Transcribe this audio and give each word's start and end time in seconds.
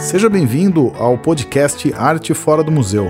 Seja 0.00 0.30
bem-vindo 0.30 0.92
ao 0.96 1.18
podcast 1.18 1.92
Arte 1.92 2.32
Fora 2.32 2.64
do 2.64 2.72
Museu. 2.72 3.04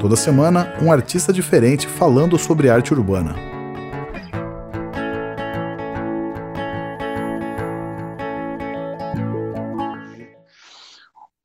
Toda 0.00 0.16
semana, 0.16 0.76
um 0.82 0.90
artista 0.90 1.32
diferente 1.32 1.86
falando 1.86 2.36
sobre 2.36 2.68
arte 2.68 2.92
urbana. 2.92 3.36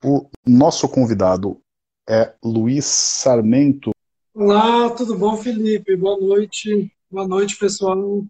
O 0.04 0.28
nosso 0.44 0.88
convidado 0.88 1.62
é 2.10 2.34
Luiz 2.44 2.84
Sarmento. 2.84 3.92
Olá, 4.34 4.90
tudo 4.90 5.16
bom, 5.16 5.36
Felipe? 5.36 5.96
Boa 5.96 6.18
noite. 6.18 6.92
Boa 7.08 7.28
noite, 7.28 7.56
pessoal. 7.56 8.24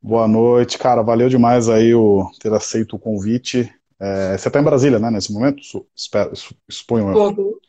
Boa 0.00 0.28
noite, 0.28 0.78
cara. 0.78 1.02
Valeu 1.02 1.28
demais 1.28 1.68
aí 1.68 1.92
o 1.92 2.30
ter 2.40 2.52
aceito 2.52 2.94
o 2.94 3.00
convite. 3.00 3.68
É, 4.00 4.38
você 4.38 4.48
está 4.48 4.58
em 4.58 4.64
Brasília, 4.64 4.98
né, 4.98 5.10
nesse 5.10 5.30
momento? 5.30 5.60
Espero, 5.94 6.32
exponho 6.66 7.10
eu. 7.10 7.60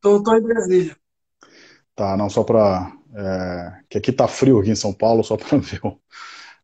Tô, 0.00 0.36
em 0.36 0.42
Brasília. 0.42 0.96
Tá, 1.94 2.16
não 2.16 2.28
só 2.28 2.44
para 2.44 2.92
é, 3.14 3.80
que 3.88 3.96
aqui 3.96 4.12
tá 4.12 4.28
frio 4.28 4.60
aqui 4.60 4.70
em 4.70 4.76
São 4.76 4.92
Paulo, 4.92 5.24
só 5.24 5.36
para 5.36 5.56
ver 5.58 5.80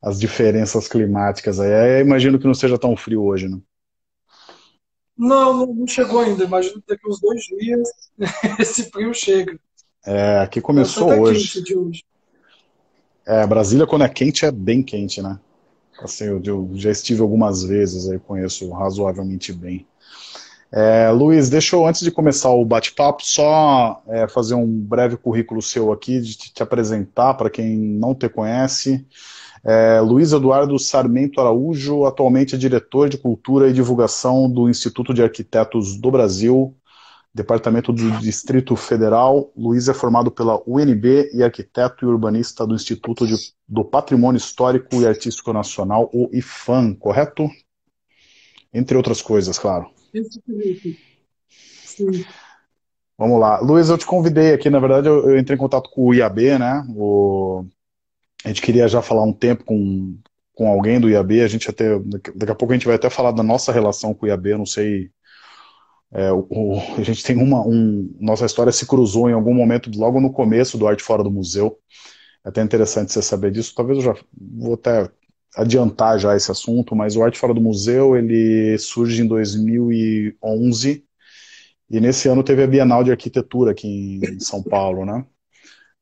as 0.02 0.20
diferenças 0.20 0.86
climáticas 0.86 1.58
aí. 1.58 1.98
Eu 1.98 2.00
imagino 2.00 2.38
que 2.38 2.46
não 2.46 2.54
seja 2.54 2.78
tão 2.78 2.94
frio 2.94 3.22
hoje, 3.22 3.48
né? 3.48 3.58
Não, 5.16 5.66
não 5.66 5.86
chegou 5.86 6.20
ainda. 6.20 6.44
Imagino 6.44 6.82
que 6.82 6.88
daqui 6.88 7.08
uns 7.08 7.20
dois 7.20 7.42
dias 7.42 7.88
esse 8.60 8.90
frio 8.90 9.14
chega. 9.14 9.58
É, 10.04 10.40
aqui 10.40 10.60
começou 10.60 11.08
hoje. 11.20 11.62
hoje. 11.74 12.04
É, 13.24 13.46
Brasília, 13.46 13.86
quando 13.86 14.04
é 14.04 14.08
quente, 14.08 14.44
é 14.44 14.50
bem 14.50 14.82
quente, 14.82 15.22
né? 15.22 15.38
Assim, 16.02 16.24
eu, 16.24 16.42
eu 16.44 16.70
já 16.74 16.90
estive 16.90 17.20
algumas 17.22 17.62
vezes, 17.62 18.08
aí 18.08 18.18
conheço 18.18 18.70
razoavelmente 18.70 19.52
bem. 19.52 19.86
É, 20.74 21.10
Luiz, 21.10 21.50
deixa 21.50 21.76
eu, 21.76 21.86
antes 21.86 22.00
de 22.00 22.10
começar 22.10 22.48
o 22.48 22.64
bate-papo, 22.64 23.22
só 23.22 24.02
é, 24.08 24.26
fazer 24.26 24.54
um 24.54 24.66
breve 24.66 25.18
currículo 25.18 25.60
seu 25.60 25.92
aqui, 25.92 26.18
de 26.18 26.34
te, 26.34 26.62
apresentar 26.62 27.34
para 27.34 27.50
quem 27.50 27.76
não 27.76 28.14
te 28.14 28.26
conhece. 28.26 29.06
É, 29.62 30.00
Luiz 30.00 30.32
Eduardo 30.32 30.78
Sarmento 30.78 31.40
Araújo, 31.40 32.06
atualmente 32.06 32.54
é 32.54 32.58
diretor 32.58 33.08
de 33.08 33.18
Cultura 33.18 33.68
e 33.68 33.72
Divulgação 33.72 34.50
do 34.50 34.68
Instituto 34.68 35.12
de 35.12 35.22
Arquitetos 35.22 35.96
do 35.96 36.10
Brasil, 36.10 36.74
Departamento 37.34 37.92
do 37.92 38.10
Distrito 38.18 38.76
Federal. 38.76 39.50
Luiz 39.56 39.88
é 39.88 39.94
formado 39.94 40.30
pela 40.30 40.62
UNB 40.66 41.30
e 41.32 41.42
arquiteto 41.42 42.04
e 42.04 42.08
urbanista 42.08 42.66
do 42.66 42.74
Instituto 42.74 43.26
de, 43.26 43.34
do 43.66 43.84
Patrimônio 43.84 44.36
Histórico 44.36 44.96
e 44.96 45.06
Artístico 45.06 45.52
Nacional, 45.52 46.10
o 46.12 46.28
IFAM, 46.32 46.94
correto? 46.94 47.48
Entre 48.72 48.96
outras 48.96 49.22
coisas, 49.22 49.58
claro. 49.58 49.88
Sim. 51.84 52.24
Vamos 53.16 53.40
lá. 53.40 53.60
Luiz, 53.60 53.88
eu 53.88 53.96
te 53.96 54.04
convidei 54.04 54.52
aqui, 54.52 54.68
na 54.68 54.78
verdade, 54.78 55.08
eu, 55.08 55.30
eu 55.30 55.38
entrei 55.38 55.54
em 55.54 55.60
contato 55.60 55.88
com 55.90 56.06
o 56.06 56.14
IAB, 56.14 56.58
né? 56.58 56.84
O, 56.94 57.64
a 58.44 58.48
gente 58.48 58.60
queria 58.60 58.88
já 58.88 59.00
falar 59.00 59.22
um 59.22 59.32
tempo 59.32 59.64
com, 59.64 60.18
com 60.54 60.68
alguém 60.68 61.00
do 61.00 61.08
IAB, 61.08 61.40
a 61.40 61.48
gente 61.48 61.70
até, 61.70 61.98
daqui 61.98 62.52
a 62.52 62.54
pouco 62.54 62.72
a 62.72 62.76
gente 62.76 62.86
vai 62.86 62.96
até 62.96 63.08
falar 63.08 63.30
da 63.30 63.42
nossa 63.42 63.72
relação 63.72 64.12
com 64.12 64.26
o 64.26 64.28
IAB, 64.28 64.48
eu 64.48 64.58
não 64.58 64.66
sei 64.66 65.10
é, 66.12 66.30
o, 66.30 66.46
o, 66.50 66.78
a 66.98 67.02
gente 67.02 67.24
tem 67.24 67.36
uma. 67.36 67.66
Um, 67.66 68.14
nossa 68.20 68.44
história 68.46 68.72
se 68.72 68.86
cruzou 68.86 69.28
em 69.28 69.32
algum 69.32 69.54
momento, 69.54 69.90
logo 69.94 70.20
no 70.20 70.32
começo 70.32 70.76
do 70.76 70.86
Arte 70.86 71.02
Fora 71.02 71.22
do 71.22 71.30
Museu. 71.30 71.78
É 72.44 72.48
até 72.48 72.62
interessante 72.62 73.12
você 73.12 73.22
saber 73.22 73.50
disso. 73.52 73.74
Talvez 73.74 73.98
eu 73.98 74.04
já 74.04 74.14
vou 74.32 74.74
até 74.74 75.08
adiantar 75.56 76.18
já 76.18 76.36
esse 76.36 76.50
assunto, 76.50 76.94
mas 76.96 77.16
o 77.16 77.22
Arte 77.22 77.38
Fora 77.38 77.54
do 77.54 77.60
Museu 77.60 78.16
ele 78.16 78.76
surge 78.78 79.22
em 79.22 79.26
2011 79.26 81.04
e 81.90 82.00
nesse 82.00 82.26
ano 82.28 82.42
teve 82.42 82.62
a 82.62 82.66
Bienal 82.66 83.04
de 83.04 83.10
Arquitetura 83.10 83.72
aqui 83.72 84.18
em 84.24 84.40
São 84.40 84.62
Paulo, 84.62 85.04
né? 85.04 85.26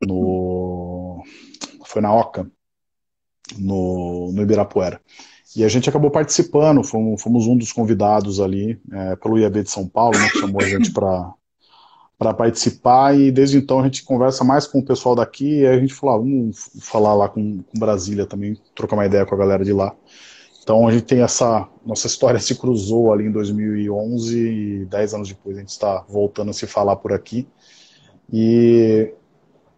No, 0.00 1.22
foi 1.84 2.00
na 2.00 2.14
Oca, 2.14 2.50
no, 3.58 4.30
no 4.32 4.42
Ibirapuera. 4.42 5.00
E 5.56 5.64
a 5.64 5.68
gente 5.68 5.88
acabou 5.88 6.10
participando, 6.10 6.82
fomos, 6.84 7.20
fomos 7.20 7.46
um 7.46 7.56
dos 7.56 7.72
convidados 7.72 8.40
ali 8.40 8.80
é, 8.92 9.16
pelo 9.16 9.38
IAB 9.38 9.62
de 9.64 9.70
São 9.70 9.86
Paulo, 9.86 10.18
né, 10.18 10.28
que 10.30 10.38
chamou 10.38 10.60
a 10.62 10.68
gente 10.68 10.92
para 10.92 11.34
para 12.20 12.34
participar 12.34 13.18
e 13.18 13.32
desde 13.32 13.56
então 13.56 13.80
a 13.80 13.84
gente 13.84 14.04
conversa 14.04 14.44
mais 14.44 14.66
com 14.66 14.80
o 14.80 14.84
pessoal 14.84 15.14
daqui 15.14 15.60
e 15.60 15.66
a 15.66 15.80
gente 15.80 15.94
falou, 15.94 16.14
ah, 16.14 16.18
vamos 16.18 16.70
falar 16.82 17.14
lá 17.14 17.30
com, 17.30 17.62
com 17.62 17.78
Brasília 17.78 18.26
também, 18.26 18.60
trocar 18.74 18.94
uma 18.94 19.06
ideia 19.06 19.24
com 19.24 19.34
a 19.34 19.38
galera 19.38 19.64
de 19.64 19.72
lá. 19.72 19.96
Então 20.62 20.86
a 20.86 20.92
gente 20.92 21.04
tem 21.04 21.22
essa, 21.22 21.66
nossa 21.84 22.06
história 22.06 22.38
se 22.38 22.54
cruzou 22.56 23.10
ali 23.10 23.24
em 23.24 23.32
2011 23.32 24.38
e 24.38 24.84
dez 24.84 25.14
anos 25.14 25.30
depois 25.30 25.56
a 25.56 25.60
gente 25.60 25.70
está 25.70 26.04
voltando 26.10 26.50
a 26.50 26.52
se 26.52 26.66
falar 26.66 26.96
por 26.96 27.10
aqui. 27.10 27.48
E 28.30 29.14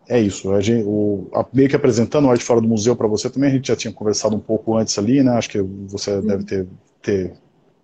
é 0.09 0.21
isso. 0.21 0.53
A 0.53 0.61
gente, 0.61 0.85
o, 0.87 1.29
a, 1.35 1.47
meio 1.53 1.69
que 1.69 1.77
apresentando 1.77 2.27
o 2.27 2.31
Arte 2.31 2.45
Fora 2.45 2.61
do 2.61 2.69
Museu 2.69 2.97
para 2.97 3.09
você 3.09 3.31
também, 3.31 3.51
a 3.51 3.53
gente 3.53 3.69
já 3.69 3.77
tinha 3.77 3.93
conversado 3.93 4.37
um 4.37 4.41
pouco 4.41 4.77
antes 4.77 4.99
ali, 4.99 5.23
né? 5.23 5.33
Acho 5.33 5.51
que 5.51 5.61
você 5.61 6.21
Sim. 6.21 6.27
deve 6.27 6.45
ter, 6.45 6.69
ter 7.01 7.33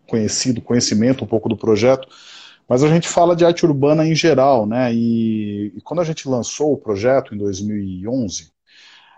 conhecido, 0.07 0.61
conhecimento 0.61 1.25
um 1.25 1.27
pouco 1.27 1.49
do 1.49 1.57
projeto. 1.57 2.09
Mas 2.69 2.83
a 2.83 2.89
gente 2.89 3.09
fala 3.09 3.35
de 3.35 3.45
arte 3.45 3.65
urbana 3.65 4.07
em 4.07 4.15
geral, 4.15 4.67
né? 4.67 4.93
E, 4.93 5.73
e 5.77 5.81
quando 5.83 6.01
a 6.01 6.05
gente 6.05 6.29
lançou 6.29 6.73
o 6.73 6.77
projeto 6.77 7.35
em 7.35 7.39
2011, 7.39 8.51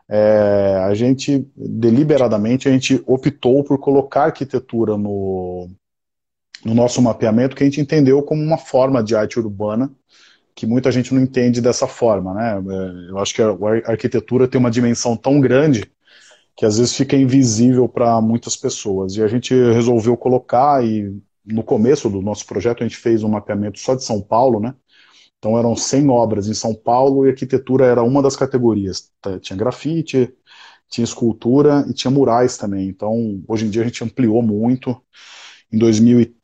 é, 0.09 0.81
a 0.85 0.95
gente 0.95 1.49
deliberadamente 1.57 2.69
a 2.69 2.73
gente 2.73 3.03
optou 3.07 3.65
por 3.65 3.79
colocar 3.79 4.25
arquitetura 4.25 4.97
no, 4.97 5.69
no 6.65 6.75
nosso 6.75 7.01
mapeamento, 7.01 7.57
que 7.57 7.63
a 7.63 7.67
gente 7.67 7.81
entendeu 7.81 8.23
como 8.23 8.43
uma 8.43 8.59
forma 8.59 9.03
de 9.03 9.17
arte 9.17 9.39
urbana 9.39 9.91
que 10.61 10.67
muita 10.67 10.93
gente 10.93 11.15
não 11.15 11.23
entende 11.23 11.59
dessa 11.59 11.87
forma, 11.87 12.35
né? 12.35 12.53
É, 12.53 13.11
eu 13.11 13.19
acho 13.19 13.35
que 13.35 13.41
a 13.41 13.49
arquitetura 13.87 14.47
tem 14.47 14.61
uma 14.61 14.71
dimensão 14.71 15.17
tão 15.17 15.41
grande 15.41 15.91
que 16.55 16.67
às 16.67 16.77
vezes 16.77 16.95
fica 16.95 17.17
invisível 17.17 17.89
para 17.89 18.21
muitas 18.21 18.59
pessoas. 18.59 19.17
E 19.17 19.23
a 19.23 19.27
gente 19.27 19.55
resolveu 19.55 20.15
colocar, 20.19 20.85
e 20.85 21.19
no 21.47 21.63
começo 21.63 22.11
do 22.11 22.21
nosso 22.21 22.45
projeto 22.45 22.83
a 22.83 22.87
gente 22.87 22.99
fez 22.99 23.25
um 23.25 23.31
mapeamento 23.31 23.79
só 23.79 23.95
de 23.95 24.05
São 24.05 24.21
Paulo, 24.21 24.61
né? 24.61 24.75
Então 25.39 25.59
eram 25.59 25.75
100 25.75 26.11
obras 26.11 26.47
em 26.47 26.53
São 26.53 26.75
Paulo 26.75 27.25
e 27.25 27.31
arquitetura 27.31 27.87
era 27.87 28.03
uma 28.03 28.21
das 28.23 28.37
categorias. 28.37 29.11
Tinha 29.41 29.57
grafite, 29.57 30.31
tinha 30.91 31.05
escultura 31.07 31.87
e 31.89 31.95
tinha 31.95 32.11
murais 32.11 32.59
também. 32.59 32.87
Então 32.87 33.43
hoje 33.49 33.65
em 33.65 33.71
dia 33.71 33.81
a 33.81 33.87
gente 33.87 34.05
ampliou 34.05 34.43
muito. 34.43 34.95
Em 35.73 35.79
2013, 35.79 36.40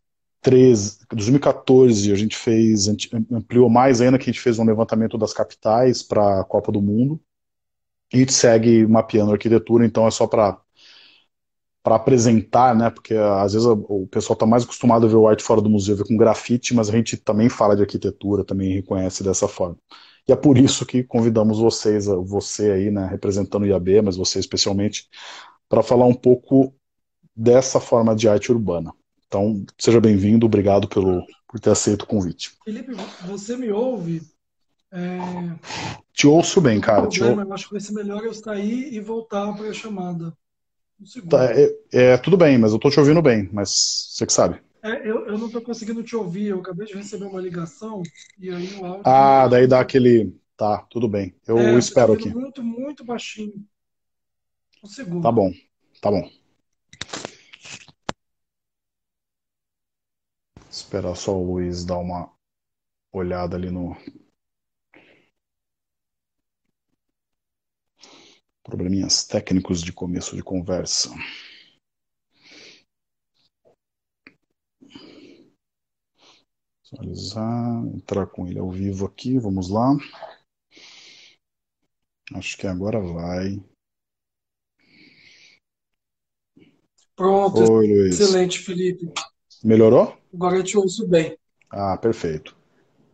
2014 0.51 2.12
a 2.12 2.15
gente 2.15 2.37
fez, 2.37 2.89
ampliou 3.33 3.69
mais 3.69 4.01
ainda 4.01 4.19
que 4.19 4.25
a 4.25 4.33
gente 4.33 4.41
fez 4.41 4.59
um 4.59 4.65
levantamento 4.65 5.19
das 5.19 5.33
capitais 5.33 6.03
para 6.03 6.41
a 6.41 6.45
Copa 6.45 6.71
do 6.71 6.83
Mundo. 6.83 7.21
E 8.12 8.17
a 8.17 8.21
gente 8.21 8.33
segue 8.33 8.87
mapeando 8.87 9.33
a 9.33 9.35
arquitetura, 9.35 9.85
então 9.85 10.06
é 10.06 10.11
só 10.11 10.27
para 10.27 10.61
para 11.83 11.95
apresentar, 11.95 12.75
né? 12.75 12.91
Porque 12.91 13.15
às 13.15 13.53
vezes 13.53 13.65
o 13.65 14.09
pessoal 14.09 14.35
está 14.35 14.45
mais 14.45 14.65
acostumado 14.65 15.06
a 15.06 15.09
ver 15.09 15.15
o 15.15 15.29
arte 15.29 15.45
fora 15.45 15.61
do 15.62 15.71
museu, 15.71 15.97
ver 15.97 16.05
com 16.05 16.17
grafite, 16.17 16.75
mas 16.75 16.89
a 16.89 16.93
gente 16.93 17.17
também 17.17 17.49
fala 17.49 17.77
de 17.77 17.83
arquitetura, 17.83 18.45
também 18.45 18.73
reconhece 18.73 19.23
dessa 19.23 19.47
forma. 19.47 19.79
E 20.29 20.33
é 20.33 20.37
por 20.37 20.59
isso 20.59 20.85
que 20.85 21.05
convidamos 21.05 21.61
vocês, 21.61 22.06
você 22.06 22.73
aí, 22.73 22.91
né, 22.91 23.06
representando 23.06 23.62
o 23.62 23.67
IAB, 23.67 24.03
mas 24.03 24.17
você 24.17 24.41
especialmente, 24.41 25.09
para 25.69 25.81
falar 25.83 26.06
um 26.06 26.15
pouco 26.15 26.75
dessa 27.37 27.79
forma 27.79 28.17
de 28.17 28.29
arte 28.29 28.51
urbana. 28.51 28.93
Então, 29.26 29.64
seja 29.78 30.00
bem-vindo, 30.00 30.47
obrigado 30.47 30.88
pelo, 30.88 31.25
por 31.48 31.59
ter 31.59 31.70
aceito 31.70 32.03
o 32.03 32.06
convite. 32.06 32.53
Felipe, 32.64 32.92
você 33.26 33.56
me 33.56 33.70
ouve? 33.70 34.22
É... 34.92 35.19
Te 36.12 36.26
ouço 36.26 36.60
bem, 36.60 36.81
cara. 36.81 37.03
Problema, 37.03 37.42
ou... 37.42 37.48
Eu 37.48 37.54
acho 37.54 37.66
que 37.66 37.72
vai 37.72 37.81
ser 37.81 37.92
melhor 37.92 38.25
eu 38.25 38.32
sair 38.32 38.92
e 38.94 39.00
voltar 39.00 39.53
para 39.54 39.69
a 39.69 39.72
chamada. 39.72 40.32
Um 40.98 41.28
tá, 41.28 41.53
é, 41.53 41.70
é, 41.92 42.17
tudo 42.17 42.37
bem, 42.37 42.56
mas 42.56 42.70
eu 42.70 42.76
estou 42.76 42.90
te 42.90 42.99
ouvindo 42.99 43.20
bem, 43.20 43.50
mas 43.52 44.08
você 44.11 44.25
que 44.25 44.32
sabe. 44.32 44.61
É, 44.82 45.00
eu, 45.08 45.26
eu 45.26 45.37
não 45.37 45.46
estou 45.46 45.61
conseguindo 45.61 46.02
te 46.02 46.17
ouvir, 46.17 46.46
eu 46.46 46.61
acabei 46.61 46.87
de 46.87 46.94
receber 46.94 47.26
uma 47.26 47.40
ligação 47.40 48.02
e 48.38 48.49
aí 48.49 48.75
o 48.75 48.87
áudio. 48.87 49.02
Ah, 49.05 49.49
daí 49.49 49.67
dá 49.67 49.81
aquele. 49.81 50.34
Tá, 50.56 50.79
tudo 50.88 51.06
bem. 51.06 51.34
Eu 51.46 51.58
é, 51.58 51.79
espero 51.79 52.14
aqui. 52.14 52.31
Muito, 52.31 52.62
muito 52.62 53.05
baixinho. 53.05 53.52
Um 54.82 54.87
segundo. 54.87 55.22
Tá 55.22 55.31
bom, 55.31 55.52
tá 56.00 56.11
bom. 56.11 56.31
Esperar 60.76 61.17
só 61.17 61.34
o 61.34 61.43
Luiz 61.43 61.87
dar 61.87 61.96
uma 61.96 62.31
olhada 63.11 63.56
ali 63.56 63.70
no. 63.70 63.96
Probleminhas 68.62 69.25
técnicos 69.26 69.81
de 69.81 69.90
começo 69.90 70.37
de 70.37 70.43
conversa. 70.43 71.08
Visualizar, 76.82 77.87
entrar 77.94 78.26
com 78.26 78.46
ele 78.46 78.58
ao 78.58 78.70
vivo 78.70 79.06
aqui, 79.06 79.38
vamos 79.38 79.70
lá. 79.70 79.96
Acho 82.34 82.58
que 82.58 82.67
agora 82.67 83.00
vai. 83.00 83.64
Pronto, 87.14 87.72
Oi, 87.72 88.08
excelente, 88.08 88.58
Felipe. 88.58 89.11
Melhorou? 89.64 90.25
Agora 90.37 90.59
eu 90.59 90.62
te 90.62 90.77
ouço 90.77 91.09
bem. 91.09 91.35
Ah, 91.71 91.97
perfeito. 91.97 92.55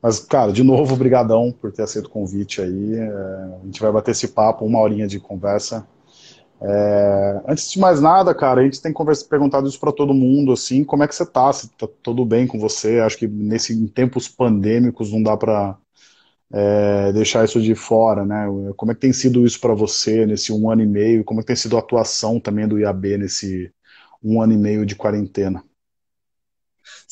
Mas, 0.02 0.18
cara, 0.18 0.52
de 0.52 0.64
novo, 0.64 0.94
obrigadão 0.94 1.52
por 1.52 1.70
ter 1.70 1.82
aceito 1.82 2.06
o 2.06 2.10
convite 2.10 2.60
aí. 2.60 2.96
É, 2.96 3.06
a 3.06 3.64
gente 3.64 3.80
vai 3.80 3.92
bater 3.92 4.10
esse 4.10 4.26
papo, 4.26 4.64
uma 4.64 4.80
horinha 4.80 5.06
de 5.06 5.20
conversa. 5.20 5.86
É, 6.60 7.40
antes 7.46 7.70
de 7.70 7.78
mais 7.78 8.00
nada, 8.00 8.34
cara, 8.34 8.60
a 8.60 8.64
gente 8.64 8.82
tem 8.82 8.92
conversa, 8.92 9.24
perguntado 9.24 9.68
isso 9.68 9.78
para 9.78 9.92
todo 9.92 10.12
mundo, 10.12 10.52
assim, 10.52 10.82
como 10.82 11.04
é 11.04 11.08
que 11.08 11.14
você 11.14 11.24
tá? 11.24 11.52
Se 11.52 11.68
tá 11.70 11.88
tudo 12.02 12.24
bem 12.24 12.44
com 12.44 12.58
você? 12.58 12.98
Acho 12.98 13.18
que 13.18 13.28
nesse, 13.28 13.72
em 13.72 13.86
tempos 13.86 14.28
pandêmicos 14.28 15.12
não 15.12 15.22
dá 15.22 15.36
para 15.36 15.78
é, 16.52 17.12
deixar 17.12 17.44
isso 17.44 17.60
de 17.62 17.76
fora, 17.76 18.24
né? 18.24 18.46
Como 18.76 18.90
é 18.90 18.94
que 18.96 19.00
tem 19.00 19.12
sido 19.12 19.46
isso 19.46 19.60
para 19.60 19.74
você 19.74 20.26
nesse 20.26 20.52
um 20.52 20.68
ano 20.68 20.82
e 20.82 20.86
meio? 20.86 21.24
Como 21.24 21.38
é 21.38 21.42
que 21.44 21.46
tem 21.48 21.56
sido 21.56 21.76
a 21.76 21.80
atuação 21.80 22.40
também 22.40 22.66
do 22.66 22.80
IAB 22.80 23.18
nesse 23.18 23.72
um 24.22 24.42
ano 24.42 24.52
e 24.52 24.58
meio 24.58 24.84
de 24.84 24.96
quarentena? 24.96 25.62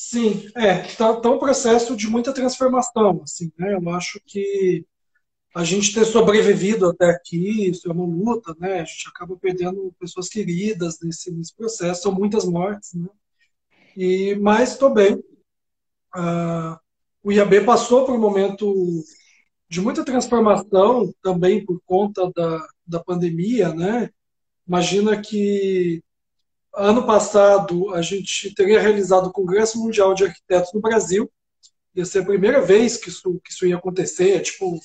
Sim, 0.02 0.50
é, 0.56 0.78
tá, 0.96 1.14
tá 1.20 1.30
um 1.30 1.38
processo 1.38 1.94
de 1.94 2.08
muita 2.08 2.32
transformação, 2.32 3.20
assim, 3.22 3.52
né? 3.58 3.74
Eu 3.74 3.90
acho 3.90 4.18
que 4.24 4.86
a 5.54 5.62
gente 5.62 5.92
ter 5.92 6.06
sobrevivido 6.06 6.88
até 6.88 7.10
aqui, 7.10 7.68
isso 7.68 7.86
é 7.86 7.92
uma 7.92 8.06
luta, 8.06 8.56
né? 8.58 8.80
A 8.80 8.84
gente 8.84 9.08
acaba 9.08 9.36
perdendo 9.36 9.94
pessoas 10.00 10.28
queridas 10.30 10.98
nesse, 11.02 11.30
nesse 11.30 11.54
processo, 11.54 12.02
são 12.02 12.12
muitas 12.12 12.46
mortes, 12.46 12.94
né? 12.94 13.08
E, 13.94 14.34
mas 14.36 14.78
bem. 14.94 15.16
Uh, 16.16 16.78
o 17.22 17.30
IAB 17.30 17.66
passou 17.66 18.06
por 18.06 18.14
um 18.14 18.20
momento 18.20 19.04
de 19.68 19.82
muita 19.82 20.02
transformação 20.02 21.12
também 21.22 21.62
por 21.62 21.78
conta 21.84 22.30
da, 22.34 22.66
da 22.86 23.04
pandemia, 23.04 23.74
né? 23.74 24.10
Imagina 24.66 25.20
que 25.20 26.02
ano 26.74 27.06
passado 27.06 27.94
a 27.94 28.02
gente 28.02 28.54
teria 28.54 28.80
realizado 28.80 29.26
o 29.26 29.32
Congresso 29.32 29.78
Mundial 29.78 30.14
de 30.14 30.24
Arquitetos 30.24 30.72
no 30.72 30.80
Brasil. 30.80 31.30
Ia 31.94 32.04
ser 32.04 32.20
a 32.20 32.24
primeira 32.24 32.60
vez 32.60 32.96
que 32.96 33.08
isso, 33.08 33.40
que 33.44 33.50
isso 33.50 33.66
ia 33.66 33.76
acontecer, 33.76 34.36
é 34.36 34.40
tipo 34.40 34.78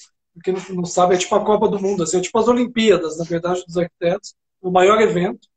quem 0.43 0.53
não 0.73 0.85
sabe, 0.85 1.15
é 1.15 1.17
tipo 1.17 1.33
a 1.35 1.45
Copa 1.45 1.67
do 1.69 1.79
Mundo, 1.79 2.03
assim, 2.03 2.17
é 2.17 2.21
tipo 2.21 2.37
as 2.37 2.47
Olimpíadas, 2.47 3.17
na 3.17 3.23
verdade, 3.23 3.63
dos 3.65 3.77
arquitetos, 3.77 4.35
o 4.61 4.69
maior 4.69 4.99
evento. 4.99 5.47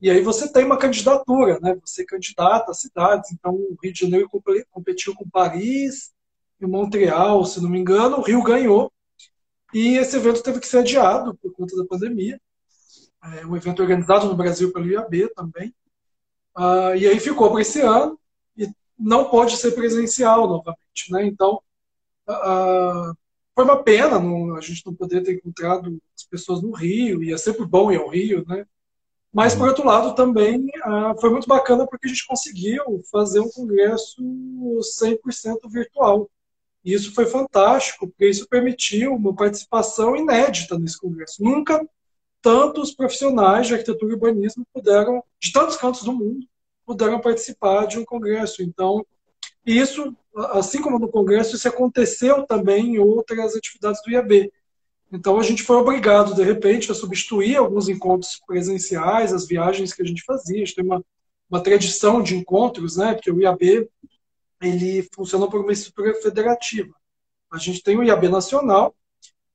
E 0.00 0.10
aí 0.10 0.20
você 0.20 0.52
tem 0.52 0.64
uma 0.64 0.78
candidatura, 0.78 1.58
né? 1.60 1.76
Você 1.84 2.04
candidata 2.04 2.70
a 2.70 2.74
cidades. 2.74 3.32
Então, 3.32 3.54
o 3.54 3.76
Rio 3.82 3.92
de 3.92 4.00
Janeiro 4.00 4.28
competiu 4.70 5.14
com 5.14 5.28
Paris 5.28 6.12
e 6.60 6.66
Montreal, 6.66 7.44
se 7.44 7.62
não 7.62 7.70
me 7.70 7.78
engano. 7.78 8.18
O 8.18 8.22
Rio 8.22 8.42
ganhou. 8.42 8.92
E 9.72 9.96
esse 9.96 10.16
evento 10.16 10.42
teve 10.42 10.60
que 10.60 10.66
ser 10.66 10.78
adiado 10.78 11.34
por 11.36 11.52
conta 11.52 11.76
da 11.76 11.84
pandemia. 11.84 12.40
É 13.34 13.46
um 13.46 13.56
evento 13.56 13.82
organizado 13.82 14.26
no 14.26 14.36
Brasil 14.36 14.72
pelo 14.72 14.86
IAB 14.86 15.28
também. 15.34 15.74
Ah, 16.54 16.96
e 16.96 17.06
aí 17.06 17.20
ficou 17.20 17.50
para 17.50 17.60
esse 17.60 17.80
ano 17.80 18.18
e 18.56 18.68
não 18.98 19.28
pode 19.28 19.56
ser 19.56 19.72
presencial 19.72 20.48
novamente, 20.48 21.10
né? 21.10 21.26
Então, 21.26 21.60
ah, 22.28 23.12
foi 23.54 23.64
uma 23.64 23.82
pena 23.82 24.18
não, 24.18 24.54
a 24.56 24.60
gente 24.60 24.84
não 24.86 24.94
poder 24.94 25.22
ter 25.22 25.34
encontrado 25.34 25.98
as 26.14 26.24
pessoas 26.24 26.62
no 26.62 26.72
Rio, 26.72 27.22
e 27.22 27.32
é 27.32 27.38
sempre 27.38 27.64
bom 27.64 27.90
ir 27.90 27.96
ao 27.96 28.08
Rio, 28.08 28.44
né? 28.46 28.66
Mas, 29.32 29.54
por 29.54 29.68
outro 29.68 29.84
lado, 29.84 30.14
também 30.14 30.66
ah, 30.82 31.14
foi 31.20 31.30
muito 31.30 31.46
bacana 31.46 31.86
porque 31.86 32.06
a 32.06 32.10
gente 32.10 32.26
conseguiu 32.26 33.02
fazer 33.10 33.40
um 33.40 33.50
congresso 33.50 34.16
100% 34.22 35.68
virtual. 35.68 36.30
E 36.84 36.94
isso 36.94 37.12
foi 37.14 37.26
fantástico, 37.26 38.06
porque 38.08 38.28
isso 38.30 38.48
permitiu 38.48 39.14
uma 39.14 39.34
participação 39.34 40.16
inédita 40.16 40.78
nesse 40.78 40.98
congresso. 40.98 41.42
Nunca 41.42 41.86
tantos 42.46 42.94
profissionais 42.94 43.66
de 43.66 43.74
arquitetura 43.74 44.12
e 44.12 44.14
urbanismo 44.14 44.64
puderam, 44.72 45.20
de 45.40 45.52
tantos 45.52 45.76
cantos 45.76 46.04
do 46.04 46.12
mundo, 46.12 46.46
puderam 46.86 47.20
participar 47.20 47.86
de 47.86 47.98
um 47.98 48.04
congresso. 48.04 48.62
Então, 48.62 49.04
isso 49.64 50.16
assim 50.52 50.80
como 50.80 50.96
no 50.96 51.08
Congresso, 51.08 51.56
isso 51.56 51.66
aconteceu 51.66 52.46
também 52.46 52.94
em 52.94 52.98
outras 52.98 53.56
atividades 53.56 54.00
do 54.04 54.12
IAB. 54.12 54.52
Então 55.10 55.40
a 55.40 55.42
gente 55.42 55.64
foi 55.64 55.74
obrigado, 55.74 56.36
de 56.36 56.44
repente, 56.44 56.92
a 56.92 56.94
substituir 56.94 57.56
alguns 57.56 57.88
encontros 57.88 58.40
presenciais, 58.46 59.32
as 59.32 59.44
viagens 59.44 59.92
que 59.92 60.02
a 60.02 60.06
gente 60.06 60.22
fazia. 60.22 60.56
A 60.56 60.58
gente 60.58 60.76
tem 60.76 60.84
uma, 60.84 61.02
uma 61.50 61.60
tradição 61.60 62.22
de 62.22 62.36
encontros, 62.36 62.96
né? 62.96 63.14
Porque 63.14 63.30
o 63.32 63.40
IAB 63.40 63.88
ele 64.62 65.08
funciona 65.12 65.50
por 65.50 65.62
uma 65.62 65.72
estrutura 65.72 66.14
federativa. 66.22 66.94
A 67.52 67.58
gente 67.58 67.82
tem 67.82 67.96
o 67.96 68.04
IAB 68.04 68.28
nacional, 68.28 68.94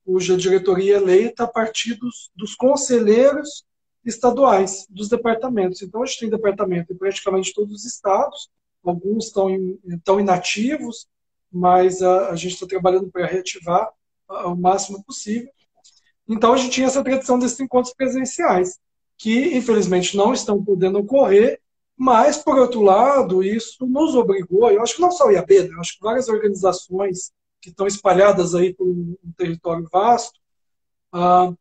cuja 0.04 0.36
diretoria 0.36 0.94
é 0.94 0.96
eleita 0.98 1.44
a 1.44 1.48
partir 1.48 1.94
dos, 1.94 2.30
dos 2.34 2.54
conselheiros 2.54 3.64
estaduais, 4.04 4.86
dos 4.90 5.08
departamentos. 5.08 5.82
Então 5.82 6.02
a 6.02 6.06
gente 6.06 6.20
tem 6.20 6.30
departamento 6.30 6.92
em 6.92 6.96
praticamente 6.96 7.54
todos 7.54 7.72
os 7.72 7.84
estados, 7.84 8.50
alguns 8.84 9.26
estão, 9.26 9.48
estão 9.86 10.18
inativos, 10.18 11.06
mas 11.50 12.02
a, 12.02 12.30
a 12.30 12.36
gente 12.36 12.54
está 12.54 12.66
trabalhando 12.66 13.10
para 13.10 13.26
reativar 13.26 13.88
o 14.28 14.56
máximo 14.56 15.02
possível. 15.04 15.50
Então 16.28 16.52
a 16.52 16.56
gente 16.56 16.72
tinha 16.72 16.86
essa 16.86 17.04
tradição 17.04 17.38
desses 17.38 17.60
encontros 17.60 17.94
presenciais, 17.94 18.78
que 19.16 19.56
infelizmente 19.56 20.16
não 20.16 20.32
estão 20.32 20.62
podendo 20.64 20.98
ocorrer, 20.98 21.60
mas, 21.96 22.38
por 22.38 22.58
outro 22.58 22.80
lado, 22.80 23.44
isso 23.44 23.86
nos 23.86 24.14
obrigou, 24.14 24.68
eu 24.70 24.82
acho 24.82 24.96
que 24.96 25.00
não 25.00 25.12
só 25.12 25.26
o 25.26 25.30
IAB, 25.30 25.68
né, 25.68 25.74
eu 25.74 25.80
acho 25.80 25.94
que 25.94 26.02
várias 26.02 26.28
organizações 26.28 27.30
que 27.62 27.70
estão 27.70 27.86
espalhadas 27.86 28.54
aí 28.54 28.74
por 28.74 28.86
um, 28.86 29.16
território 29.36 29.88
vasto, 29.90 30.38
uh, 31.14 31.56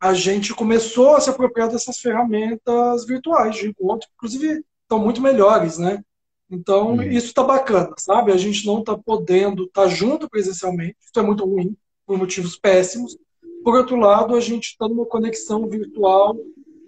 a 0.00 0.14
gente 0.14 0.54
começou 0.54 1.14
a 1.14 1.20
se 1.20 1.28
apropriar 1.28 1.68
dessas 1.68 1.98
ferramentas 1.98 3.04
virtuais 3.04 3.56
de 3.56 3.68
encontro, 3.68 4.08
inclusive 4.16 4.64
estão 4.82 4.98
muito 4.98 5.20
melhores, 5.20 5.78
né? 5.78 6.02
Então, 6.50 6.94
uhum. 6.94 7.02
isso 7.02 7.26
está 7.26 7.42
bacana, 7.44 7.94
sabe? 7.98 8.32
A 8.32 8.36
gente 8.36 8.66
não 8.66 8.80
está 8.80 8.96
podendo 8.96 9.64
estar 9.64 9.82
tá 9.82 9.88
junto 9.88 10.28
presencialmente, 10.28 10.96
isso 11.00 11.18
é 11.18 11.22
muito 11.22 11.44
ruim, 11.44 11.76
por 12.06 12.16
motivos 12.16 12.56
péssimos. 12.56 13.16
Por 13.62 13.74
outro 13.74 13.96
lado, 13.96 14.34
a 14.34 14.40
gente 14.40 14.68
está 14.68 14.88
numa 14.88 15.04
conexão 15.04 15.68
virtual 15.68 16.36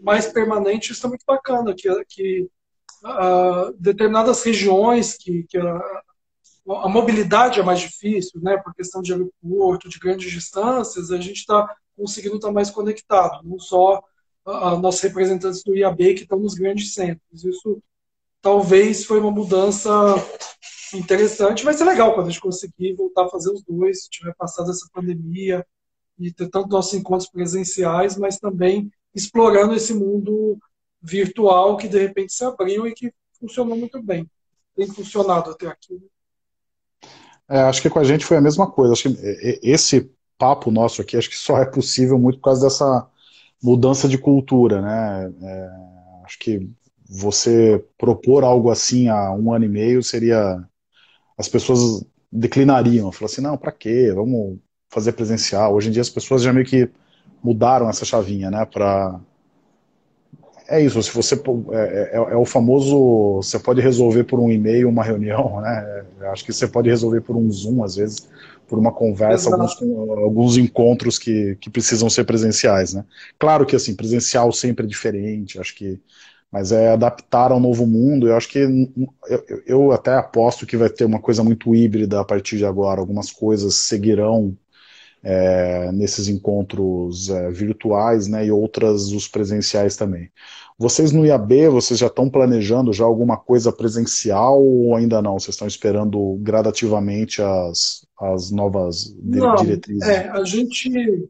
mais 0.01 0.27
permanente, 0.27 0.93
isso 0.93 1.05
é 1.05 1.09
muito 1.09 1.25
bacana, 1.27 1.75
que, 1.75 1.89
que 2.05 2.49
uh, 3.05 3.73
determinadas 3.79 4.43
regiões 4.43 5.17
que, 5.17 5.43
que 5.43 5.59
a, 5.59 6.03
a, 6.69 6.89
mobilidade 6.89 7.61
é 7.61 7.63
mais 7.63 7.81
difícil, 7.81 8.41
né, 8.41 8.57
por 8.59 8.75
questão 8.75 9.01
de 9.01 9.13
aeroporto, 9.13 9.89
de 9.89 9.99
grandes 9.99 10.31
distâncias, 10.31 11.11
a 11.11 11.17
gente 11.17 11.39
está 11.39 11.75
conseguindo 11.97 12.37
estar 12.37 12.49
tá 12.49 12.55
mais 12.55 12.71
conectado, 12.71 13.41
não 13.45 13.59
só 13.59 14.03
nossos 14.81 15.01
representantes 15.03 15.63
do 15.63 15.77
IAB 15.77 16.15
que 16.15 16.23
estão 16.23 16.39
nos 16.39 16.55
grandes 16.55 16.95
centros. 16.95 17.45
Isso 17.45 17.83
talvez 18.41 19.05
foi 19.05 19.21
uma 19.21 19.31
mudança 19.31 19.91
interessante. 20.95 21.65
Vai 21.65 21.75
ser 21.75 21.85
legal 21.85 22.15
quando 22.15 22.29
a 22.29 22.31
gente 22.31 22.41
conseguir 22.41 22.95
voltar 22.95 23.27
a 23.27 23.29
fazer 23.29 23.51
os 23.51 23.63
dois, 23.63 24.05
se 24.05 24.11
tiver 24.11 24.35
passado 24.35 24.71
essa 24.71 24.89
pandemia 24.93 25.67
e 26.19 26.33
ter 26.33 26.49
tanto 26.49 26.69
nossos 26.69 26.95
encontros 26.95 27.29
presenciais, 27.29 28.17
mas 28.17 28.39
também 28.39 28.91
explorando 29.15 29.75
esse 29.75 29.93
mundo 29.93 30.59
virtual 31.01 31.77
que 31.77 31.89
de 31.89 31.99
repente 31.99 32.33
se 32.33 32.45
abriu 32.45 32.87
e 32.87 32.95
que 32.95 33.13
funcionou 33.39 33.77
muito 33.77 34.03
bem. 34.03 34.29
Tem 34.75 34.87
funcionado 34.87 35.51
até 35.51 35.67
aqui. 35.67 35.95
Né? 35.95 36.01
É, 37.49 37.61
acho 37.61 37.81
que 37.81 37.91
com 37.91 37.99
a 37.99 38.05
gente 38.05 38.25
foi 38.25 38.37
a 38.37 38.41
mesma 38.41 38.71
coisa. 38.71 38.93
Acho 38.93 39.11
que 39.11 39.27
é, 39.27 39.51
é, 39.53 39.59
esse 39.63 40.11
papo 40.39 40.71
nosso 40.71 41.01
aqui, 41.03 41.17
acho 41.17 41.31
que 41.31 41.37
só 41.37 41.59
é 41.59 41.65
possível 41.67 42.19
muito 42.19 42.37
por 42.39 42.45
causa 42.45 42.63
dessa 42.67 43.09
mudança 43.63 44.09
de 44.09 44.19
cultura, 44.19 44.81
né? 44.83 45.33
É, 45.43 45.71
acho 46.25 46.39
que 46.39 46.71
você 47.09 47.85
propor 47.99 48.45
algo 48.45 48.71
assim 48.71 49.09
há 49.09 49.33
um 49.33 49.53
ano 49.53 49.65
e 49.65 49.69
meio 49.69 50.03
seria. 50.03 50.63
As 51.39 51.49
pessoas 51.49 52.05
declinariam, 52.33 53.13
falaram 53.13 53.33
assim: 53.33 53.43
não, 53.43 53.59
para 53.59 53.73
quê? 53.73 54.13
Vamos 54.15 54.59
fazer 54.91 55.13
presencial. 55.13 55.75
Hoje 55.75 55.89
em 55.89 55.93
dia 55.93 56.03
as 56.03 56.11
pessoas 56.11 56.43
já 56.43 56.53
meio 56.53 56.67
que 56.67 56.91
mudaram 57.43 57.89
essa 57.89 58.05
chavinha, 58.05 58.51
né? 58.51 58.65
Para 58.67 59.21
é 60.69 60.83
isso, 60.83 61.03
se 61.03 61.11
você 61.11 61.35
é, 61.35 62.11
é, 62.13 62.17
é, 62.17 62.37
o 62.37 62.45
famoso, 62.45 63.37
você 63.37 63.59
pode 63.59 63.81
resolver 63.81 64.25
por 64.25 64.39
um 64.39 64.51
e-mail 64.51 64.89
uma 64.89 65.03
reunião, 65.03 65.61
né? 65.63 66.05
Acho 66.31 66.45
que 66.45 66.53
você 66.53 66.69
pode 66.69 66.91
resolver 66.91 67.23
por 67.23 67.37
um 67.37 67.51
Zoom, 67.51 67.83
às 67.83 67.97
vezes, 67.97 68.29
por 68.69 68.79
uma 68.79 68.93
conversa, 68.93 69.51
alguns, 69.51 69.81
alguns 70.19 70.57
encontros 70.59 71.19
que, 71.19 71.57
que 71.61 71.71
precisam 71.71 72.11
ser 72.11 72.25
presenciais, 72.25 72.93
né? 72.93 73.05
Claro 73.39 73.65
que 73.65 73.75
assim, 73.75 73.95
presencial 73.95 74.53
sempre 74.53 74.85
é 74.85 74.89
diferente, 74.89 75.59
acho 75.59 75.75
que 75.75 75.99
mas 76.51 76.73
é 76.73 76.93
adaptar 76.93 77.53
ao 77.53 77.61
novo 77.61 77.87
mundo. 77.87 78.27
Eu 78.27 78.37
acho 78.37 78.49
que 78.49 78.59
eu, 78.59 79.63
eu, 79.67 79.93
até 79.93 80.15
aposto 80.15 80.67
que 80.67 80.79
vai 80.79 80.89
ter 80.89 81.05
uma 81.05 81.21
coisa 81.21 81.45
muito 81.45 81.75
híbrida 81.75 82.21
a 82.21 82.25
partir 82.25 82.57
de 82.57 82.65
agora. 82.65 83.01
Algumas 83.01 83.31
coisas 83.31 83.75
seguirão 83.75 84.57
é, 85.23 85.91
nesses 85.93 86.29
encontros 86.29 87.29
é, 87.29 87.51
virtuais, 87.51 88.29
né, 88.29 88.47
e 88.47 88.51
outras 88.51 89.09
os 89.13 89.27
presenciais 89.27 89.97
também. 89.97 90.31
Vocês 90.79 91.11
no 91.11 91.27
IAB, 91.27 91.69
vocês 91.69 91.99
já 91.99 92.07
estão 92.07 92.31
planejando 92.31 92.93
já 92.93 93.05
alguma 93.05 93.37
coisa 93.37 93.73
presencial 93.73 94.63
ou 94.63 94.95
ainda 94.95 95.21
não? 95.21 95.39
Vocês 95.39 95.55
estão 95.55 95.67
esperando 95.67 96.39
gradativamente 96.41 97.43
as, 97.43 98.07
as 98.21 98.53
novas 98.53 99.13
não, 99.21 99.57
diretrizes? 99.57 100.09
É, 100.09 100.29
a 100.29 100.45
gente 100.45 101.29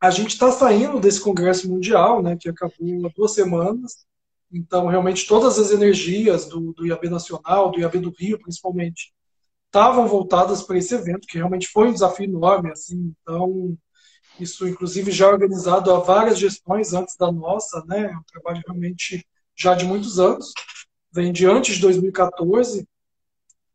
a 0.00 0.10
gente 0.10 0.30
está 0.30 0.50
saindo 0.50 0.98
desse 0.98 1.20
congresso 1.20 1.68
mundial, 1.68 2.22
né, 2.22 2.36
que 2.40 2.48
acabou 2.48 3.06
há 3.06 3.10
duas 3.14 3.32
semanas 3.32 4.06
Então, 4.52 4.86
realmente, 4.86 5.26
todas 5.26 5.58
as 5.58 5.70
energias 5.70 6.46
do, 6.46 6.72
do 6.72 6.86
IAB 6.86 7.08
Nacional, 7.08 7.70
do 7.70 7.78
IAB 7.78 7.98
do 7.98 8.10
Rio, 8.10 8.38
principalmente, 8.38 9.12
estavam 9.70 10.08
voltadas 10.08 10.62
para 10.62 10.76
esse 10.76 10.94
evento, 10.94 11.26
que 11.28 11.38
realmente 11.38 11.68
foi 11.68 11.88
um 11.88 11.92
desafio 11.92 12.26
enorme. 12.26 12.72
Assim, 12.72 13.14
então, 13.22 13.78
isso, 14.38 14.68
inclusive, 14.68 15.12
já 15.12 15.26
é 15.26 15.32
organizado 15.32 15.92
há 15.92 16.00
várias 16.00 16.38
gestões 16.38 16.92
antes 16.92 17.16
da 17.16 17.30
nossa, 17.30 17.82
né? 17.86 18.10
É 18.12 18.16
um 18.16 18.22
trabalho 18.30 18.62
realmente 18.66 19.24
já 19.56 19.74
de 19.74 19.84
muitos 19.84 20.18
anos. 20.18 20.52
Vem 21.12 21.32
de 21.32 21.46
antes 21.46 21.76
de 21.76 21.82
2014, 21.82 22.86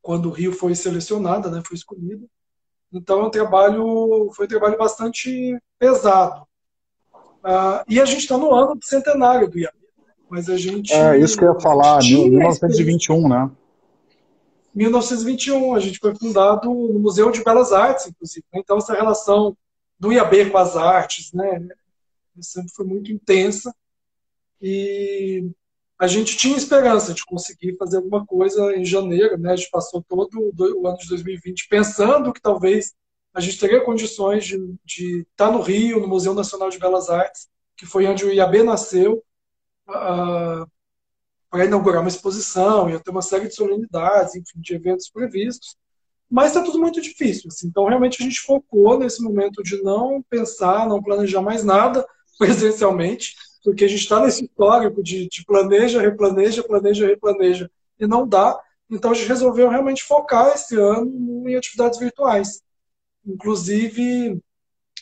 quando 0.02 0.28
o 0.28 0.32
Rio 0.32 0.52
foi 0.52 0.76
selecionada, 0.76 1.50
né? 1.50 1.62
Foi 1.66 1.76
escolhido. 1.76 2.28
Então, 2.92 3.22
é 3.22 3.24
um 3.28 3.32
trabalho, 3.32 4.30
foi 4.36 4.46
um 4.46 4.50
trabalho 4.50 4.78
bastante 4.78 5.58
pesado. 5.80 6.46
Uh, 7.44 7.84
e 7.88 8.02
a 8.02 8.06
gente 8.06 8.22
está 8.22 8.38
no 8.38 8.54
ano 8.54 8.76
do 8.76 8.86
centenário 8.86 9.50
do 9.50 9.58
IAB. 9.58 9.76
Mas 10.30 10.50
a 10.50 10.58
gente. 10.58 10.92
É, 10.92 11.18
isso 11.18 11.38
que 11.38 11.46
eu 11.46 11.54
ia 11.54 11.60
falar, 11.60 12.00
1921, 12.00 13.30
né? 13.30 13.52
1921, 14.76 15.74
a 15.74 15.80
gente 15.80 16.00
foi 16.00 16.14
fundado 16.16 16.70
no 16.70 17.00
Museu 17.00 17.32
de 17.32 17.44
Belas 17.44 17.72
Artes, 17.72 18.08
inclusive. 18.08 18.46
Então, 18.54 18.78
essa 18.78 18.94
relação 18.94 19.58
do 19.98 20.12
IAB 20.12 20.52
com 20.52 20.58
as 20.58 20.76
artes, 20.76 21.32
né, 21.32 21.66
sempre 22.42 22.72
foi 22.74 22.86
muito 22.86 23.12
intensa. 23.12 23.74
E 24.62 25.50
a 25.98 26.08
gente 26.08 26.36
tinha 26.36 26.58
esperança 26.58 27.14
de 27.14 27.26
conseguir 27.26 27.78
fazer 27.78 27.98
alguma 27.98 28.26
coisa 28.26 28.76
em 28.76 28.84
janeiro, 28.84 29.38
né? 29.38 29.54
A 29.54 29.56
gente 29.56 29.70
passou 29.70 30.04
todo 30.04 30.52
o 30.58 30.88
ano 30.88 30.98
de 30.98 31.08
2020 31.08 31.68
pensando 31.70 32.34
que 32.34 32.42
talvez 32.42 32.94
a 33.34 33.40
gente 33.40 33.60
teria 33.60 33.84
condições 33.84 34.46
de, 34.46 35.26
estar 35.30 35.52
no 35.52 35.62
Rio, 35.62 36.00
no 36.00 36.08
Museu 36.08 36.34
Nacional 36.34 36.70
de 36.70 36.80
Belas 36.80 37.10
Artes, 37.10 37.50
que 37.78 37.86
foi 37.86 38.06
onde 38.08 38.26
o 38.26 38.32
IAB 38.32 38.64
nasceu, 38.64 39.24
uh, 39.90 40.70
para 41.56 41.64
inaugurar 41.64 42.02
uma 42.02 42.10
exposição, 42.10 42.90
ia 42.90 43.00
ter 43.00 43.12
uma 43.12 43.22
série 43.22 43.48
de 43.48 43.56
solenidades, 43.56 44.36
enfim, 44.36 44.60
de 44.60 44.76
eventos 44.76 45.10
previstos, 45.10 45.78
mas 46.30 46.48
está 46.48 46.62
tudo 46.62 46.78
muito 46.80 47.02
difícil. 47.02 47.48
Assim. 47.48 47.68
Então, 47.68 47.86
realmente, 47.86 48.22
a 48.22 48.26
gente 48.26 48.42
focou 48.42 49.00
nesse 49.00 49.24
momento 49.24 49.64
de 49.64 49.82
não 49.82 50.22
pensar, 50.30 50.86
não 50.86 51.02
planejar 51.02 51.42
mais 51.42 51.64
nada 51.64 52.06
presencialmente, 52.38 53.36
porque 53.64 53.86
a 53.86 53.88
gente 53.88 54.02
está 54.02 54.20
nesse 54.20 54.44
histórico 54.44 55.02
de, 55.02 55.30
de 55.30 55.46
planeja, 55.46 56.02
replaneja, 56.02 56.62
planeja, 56.62 57.08
replaneja, 57.08 57.72
e 57.98 58.06
não 58.06 58.28
dá. 58.28 58.60
Então, 58.90 59.12
a 59.12 59.14
gente 59.14 59.30
resolveu 59.30 59.70
realmente 59.70 60.04
focar 60.04 60.54
esse 60.54 60.76
ano 60.76 61.48
em 61.48 61.56
atividades 61.56 61.98
virtuais. 61.98 62.62
Inclusive, 63.26 64.42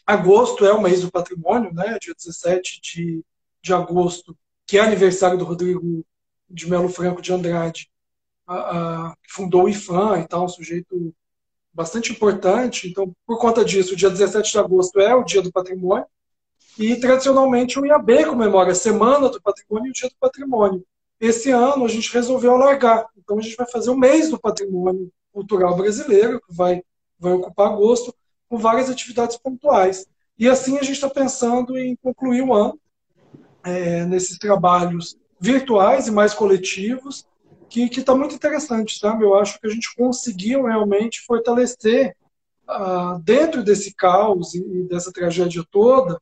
agosto 0.05 0.67
é 0.67 0.71
o 0.71 0.81
mês 0.83 1.01
do 1.01 1.11
patrimônio, 1.11 1.73
né? 1.73 1.97
dia 1.99 2.13
17 2.13 2.79
de, 2.79 3.25
de 3.59 3.73
agosto, 3.73 4.37
que 4.67 4.77
é 4.77 4.81
aniversário 4.81 5.35
do 5.35 5.45
Rodrigo 5.45 6.05
de 6.53 6.69
Melo 6.69 6.87
Franco 6.87 7.21
de 7.21 7.33
Andrade, 7.33 7.89
a, 8.45 8.55
a, 8.55 9.15
fundou 9.27 9.63
o 9.63 9.69
IFAM 9.69 10.19
e 10.19 10.27
tal, 10.27 10.45
um 10.45 10.49
sujeito 10.49 11.13
bastante 11.73 12.11
importante. 12.11 12.87
Então, 12.87 13.13
por 13.25 13.39
conta 13.39 13.65
disso, 13.65 13.93
o 13.93 13.95
dia 13.95 14.09
17 14.09 14.51
de 14.51 14.59
agosto 14.59 14.99
é 14.99 15.15
o 15.15 15.23
Dia 15.23 15.41
do 15.41 15.51
Patrimônio. 15.51 16.05
E, 16.77 16.95
tradicionalmente, 16.95 17.79
o 17.79 17.85
IAB 17.85 18.25
comemora 18.25 18.71
a 18.71 18.75
Semana 18.75 19.29
do 19.29 19.41
Patrimônio 19.41 19.87
e 19.87 19.89
o 19.89 19.93
Dia 19.93 20.09
do 20.09 20.15
Patrimônio. 20.19 20.85
Esse 21.19 21.51
ano, 21.51 21.85
a 21.85 21.87
gente 21.87 22.13
resolveu 22.13 22.53
alargar. 22.53 23.07
Então, 23.17 23.37
a 23.37 23.41
gente 23.41 23.55
vai 23.55 23.69
fazer 23.69 23.89
o 23.89 23.97
mês 23.97 24.29
do 24.29 24.39
patrimônio 24.39 25.11
cultural 25.31 25.75
brasileiro, 25.75 26.39
que 26.41 26.53
vai, 26.53 26.83
vai 27.17 27.33
ocupar 27.33 27.71
agosto, 27.71 28.13
com 28.49 28.57
várias 28.57 28.89
atividades 28.89 29.37
pontuais. 29.37 30.05
E 30.37 30.49
assim, 30.49 30.77
a 30.77 30.83
gente 30.83 30.95
está 30.95 31.09
pensando 31.09 31.77
em 31.77 31.95
concluir 31.95 32.41
o 32.41 32.53
ano 32.53 32.79
é, 33.63 34.05
nesses 34.05 34.37
trabalhos 34.37 35.17
virtuais 35.43 36.07
e 36.07 36.11
mais 36.11 36.33
coletivos, 36.33 37.27
que 37.69 37.85
está 37.85 38.15
muito 38.15 38.33
interessante, 38.33 38.97
sabe? 38.97 39.25
Eu 39.25 39.35
acho 39.35 39.59
que 39.59 39.67
a 39.67 39.69
gente 39.69 39.93
conseguiu 39.93 40.63
realmente 40.63 41.21
fortalecer, 41.25 42.15
uh, 42.69 43.19
dentro 43.19 43.61
desse 43.61 43.93
caos 43.93 44.55
e 44.55 44.83
dessa 44.83 45.11
tragédia 45.11 45.65
toda, 45.69 46.17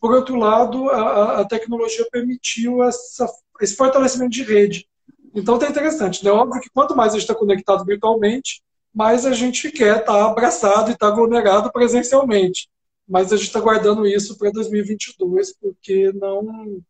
por 0.00 0.12
outro 0.12 0.34
lado, 0.34 0.90
a, 0.90 1.40
a 1.40 1.44
tecnologia 1.44 2.04
permitiu 2.10 2.82
essa, 2.82 3.30
esse 3.60 3.76
fortalecimento 3.76 4.32
de 4.32 4.42
rede. 4.42 4.88
Então 5.32 5.54
está 5.54 5.68
interessante, 5.68 6.24
né? 6.24 6.32
Óbvio 6.32 6.60
que 6.60 6.70
quanto 6.70 6.96
mais 6.96 7.12
a 7.12 7.14
gente 7.14 7.30
está 7.30 7.34
conectado 7.34 7.84
virtualmente, 7.84 8.60
mais 8.92 9.24
a 9.24 9.32
gente 9.32 9.70
quer 9.70 10.00
estar 10.00 10.12
tá 10.12 10.26
abraçado 10.26 10.90
e 10.90 10.94
estar 10.94 11.06
tá 11.06 11.12
aglomerado 11.12 11.70
presencialmente. 11.70 12.68
Mas 13.06 13.32
a 13.32 13.36
gente 13.36 13.46
está 13.46 13.60
guardando 13.60 14.04
isso 14.04 14.36
para 14.36 14.50
2022, 14.50 15.54
porque 15.60 16.12
não 16.12 16.82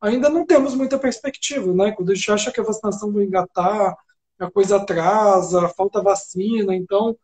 ainda 0.00 0.28
não 0.28 0.46
temos 0.46 0.74
muita 0.74 0.98
perspectiva, 0.98 1.72
né? 1.74 1.92
Quando 1.92 2.10
a 2.10 2.14
gente 2.14 2.30
acha 2.30 2.50
que 2.50 2.60
a 2.60 2.64
vacinação 2.64 3.12
vai 3.12 3.24
engatar, 3.24 3.96
a 4.38 4.50
coisa 4.50 4.76
atrasa, 4.76 5.68
falta 5.68 6.02
vacina, 6.02 6.74
então 6.74 7.16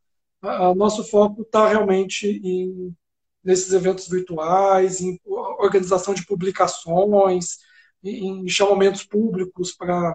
nosso 0.76 1.02
foco 1.04 1.42
está 1.42 1.66
realmente 1.68 2.40
em, 2.44 2.94
nesses 3.42 3.72
eventos 3.72 4.08
virtuais, 4.08 5.00
em 5.00 5.18
organização 5.58 6.14
de 6.14 6.26
publicações, 6.26 7.58
em 8.04 8.46
chamamentos 8.48 9.02
públicos 9.02 9.72
para 9.72 10.14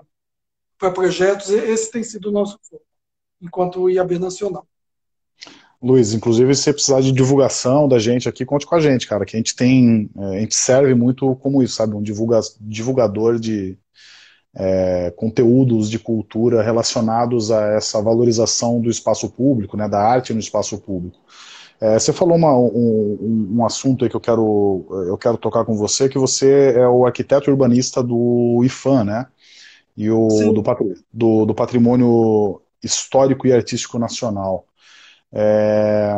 projetos. 0.94 1.50
Esse 1.50 1.92
tem 1.92 2.04
sido 2.04 2.30
o 2.30 2.32
nosso 2.32 2.58
foco, 2.70 2.86
enquanto 3.42 3.90
IAB 3.90 4.20
Nacional. 4.20 4.68
Luiz, 5.82 6.14
inclusive 6.14 6.54
se 6.54 6.64
você 6.64 6.74
precisar 6.74 7.02
de 7.02 7.12
divulgação 7.12 7.88
da 7.88 7.98
gente 7.98 8.30
aqui, 8.30 8.46
conte 8.46 8.68
com 8.68 8.76
a 8.76 8.80
gente, 8.80 9.08
cara, 9.08 9.26
que 9.26 9.36
a 9.36 9.40
gente 9.40 9.56
tem, 9.56 10.12
é, 10.16 10.38
a 10.38 10.40
gente 10.40 10.56
serve 10.56 10.94
muito 10.94 11.36
como 11.38 11.64
isso, 11.64 11.76
sabe, 11.76 11.96
um 11.96 12.04
divulga, 12.04 12.40
divulgador 12.60 13.40
de 13.40 13.78
é, 14.56 15.12
conteúdos 15.16 15.90
de 15.90 15.98
cultura 15.98 16.62
relacionados 16.62 17.52
a 17.52 17.74
essa 17.74 18.00
valorização 18.00 18.80
do 18.80 18.92
espaço 18.92 19.30
público, 19.30 19.76
né, 19.76 19.90
da 19.90 20.00
arte 20.00 20.34
no 20.34 20.40
espaço 20.40 20.78
público. 20.78 21.18
É, 21.80 21.98
você 21.98 22.14
falou 22.14 22.38
uma, 22.38 22.56
um, 22.56 23.50
um, 23.58 23.66
assunto 23.66 24.04
aí 24.04 24.10
que 24.10 24.16
eu 24.16 24.22
quero, 24.22 24.86
eu 25.08 25.18
quero 25.18 25.36
tocar 25.36 25.66
com 25.66 25.76
você, 25.76 26.08
que 26.08 26.20
você 26.20 26.74
é 26.78 26.88
o 26.88 27.08
arquiteto 27.08 27.50
urbanista 27.50 28.04
do 28.04 28.62
IFAM, 28.64 29.04
né, 29.04 29.26
e 29.98 30.12
o 30.12 30.28
do, 30.28 30.64
do, 31.12 31.46
do 31.48 31.56
Patrimônio 31.56 32.62
Histórico 32.84 33.48
e 33.48 33.54
Artístico 33.54 33.98
Nacional. 33.98 34.68
É... 35.34 36.16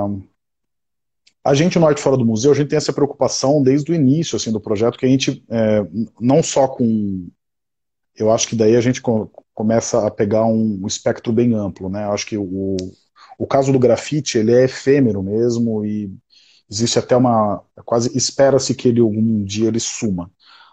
A 1.43 1.53
gente 1.53 1.77
no 1.77 1.85
Arte 1.85 2.01
Fora 2.01 2.15
do 2.15 2.25
Museu, 2.25 2.51
a 2.51 2.55
gente 2.55 2.69
tem 2.69 2.77
essa 2.77 2.93
preocupação 2.93 3.61
desde 3.61 3.91
o 3.91 3.95
início 3.95 4.37
assim, 4.37 4.51
do 4.51 4.61
projeto, 4.61 4.97
que 4.97 5.05
a 5.05 5.09
gente, 5.09 5.43
é, 5.49 5.85
não 6.19 6.41
só 6.41 6.67
com... 6.69 7.27
Eu 8.15 8.31
acho 8.31 8.47
que 8.47 8.55
daí 8.55 8.77
a 8.77 8.81
gente 8.81 9.01
começa 9.53 10.07
a 10.07 10.11
pegar 10.11 10.45
um, 10.45 10.79
um 10.81 10.87
espectro 10.87 11.33
bem 11.33 11.53
amplo, 11.53 11.89
né? 11.89 12.05
Eu 12.05 12.13
acho 12.13 12.25
que 12.25 12.37
o, 12.37 12.77
o 13.37 13.45
caso 13.45 13.73
do 13.73 13.79
grafite, 13.79 14.37
ele 14.37 14.53
é 14.53 14.63
efêmero 14.63 15.21
mesmo 15.21 15.85
e 15.85 16.15
existe 16.71 16.97
até 16.97 17.17
uma... 17.17 17.61
quase 17.83 18.15
espera-se 18.15 18.73
que 18.73 18.87
ele 18.87 19.01
algum 19.01 19.43
dia 19.43 19.67
ele 19.67 19.79
suma. 19.79 20.31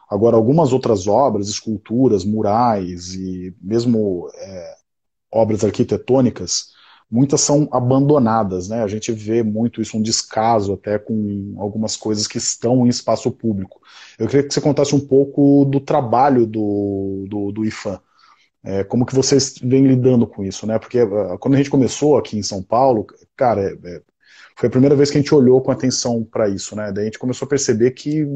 Agora, 0.08 0.36
algumas 0.36 0.72
outras 0.72 1.06
obras, 1.06 1.48
esculturas, 1.48 2.24
murais 2.24 3.14
e 3.14 3.54
mesmo 3.60 4.28
é, 4.34 4.74
obras 5.32 5.64
arquitetônicas, 5.64 6.72
muitas 7.10 7.40
são 7.40 7.68
abandonadas, 7.72 8.68
né? 8.68 8.82
A 8.82 8.86
gente 8.86 9.10
vê 9.12 9.42
muito 9.42 9.82
isso, 9.82 9.98
um 9.98 10.02
descaso 10.02 10.74
até 10.74 10.98
com 10.98 11.54
algumas 11.58 11.96
coisas 11.96 12.26
que 12.26 12.38
estão 12.38 12.86
em 12.86 12.88
espaço 12.88 13.30
público. 13.32 13.80
Eu 14.18 14.26
queria 14.28 14.46
que 14.46 14.54
você 14.54 14.60
contasse 14.60 14.94
um 14.94 15.00
pouco 15.00 15.64
do 15.64 15.80
trabalho 15.80 16.46
do, 16.46 17.26
do, 17.28 17.52
do 17.52 17.64
IFAM. 17.64 18.00
É, 18.62 18.84
como 18.84 19.06
que 19.06 19.14
vocês 19.14 19.54
vêm 19.62 19.86
lidando 19.86 20.26
com 20.26 20.44
isso, 20.44 20.66
né? 20.66 20.78
Porque 20.78 21.02
uh, 21.02 21.38
quando 21.38 21.54
a 21.54 21.56
gente 21.56 21.70
começou 21.70 22.16
aqui 22.18 22.38
em 22.38 22.42
São 22.42 22.62
Paulo, 22.62 23.06
cara, 23.36 23.62
é, 23.62 23.72
é, 23.84 24.02
foi 24.56 24.68
a 24.68 24.70
primeira 24.70 24.94
vez 24.94 25.10
que 25.10 25.16
a 25.18 25.20
gente 25.20 25.34
olhou 25.34 25.60
com 25.62 25.70
atenção 25.70 26.22
para 26.22 26.48
isso, 26.48 26.76
né? 26.76 26.92
Daí 26.92 27.04
a 27.04 27.06
gente 27.06 27.18
começou 27.18 27.46
a 27.46 27.48
perceber 27.48 27.92
que 27.92 28.26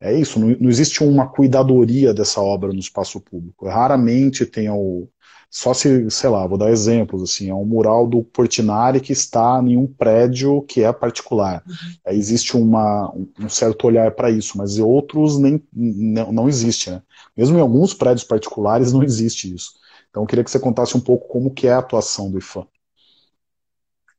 é 0.00 0.12
isso, 0.18 0.38
não, 0.38 0.48
não 0.60 0.68
existe 0.70 1.02
uma 1.04 1.28
cuidadoria 1.28 2.12
dessa 2.12 2.40
obra 2.40 2.72
no 2.72 2.78
espaço 2.78 3.20
público. 3.20 3.68
Raramente 3.68 4.44
tem 4.46 4.68
o, 4.70 5.08
só 5.50 5.72
se, 5.72 6.10
sei 6.10 6.28
lá, 6.28 6.46
vou 6.46 6.58
dar 6.58 6.70
exemplos, 6.70 7.22
assim, 7.22 7.48
é 7.48 7.54
um 7.54 7.64
mural 7.64 8.06
do 8.06 8.22
Portinari 8.22 9.00
que 9.00 9.12
está 9.12 9.62
em 9.64 9.76
um 9.76 9.86
prédio 9.86 10.62
que 10.62 10.82
é 10.82 10.92
particular. 10.92 11.62
Uhum. 11.66 12.12
existe 12.12 12.56
uma, 12.56 13.12
um 13.38 13.48
certo 13.48 13.86
olhar 13.86 14.10
para 14.12 14.30
isso, 14.30 14.58
mas 14.58 14.76
em 14.76 14.82
outros 14.82 15.38
nem, 15.38 15.62
não, 15.72 16.32
não 16.32 16.48
existe, 16.48 16.90
né? 16.90 17.02
Mesmo 17.36 17.56
em 17.56 17.60
alguns 17.60 17.94
prédios 17.94 18.24
particulares 18.24 18.92
não 18.92 19.02
existe 19.02 19.52
isso. 19.52 19.72
Então 20.10 20.22
eu 20.22 20.26
queria 20.26 20.44
que 20.44 20.50
você 20.50 20.58
contasse 20.58 20.96
um 20.96 21.00
pouco 21.00 21.28
como 21.28 21.52
que 21.52 21.66
é 21.66 21.72
a 21.72 21.78
atuação 21.78 22.30
do 22.30 22.38
IFAM. 22.38 22.66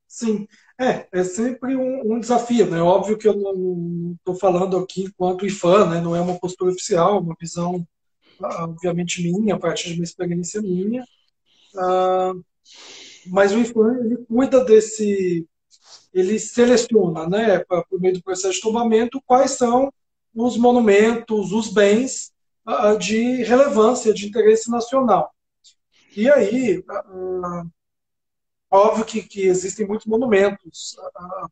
Sim, 0.07 0.47
é, 0.79 1.07
é 1.11 1.23
sempre 1.23 1.75
um, 1.75 2.13
um 2.13 2.19
desafio, 2.19 2.69
né? 2.69 2.81
Óbvio 2.81 3.17
que 3.17 3.27
eu 3.27 3.35
não 3.35 4.15
estou 4.17 4.35
falando 4.35 4.77
aqui 4.77 5.03
enquanto 5.03 5.45
IFAM, 5.45 5.89
né? 5.89 6.01
Não 6.01 6.15
é 6.15 6.21
uma 6.21 6.39
postura 6.39 6.71
oficial, 6.71 7.17
é 7.17 7.19
uma 7.19 7.35
visão 7.39 7.85
obviamente 8.39 9.21
minha, 9.23 9.55
a 9.55 9.59
partir 9.59 9.89
de 9.89 9.95
uma 9.95 10.03
experiência 10.03 10.61
minha, 10.61 11.03
Uh, 11.77 12.43
mas 13.27 13.51
o 13.51 13.59
IFAM 13.59 13.99
ele 13.99 14.17
cuida 14.25 14.63
desse, 14.63 15.47
ele 16.13 16.39
seleciona, 16.39 17.27
né, 17.27 17.59
por 17.89 17.99
meio 17.99 18.15
do 18.15 18.23
processo 18.23 18.55
de 18.55 18.61
tombamento, 18.61 19.21
quais 19.25 19.51
são 19.51 19.91
os 20.33 20.57
monumentos, 20.57 21.51
os 21.51 21.69
bens 21.71 22.31
uh, 22.67 22.97
de 22.97 23.43
relevância, 23.43 24.13
de 24.13 24.27
interesse 24.27 24.69
nacional. 24.69 25.33
E 26.15 26.29
aí, 26.29 26.83
óbvio 28.71 29.05
que, 29.05 29.21
que, 29.21 29.41
existem 29.45 29.85
muitos 29.85 30.07
monumentos 30.07 30.95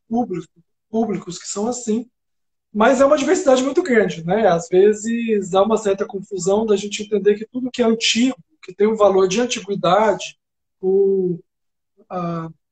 públicos, 0.09 0.47
públicos 0.89 1.37
que 1.37 1.47
são 1.47 1.67
assim, 1.67 2.09
mas 2.73 2.99
é 2.99 3.05
uma 3.05 3.17
diversidade 3.17 3.63
muito 3.63 3.81
grande, 3.81 4.25
né? 4.25 4.47
Às 4.47 4.67
vezes 4.67 5.53
há 5.53 5.61
uma 5.61 5.77
certa 5.77 6.05
confusão 6.05 6.65
da 6.65 6.75
gente 6.75 7.03
entender 7.03 7.35
que 7.35 7.45
tudo 7.45 7.71
que 7.71 7.81
é 7.81 7.85
antigo, 7.85 8.35
que 8.65 8.73
tem 8.73 8.87
um 8.87 8.95
valor 8.95 9.27
de 9.27 9.39
antiguidade, 9.39 10.39
o 10.81 11.39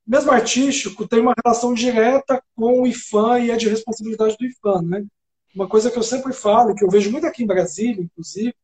mesmo 0.06 0.32
artístico, 0.32 1.08
tem 1.08 1.22
uma 1.22 1.36
relação 1.44 1.74
direta 1.74 2.44
com 2.56 2.82
o 2.82 2.88
IFAM 2.88 3.40
e 3.40 3.52
é 3.52 3.56
de 3.56 3.70
responsabilidade 3.70 4.36
do 4.38 4.46
IFAM, 4.46 4.82
né? 4.82 5.06
Uma 5.56 5.68
coisa 5.68 5.92
que 5.92 5.98
eu 5.98 6.04
sempre 6.04 6.34
falo, 6.34 6.74
que 6.74 6.84
eu 6.84 6.90
vejo 6.90 7.12
muito 7.12 7.28
aqui 7.28 7.44
em 7.44 7.48
Brasília, 7.48 8.04
inclusive, 8.04 8.56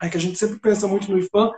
é 0.00 0.08
que 0.08 0.16
a 0.16 0.20
gente 0.20 0.38
sempre 0.38 0.58
pensa 0.58 0.86
muito 0.86 1.10
no 1.10 1.18
IFAM, 1.18 1.50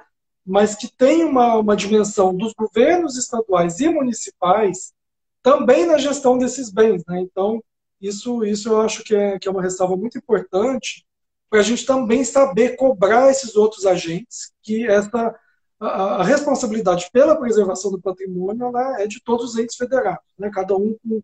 mas 0.46 0.76
que 0.76 0.88
tem 0.88 1.24
uma, 1.24 1.56
uma 1.56 1.76
dimensão 1.76 2.34
dos 2.34 2.54
governos 2.54 3.18
estaduais 3.18 3.80
e 3.80 3.88
municipais 3.88 4.94
também 5.42 5.84
na 5.84 5.98
gestão 5.98 6.38
desses 6.38 6.70
bens, 6.70 7.02
né? 7.06 7.20
Então, 7.20 7.62
isso, 8.00 8.44
isso 8.44 8.68
eu 8.68 8.80
acho 8.80 9.02
que 9.02 9.14
é, 9.14 9.38
que 9.38 9.48
é 9.48 9.50
uma 9.50 9.62
ressalva 9.62 9.96
muito 9.96 10.16
importante 10.16 11.05
para 11.48 11.60
a 11.60 11.62
gente 11.62 11.86
também 11.86 12.24
saber 12.24 12.76
cobrar 12.76 13.30
esses 13.30 13.56
outros 13.56 13.86
agentes, 13.86 14.52
que 14.62 14.86
essa 14.86 15.34
a, 15.78 16.20
a 16.20 16.24
responsabilidade 16.24 17.08
pela 17.12 17.36
preservação 17.36 17.90
do 17.90 18.00
patrimônio 18.00 18.76
é 18.98 19.06
de 19.06 19.22
todos 19.22 19.50
os 19.50 19.58
entes 19.58 19.76
federados, 19.76 20.24
né? 20.38 20.50
cada 20.52 20.74
um 20.74 20.96
com, 21.02 21.22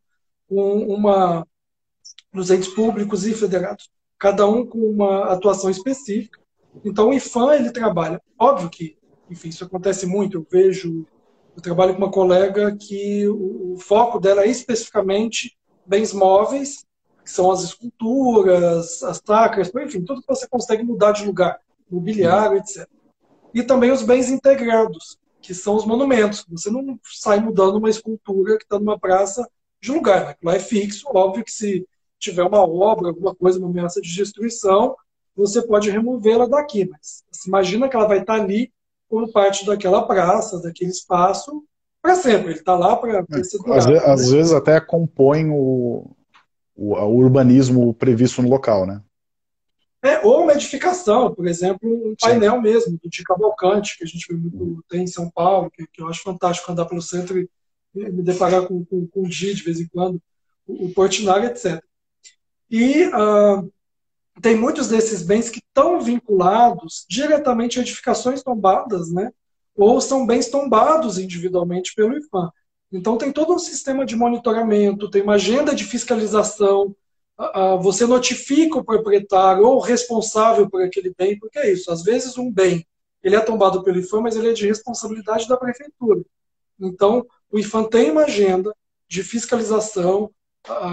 com 0.48 0.94
uma 0.94 1.46
dos 2.32 2.50
entes 2.50 2.68
públicos 2.68 3.26
e 3.26 3.34
federados, 3.34 3.90
cada 4.18 4.46
um 4.46 4.66
com 4.66 4.78
uma 4.78 5.32
atuação 5.32 5.70
específica. 5.70 6.40
Então 6.84 7.08
o 7.08 7.12
IFAM 7.12 7.54
ele 7.54 7.70
trabalha, 7.70 8.20
óbvio 8.38 8.70
que, 8.70 8.96
enfim, 9.30 9.48
isso 9.48 9.64
acontece 9.64 10.06
muito. 10.06 10.38
Eu 10.38 10.46
vejo, 10.50 11.06
eu 11.54 11.62
trabalho 11.62 11.92
com 11.92 11.98
uma 11.98 12.10
colega 12.10 12.74
que 12.76 13.26
o, 13.28 13.74
o 13.74 13.78
foco 13.78 14.18
dela 14.18 14.42
é 14.42 14.48
especificamente 14.48 15.56
bens 15.84 16.12
móveis, 16.12 16.86
que 17.24 17.30
são 17.30 17.50
as 17.50 17.62
esculturas, 17.62 19.02
as 19.02 19.20
tacas, 19.20 19.70
enfim, 19.74 20.02
tudo 20.02 20.20
que 20.20 20.28
você 20.28 20.46
consegue 20.48 20.82
mudar 20.82 21.12
de 21.12 21.24
lugar, 21.24 21.60
mobiliário, 21.90 22.58
etc. 22.58 22.88
E 23.54 23.62
também 23.62 23.90
os 23.90 24.02
bens 24.02 24.30
integrados, 24.30 25.18
que 25.40 25.54
são 25.54 25.74
os 25.74 25.84
monumentos. 25.84 26.44
Você 26.50 26.70
não 26.70 26.98
sai 27.04 27.38
mudando 27.40 27.76
uma 27.76 27.90
escultura 27.90 28.56
que 28.56 28.64
está 28.64 28.78
numa 28.78 28.98
praça 28.98 29.46
de 29.80 29.90
lugar, 29.90 30.26
né? 30.26 30.34
lá 30.42 30.54
é 30.54 30.60
fixo, 30.60 31.08
óbvio 31.12 31.44
que 31.44 31.50
se 31.50 31.86
tiver 32.18 32.44
uma 32.44 32.60
obra, 32.60 33.08
alguma 33.08 33.34
coisa, 33.34 33.58
uma 33.58 33.68
ameaça 33.68 34.00
de 34.00 34.14
destruição, 34.14 34.94
você 35.34 35.60
pode 35.60 35.90
removê-la 35.90 36.46
daqui, 36.46 36.88
mas 36.88 37.24
imagina 37.46 37.88
que 37.88 37.96
ela 37.96 38.06
vai 38.06 38.20
estar 38.20 38.36
tá 38.36 38.42
ali 38.42 38.72
como 39.08 39.30
parte 39.32 39.66
daquela 39.66 40.06
praça, 40.06 40.60
daquele 40.60 40.90
espaço, 40.90 41.64
para 42.00 42.14
sempre. 42.14 42.52
Ele 42.52 42.58
está 42.60 42.76
lá 42.76 42.96
para 42.96 43.24
é, 43.32 43.44
ser 43.44 43.58
durado, 43.58 43.78
às, 43.78 43.86
né? 43.86 43.98
às 44.12 44.30
vezes 44.30 44.52
até 44.52 44.80
compõe 44.80 45.50
o, 45.50 46.14
o, 46.74 46.94
o, 46.94 47.16
urbanismo 47.16 47.92
previsto 47.94 48.42
no 48.42 48.48
local, 48.48 48.86
né? 48.86 49.02
É, 50.04 50.18
ou 50.26 50.42
uma 50.42 50.52
edificação, 50.52 51.32
por 51.32 51.46
exemplo, 51.46 51.88
um 51.88 52.14
painel 52.20 52.56
Sim. 52.56 52.60
mesmo, 52.62 53.00
de 53.04 53.22
Cavalcante, 53.22 53.96
que 53.96 54.02
a 54.02 54.06
gente 54.06 54.32
muito, 54.32 54.84
tem 54.88 55.04
em 55.04 55.06
São 55.06 55.30
Paulo, 55.30 55.70
que, 55.70 55.86
que, 55.86 56.02
eu 56.02 56.08
acho 56.08 56.22
fantástico 56.22 56.72
andar 56.72 56.86
pelo 56.86 57.00
centro 57.00 57.38
e, 57.38 57.48
e 57.94 58.10
me 58.10 58.22
deparar 58.22 58.66
com, 58.66 58.84
com, 58.84 59.06
com 59.06 59.22
o 59.22 59.30
G 59.30 59.54
de 59.54 59.62
vez 59.62 59.78
em 59.78 59.86
quando, 59.86 60.20
o, 60.66 60.86
o 60.86 60.92
Portinari, 60.92 61.46
etc. 61.46 61.80
E 62.68 63.06
uh, 63.06 63.72
tem 64.40 64.56
muitos 64.56 64.88
desses 64.88 65.22
bens 65.22 65.48
que 65.48 65.60
estão 65.60 66.00
vinculados 66.00 67.06
diretamente 67.08 67.78
a 67.78 67.82
edificações 67.82 68.42
tombadas, 68.42 69.12
né? 69.12 69.30
ou 69.74 70.00
são 70.00 70.26
bens 70.26 70.48
tombados 70.48 71.18
individualmente 71.18 71.94
pelo 71.94 72.16
IFAM. 72.16 72.50
Então 72.92 73.16
tem 73.16 73.32
todo 73.32 73.54
um 73.54 73.58
sistema 73.58 74.04
de 74.04 74.14
monitoramento, 74.14 75.10
tem 75.10 75.22
uma 75.22 75.34
agenda 75.34 75.74
de 75.74 75.84
fiscalização, 75.84 76.94
você 77.80 78.06
notifica 78.06 78.78
o 78.78 78.84
proprietário 78.84 79.64
ou 79.64 79.76
o 79.76 79.80
responsável 79.80 80.68
por 80.68 80.82
aquele 80.82 81.14
bem, 81.16 81.38
porque 81.38 81.58
é 81.58 81.72
isso, 81.72 81.90
às 81.90 82.02
vezes 82.02 82.36
um 82.36 82.52
bem 82.52 82.86
ele 83.22 83.36
é 83.36 83.40
tombado 83.40 83.84
pelo 83.84 84.00
IFAM, 84.00 84.20
mas 84.20 84.34
ele 84.34 84.50
é 84.50 84.52
de 84.52 84.66
responsabilidade 84.66 85.46
da 85.46 85.56
prefeitura. 85.56 86.22
Então, 86.80 87.24
o 87.50 87.58
IFAM 87.58 87.84
tem 87.84 88.10
uma 88.10 88.24
agenda 88.24 88.74
de 89.08 89.22
fiscalização, 89.22 90.28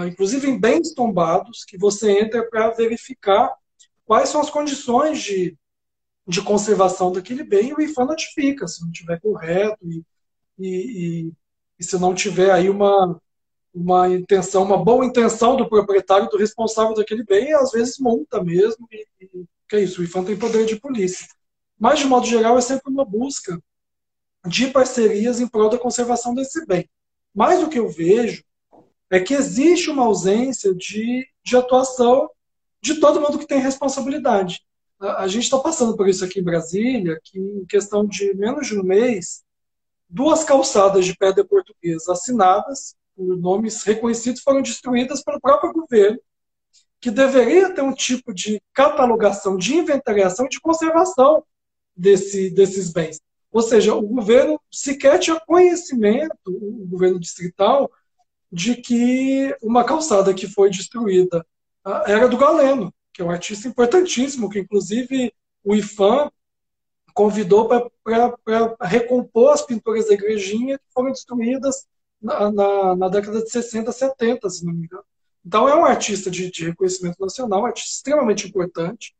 inclusive 0.06 0.48
em 0.48 0.56
bens 0.56 0.94
tombados, 0.94 1.64
que 1.64 1.76
você 1.76 2.20
entra 2.20 2.48
para 2.48 2.70
verificar 2.70 3.52
quais 4.04 4.28
são 4.28 4.40
as 4.40 4.48
condições 4.48 5.20
de 5.20 5.56
de 6.26 6.42
conservação 6.42 7.10
daquele 7.10 7.42
bem, 7.42 7.74
o 7.74 7.80
IFAM 7.80 8.04
notifica, 8.04 8.68
se 8.68 8.82
não 8.82 8.90
estiver 8.92 9.20
correto 9.20 9.78
e, 9.82 10.04
e, 10.56 10.68
e, 10.68 11.32
se 11.84 11.98
não 11.98 12.14
tiver 12.14 12.50
aí 12.50 12.68
uma, 12.68 13.20
uma 13.74 14.08
intenção, 14.08 14.62
uma 14.62 14.82
boa 14.82 15.04
intenção 15.04 15.56
do 15.56 15.68
proprietário, 15.68 16.28
do 16.28 16.36
responsável 16.36 16.94
daquele 16.94 17.24
bem, 17.24 17.52
às 17.54 17.70
vezes 17.70 17.98
monta 17.98 18.42
mesmo, 18.42 18.86
e, 18.90 19.06
e 19.20 19.44
que 19.68 19.76
é 19.76 19.80
isso, 19.80 20.00
o 20.00 20.04
IFAM 20.04 20.24
tem 20.24 20.36
poder 20.36 20.66
de 20.66 20.76
polícia. 20.76 21.26
Mas, 21.78 22.00
de 22.00 22.06
modo 22.06 22.26
geral, 22.26 22.58
é 22.58 22.60
sempre 22.60 22.90
uma 22.90 23.04
busca 23.04 23.60
de 24.46 24.66
parcerias 24.68 25.40
em 25.40 25.46
prol 25.46 25.68
da 25.68 25.78
conservação 25.78 26.34
desse 26.34 26.66
bem. 26.66 26.88
Mas 27.34 27.62
o 27.62 27.68
que 27.68 27.78
eu 27.78 27.88
vejo 27.88 28.42
é 29.08 29.20
que 29.20 29.34
existe 29.34 29.90
uma 29.90 30.04
ausência 30.04 30.74
de, 30.74 31.26
de 31.44 31.56
atuação 31.56 32.28
de 32.82 32.98
todo 32.98 33.20
mundo 33.20 33.38
que 33.38 33.46
tem 33.46 33.60
responsabilidade 33.60 34.60
a 35.00 35.26
gente 35.26 35.44
está 35.44 35.58
passando 35.58 35.96
por 35.96 36.08
isso 36.08 36.24
aqui 36.24 36.40
em 36.40 36.44
Brasília, 36.44 37.18
que 37.24 37.38
em 37.38 37.64
questão 37.64 38.06
de 38.06 38.34
menos 38.34 38.66
de 38.66 38.78
um 38.78 38.82
mês, 38.82 39.42
duas 40.10 40.44
calçadas 40.44 41.04
de 41.04 41.16
pedra 41.16 41.44
portuguesa 41.44 42.12
assinadas 42.12 42.96
por 43.14 43.36
nomes 43.36 43.82
reconhecidos 43.82 44.42
foram 44.42 44.62
destruídas 44.62 45.22
pelo 45.22 45.40
próprio 45.40 45.72
governo, 45.72 46.18
que 47.00 47.10
deveria 47.10 47.74
ter 47.74 47.82
um 47.82 47.92
tipo 47.92 48.34
de 48.34 48.60
catalogação, 48.72 49.56
de 49.56 49.76
inventariação 49.76 50.46
e 50.46 50.48
de 50.48 50.60
conservação 50.60 51.42
desse, 51.96 52.50
desses 52.50 52.92
bens. 52.92 53.20
Ou 53.52 53.62
seja, 53.62 53.94
o 53.94 54.02
governo 54.02 54.60
sequer 54.70 55.18
tinha 55.18 55.40
conhecimento, 55.40 56.36
o 56.46 56.86
governo 56.86 57.18
distrital, 57.18 57.90
de 58.52 58.76
que 58.76 59.56
uma 59.62 59.84
calçada 59.84 60.34
que 60.34 60.46
foi 60.46 60.70
destruída 60.70 61.44
ah, 61.84 62.04
era 62.06 62.28
do 62.28 62.36
Galeno 62.36 62.92
que 63.12 63.22
é 63.22 63.24
um 63.24 63.30
artista 63.30 63.68
importantíssimo, 63.68 64.48
que 64.48 64.58
inclusive 64.58 65.32
o 65.62 65.74
IFAM 65.74 66.30
convidou 67.14 67.68
para 67.68 68.76
recompor 68.82 69.52
as 69.52 69.62
pinturas 69.62 70.08
da 70.08 70.14
igrejinha 70.14 70.78
que 70.78 70.84
foram 70.92 71.12
destruídas 71.12 71.86
na, 72.20 72.50
na, 72.50 72.96
na, 72.96 73.08
década 73.08 73.42
de 73.42 73.50
60, 73.50 73.90
70, 73.92 74.50
se 74.50 74.64
não 74.64 74.72
me 74.72 74.84
engano. 74.84 75.04
Então 75.44 75.68
é 75.68 75.74
um 75.74 75.84
artista 75.84 76.30
de, 76.30 76.50
de 76.50 76.66
reconhecimento 76.66 77.18
nacional, 77.20 77.62
um 77.62 77.66
artista 77.66 77.90
extremamente 77.90 78.46
importante, 78.46 79.14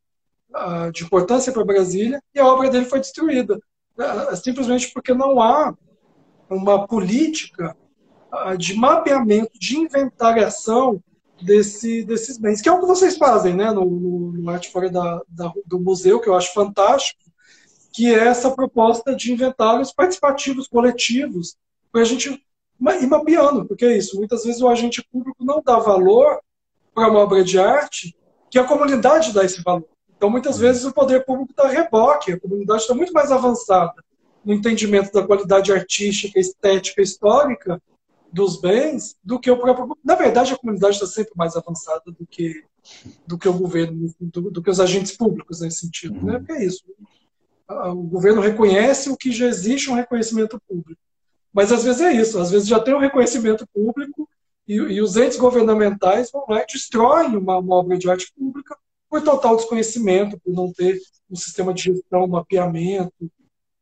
uh, 0.51 0.93
de 0.93 1.05
importância 1.05 1.53
para 1.53 1.65
Brasília, 1.65 2.23
e 2.35 2.39
a 2.39 2.47
obra 2.47 2.69
dele 2.69 2.85
foi 2.85 3.01
destruída, 3.01 3.59
uh, 3.99 4.37
simplesmente 4.37 4.93
porque 4.93 5.15
não 5.15 5.41
há 5.41 5.75
uma 6.51 6.87
política 6.87 7.77
uh, 8.33 8.57
de 8.57 8.75
mapeamento, 8.75 9.59
de 9.59 9.79
inventariação 9.79 11.03
desse, 11.41 12.05
desses 12.05 12.37
bens, 12.37 12.61
que 12.61 12.69
é 12.69 12.73
o 12.73 12.81
que 12.81 12.87
vocês 12.87 13.17
fazem 13.17 13.55
né, 13.55 13.71
no, 13.73 13.85
no, 13.85 14.33
no 14.33 14.51
Arte 14.51 14.71
Fora 14.71 14.91
da, 14.91 15.23
da, 15.29 15.53
do 15.67 15.81
Museu, 15.81 16.21
que 16.21 16.29
eu 16.29 16.35
acho 16.35 16.53
fantástico, 16.53 17.30
que 17.93 18.13
é 18.13 18.29
essa 18.29 18.51
proposta 18.51 19.15
de 19.15 19.33
inventários 19.33 19.93
participativos, 19.93 20.69
coletivos, 20.69 21.57
para 21.93 22.03
a 22.03 22.05
gente 22.05 22.29
ir 22.31 23.07
mapeando, 23.07 23.67
porque 23.67 23.85
é 23.85 23.97
isso, 23.97 24.17
muitas 24.17 24.45
vezes 24.45 24.63
o 24.63 24.69
agente 24.69 25.05
público 25.11 25.45
não 25.45 25.63
dá 25.63 25.79
valor 25.79 26.41
para 26.95 27.11
uma 27.11 27.21
obra 27.21 27.43
de 27.43 27.59
arte 27.59 28.17
que 28.51 28.59
a 28.59 28.65
comunidade 28.65 29.33
dá 29.33 29.45
esse 29.45 29.63
valor. 29.63 29.89
Então, 30.17 30.29
muitas 30.29 30.57
uhum. 30.57 30.63
vezes, 30.63 30.85
o 30.85 30.93
poder 30.93 31.25
público 31.25 31.55
dá 31.57 31.67
reboque, 31.67 32.33
a 32.33 32.41
comunidade 32.41 32.83
está 32.83 32.95
muito 32.95 33.13
mais 33.13 33.33
avançada 33.33 33.95
no 34.45 34.53
entendimento 34.53 35.13
da 35.13 35.27
qualidade 35.27 35.73
artística, 35.73 36.39
estética, 36.39 37.01
histórica, 37.01 37.81
dos 38.33 38.61
bens 38.61 39.17
do 39.25 39.41
que 39.41 39.51
o 39.51 39.59
próprio. 39.59 39.97
Na 40.05 40.15
verdade, 40.15 40.53
a 40.53 40.59
comunidade 40.59 40.95
está 40.95 41.07
sempre 41.07 41.33
mais 41.37 41.57
avançada 41.57 42.03
do 42.07 42.27
que, 42.27 42.65
do 43.27 43.39
que 43.39 43.49
o 43.49 43.53
governo, 43.53 44.13
do, 44.21 44.51
do 44.51 44.63
que 44.63 44.71
os 44.71 44.79
agentes 44.79 45.17
públicos 45.17 45.61
nesse 45.61 45.81
sentido. 45.81 46.15
Né? 46.15 46.21
Uhum. 46.21 46.27
Né? 46.33 46.39
Porque 46.39 46.53
é 46.53 46.65
isso. 46.65 46.85
O 47.93 48.03
governo 48.03 48.41
reconhece 48.41 49.11
o 49.11 49.17
que 49.17 49.31
já 49.31 49.47
existe 49.47 49.91
um 49.91 49.95
reconhecimento 49.95 50.61
público. 50.69 51.01
Mas 51.53 51.73
às 51.73 51.85
vezes 51.85 52.01
é 52.01 52.13
isso, 52.13 52.39
às 52.39 52.51
vezes 52.51 52.69
já 52.69 52.79
tem 52.81 52.95
um 52.95 53.01
reconhecimento 53.01 53.67
público 53.73 54.29
e, 54.67 54.75
e 54.75 55.03
os 55.03 55.17
entes 55.17 55.37
governamentais 55.37 56.31
vão 56.31 56.45
lá 56.49 56.63
e 56.63 56.67
destroem 56.67 57.37
uma, 57.37 57.59
uma 57.59 57.77
obra 57.77 57.99
de 57.99 58.09
arte 58.09 58.33
pública 58.37 58.77
por 59.09 59.23
total 59.23 59.57
desconhecimento, 59.57 60.39
por 60.39 60.53
não 60.53 60.73
ter 60.73 61.01
um 61.29 61.35
sistema 61.35 61.75
de 61.75 61.83
gestão, 61.83 62.27
mapeamento, 62.29 63.31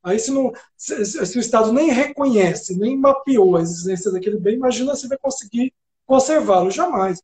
Aí, 0.02 0.18
se, 0.18 0.30
não, 0.30 0.52
se, 0.76 1.04
se, 1.04 1.38
o 1.38 1.40
Estado 1.40 1.72
nem 1.72 1.90
reconhece, 1.90 2.78
nem 2.78 2.96
mapeou 2.96 3.56
a 3.56 3.60
existência 3.60 4.10
daquele 4.10 4.38
bem, 4.38 4.54
imagina 4.54 4.94
se 4.94 5.08
vai 5.08 5.18
conseguir 5.18 5.72
conservá-lo. 6.06 6.70
Jamais. 6.70 7.22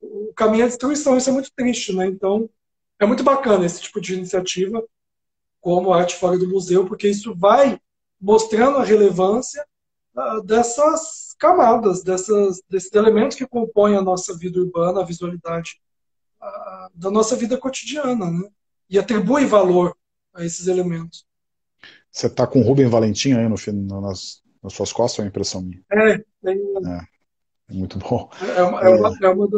O 0.00 0.32
caminho 0.34 0.62
é 0.62 0.64
a 0.66 0.68
destruição, 0.68 1.16
isso 1.16 1.30
é 1.30 1.32
muito 1.32 1.50
triste. 1.54 1.92
Né? 1.94 2.06
Então, 2.06 2.48
é 2.98 3.06
muito 3.06 3.24
bacana 3.24 3.66
esse 3.66 3.80
tipo 3.80 4.00
de 4.00 4.14
iniciativa, 4.14 4.84
como 5.60 5.92
Arte 5.92 6.16
Fora 6.16 6.38
do 6.38 6.48
Museu, 6.48 6.86
porque 6.86 7.08
isso 7.08 7.34
vai 7.34 7.78
mostrando 8.20 8.78
a 8.78 8.84
relevância 8.84 9.64
uh, 10.16 10.42
dessas 10.42 11.34
camadas, 11.38 12.02
dessas, 12.02 12.60
desses 12.68 12.92
elementos 12.92 13.36
que 13.36 13.46
compõem 13.46 13.96
a 13.96 14.02
nossa 14.02 14.36
vida 14.36 14.60
urbana, 14.60 15.00
a 15.00 15.04
visualidade 15.04 15.80
uh, 16.40 16.90
da 16.94 17.10
nossa 17.10 17.34
vida 17.34 17.56
cotidiana, 17.56 18.30
né? 18.30 18.48
E 18.88 18.98
atribui 18.98 19.46
valor 19.46 19.96
a 20.34 20.44
esses 20.44 20.66
elementos. 20.66 21.24
Você 22.10 22.26
está 22.26 22.46
com 22.46 22.60
o 22.60 22.62
Rubem 22.62 22.88
Valentim 22.88 23.32
aí 23.32 23.48
no, 23.48 24.00
nas, 24.00 24.42
nas 24.62 24.72
suas 24.72 24.92
costas, 24.92 25.20
é 25.20 25.22
uma 25.22 25.28
impressão 25.28 25.62
minha? 25.62 25.80
É, 25.92 26.12
é, 26.12 26.52
é, 26.52 27.00
é 27.70 27.72
muito 27.72 27.98
bom. 27.98 28.28
É 28.56 28.62
uma, 28.62 28.80
é 28.82 28.88
uma, 28.88 29.16
é 29.22 29.28
uma 29.28 29.48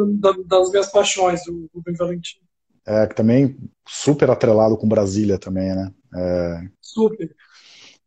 das 0.45 0.69
minhas 0.69 0.91
paixões, 0.91 1.45
o 1.47 1.69
Rubem 1.73 1.95
Valentim. 1.95 2.39
É, 2.85 3.07
que 3.07 3.15
também 3.15 3.57
super 3.87 4.29
atrelado 4.29 4.77
com 4.77 4.87
Brasília 4.87 5.39
também, 5.39 5.73
né? 5.73 5.91
É... 6.15 6.67
Super. 6.81 7.33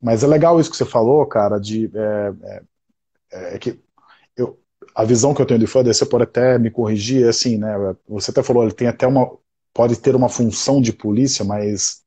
Mas 0.00 0.22
é 0.22 0.26
legal 0.26 0.60
isso 0.60 0.70
que 0.70 0.76
você 0.76 0.84
falou, 0.84 1.24
cara, 1.26 1.58
de 1.58 1.90
é, 1.94 2.32
é, 3.32 3.54
é 3.54 3.58
que 3.58 3.80
eu, 4.36 4.58
a 4.94 5.04
visão 5.04 5.34
que 5.34 5.40
eu 5.42 5.46
tenho 5.46 5.60
de 5.60 5.66
fã, 5.66 5.82
você 5.82 6.06
pode 6.06 6.24
até 6.24 6.58
me 6.58 6.70
corrigir, 6.70 7.24
é 7.24 7.28
assim, 7.28 7.56
né? 7.56 7.74
Você 8.08 8.30
até 8.30 8.42
falou, 8.42 8.62
ele 8.62 8.72
tem 8.72 8.88
até 8.88 9.06
uma, 9.06 9.30
pode 9.72 9.96
ter 9.98 10.14
uma 10.14 10.28
função 10.28 10.80
de 10.80 10.92
polícia, 10.92 11.44
mas 11.44 12.02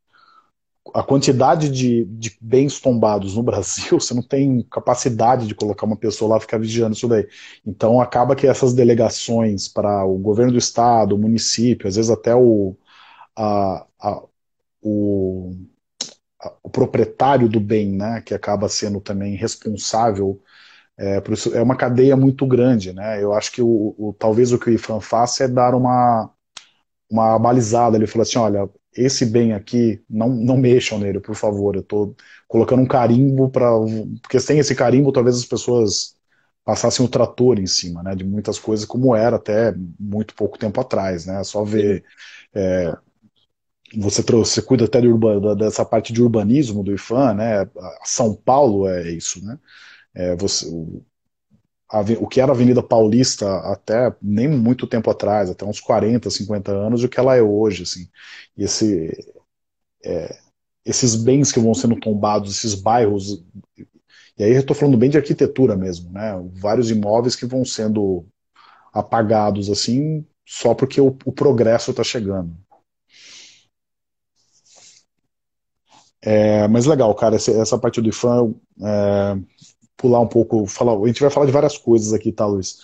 a 0.94 1.04
quantidade 1.04 1.70
de, 1.70 2.06
de, 2.06 2.38
bens 2.42 2.80
tombados 2.80 3.36
no 3.36 3.44
Brasil, 3.44 4.00
você 4.00 4.14
não 4.14 4.24
tem 4.24 4.62
capacidade 4.72 5.48
de 5.48 5.56
colocar 5.56 5.86
uma 5.86 5.98
pessoa 5.98 6.32
lá 6.36 6.40
ficar 6.40 6.58
vigiando 6.60 6.96
isso 6.96 7.08
daí. 7.08 7.28
Então 7.66 8.02
acaba 8.02 8.36
que 8.36 8.48
essas 8.48 8.74
delegações 8.74 9.68
para 9.68 10.06
o 10.06 10.18
governo 10.18 10.52
do 10.54 10.58
estado, 10.58 11.16
o 11.16 11.20
município, 11.20 11.88
às 11.88 11.96
vezes 11.96 12.12
até 12.12 12.36
o, 12.36 12.76
a, 13.36 13.86
a, 14.00 14.24
o, 14.82 15.52
a, 16.42 16.54
o 16.64 16.70
proprietário 16.70 17.50
do 17.50 17.60
bem, 17.60 17.92
né, 17.92 18.22
que 18.22 18.34
acaba 18.34 18.70
sendo 18.70 19.02
também 19.02 19.36
responsável 19.36 20.42
é, 20.98 21.22
por 21.22 21.34
isso 21.34 21.56
é 21.56 21.62
uma 21.62 21.78
cadeia 21.78 22.18
muito 22.18 22.46
grande, 22.46 22.92
né? 22.92 23.24
Eu 23.24 23.34
acho 23.34 23.54
que 23.54 23.62
o, 23.62 23.96
o 23.98 24.14
talvez 24.20 24.52
o 24.52 24.60
que 24.60 24.70
o 24.70 24.74
IFAM 24.74 25.00
faça 25.00 25.46
é 25.46 25.48
dar 25.48 25.74
uma 25.74 26.30
uma 27.10 27.40
balizada. 27.40 27.98
Ele 27.98 28.08
falou 28.08 28.24
assim, 28.24 28.38
olha, 28.40 28.70
esse 28.96 29.26
bem 29.26 29.54
aqui, 29.54 30.04
não, 30.10 30.30
não 30.30 30.58
mexam 30.58 31.00
nele, 31.00 31.20
por 31.20 31.36
favor. 31.36 31.76
Eu 31.76 31.82
estou 31.82 32.16
colocando 32.48 32.82
um 32.82 32.88
carimbo 32.88 33.50
para. 33.50 33.70
Porque 34.22 34.40
sem 34.40 34.60
esse 34.60 34.76
carimbo, 34.76 35.12
talvez 35.12 35.38
as 35.38 35.46
pessoas 35.46 36.16
passassem 36.66 37.06
o 37.06 37.10
trator 37.10 37.60
em 37.60 37.68
cima, 37.68 38.04
né? 38.04 38.16
De 38.16 38.24
muitas 38.24 38.60
coisas, 38.60 38.86
como 38.86 39.16
era 39.16 39.36
até 39.38 39.74
muito 40.00 40.36
pouco 40.36 40.58
tempo 40.58 40.80
atrás, 40.82 41.26
né? 41.26 41.44
Só 41.44 41.64
ver. 41.64 42.04
É, 42.54 42.96
você 43.98 44.22
trouxe, 44.24 44.54
você 44.54 44.62
cuida 44.62 44.86
até 44.86 45.02
de 45.02 45.08
dessa 45.58 45.84
parte 45.86 46.14
de 46.14 46.22
urbanismo 46.22 46.84
do 46.84 46.94
IFAM, 46.94 47.34
né? 47.36 47.68
São 48.04 48.36
Paulo 48.36 48.88
é 48.88 49.10
isso, 49.12 49.44
né? 49.44 49.58
É, 50.16 50.36
você, 50.38 50.68
que 52.30 52.40
era 52.40 52.52
a 52.52 52.56
Avenida 52.56 52.84
Paulista 52.84 53.48
até 53.72 54.16
nem 54.22 54.48
muito 54.48 54.88
tempo 54.88 55.10
atrás, 55.10 55.50
até 55.50 55.66
uns 55.66 55.80
40, 55.80 56.30
50 56.30 56.72
anos, 56.72 57.04
o 57.04 57.10
que 57.10 57.20
ela 57.20 57.36
é 57.36 57.42
hoje, 57.42 57.84
assim. 57.84 58.08
E 58.58 58.64
esse, 58.64 59.12
é, 60.06 60.38
esses 60.86 61.16
bens 61.16 61.52
que 61.52 61.60
vão 61.60 61.74
sendo 61.74 62.00
tombados, 62.00 62.58
esses 62.58 62.76
bairros, 62.76 63.44
e 64.38 64.44
aí 64.44 64.54
eu 64.54 64.62
estou 64.62 64.76
falando 64.76 64.98
bem 64.98 65.10
de 65.10 65.18
arquitetura 65.18 65.76
mesmo, 65.76 66.12
né? 66.12 66.34
Vários 66.54 66.90
imóveis 66.90 67.36
que 67.36 67.46
vão 67.46 67.66
sendo 67.66 68.26
apagados, 68.94 69.70
assim, 69.70 70.26
só 70.48 70.76
porque 70.76 71.02
o, 71.02 71.10
o 71.26 71.32
progresso 71.32 71.92
está 71.92 72.04
chegando. 72.04 72.56
É, 76.22 76.68
mas 76.68 76.86
legal, 76.86 77.14
cara, 77.16 77.36
essa, 77.36 77.52
essa 77.52 77.78
parte 77.80 78.02
do 78.02 78.10
IFAM, 78.10 78.54
é, 78.82 79.36
pular 80.00 80.22
um 80.22 80.28
pouco, 80.28 80.66
falar, 80.66 80.98
a 80.98 81.08
gente 81.08 81.22
vai 81.22 81.30
falar 81.30 81.46
de 81.46 81.52
várias 81.52 81.78
coisas 81.78 82.14
aqui, 82.14 82.32
tá, 82.32 82.46
Luiz? 82.46 82.78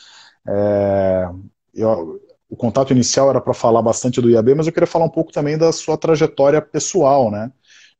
É, 0.45 1.29
eu, 1.73 2.21
o 2.49 2.55
contato 2.57 2.91
inicial 2.91 3.29
era 3.29 3.39
para 3.39 3.53
falar 3.53 3.81
bastante 3.81 4.21
do 4.21 4.29
IAB, 4.29 4.53
mas 4.53 4.67
eu 4.67 4.73
queria 4.73 4.85
falar 4.85 5.05
um 5.05 5.09
pouco 5.09 5.31
também 5.31 5.57
da 5.57 5.71
sua 5.71 5.97
trajetória 5.97 6.61
pessoal, 6.61 7.31
né? 7.31 7.51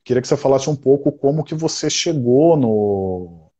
Queria 0.04 0.22
que 0.22 0.28
você 0.28 0.38
falasse 0.38 0.70
um 0.70 0.76
pouco 0.76 1.12
como 1.12 1.44
que 1.44 1.56
você 1.56 1.90
chegou 1.90 2.58
no, 2.58 3.52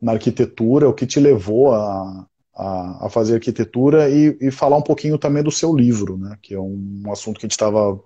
na 0.00 0.12
arquitetura, 0.12 0.88
o 0.88 0.94
que 0.94 1.06
te 1.06 1.20
levou 1.20 1.72
a, 1.72 2.26
a, 2.56 3.06
a 3.06 3.10
fazer 3.10 3.34
arquitetura 3.34 4.10
e, 4.10 4.36
e, 4.40 4.50
falar 4.50 4.78
um 4.78 4.82
pouquinho 4.82 5.18
também 5.18 5.42
do 5.42 5.52
seu 5.52 5.74
livro, 5.76 6.16
né? 6.16 6.36
Que 6.42 6.54
é 6.54 6.60
um, 6.60 7.02
um 7.06 7.12
assunto 7.12 7.38
que 7.38 7.44
a 7.44 7.48
gente 7.48 7.52
estava 7.52 8.00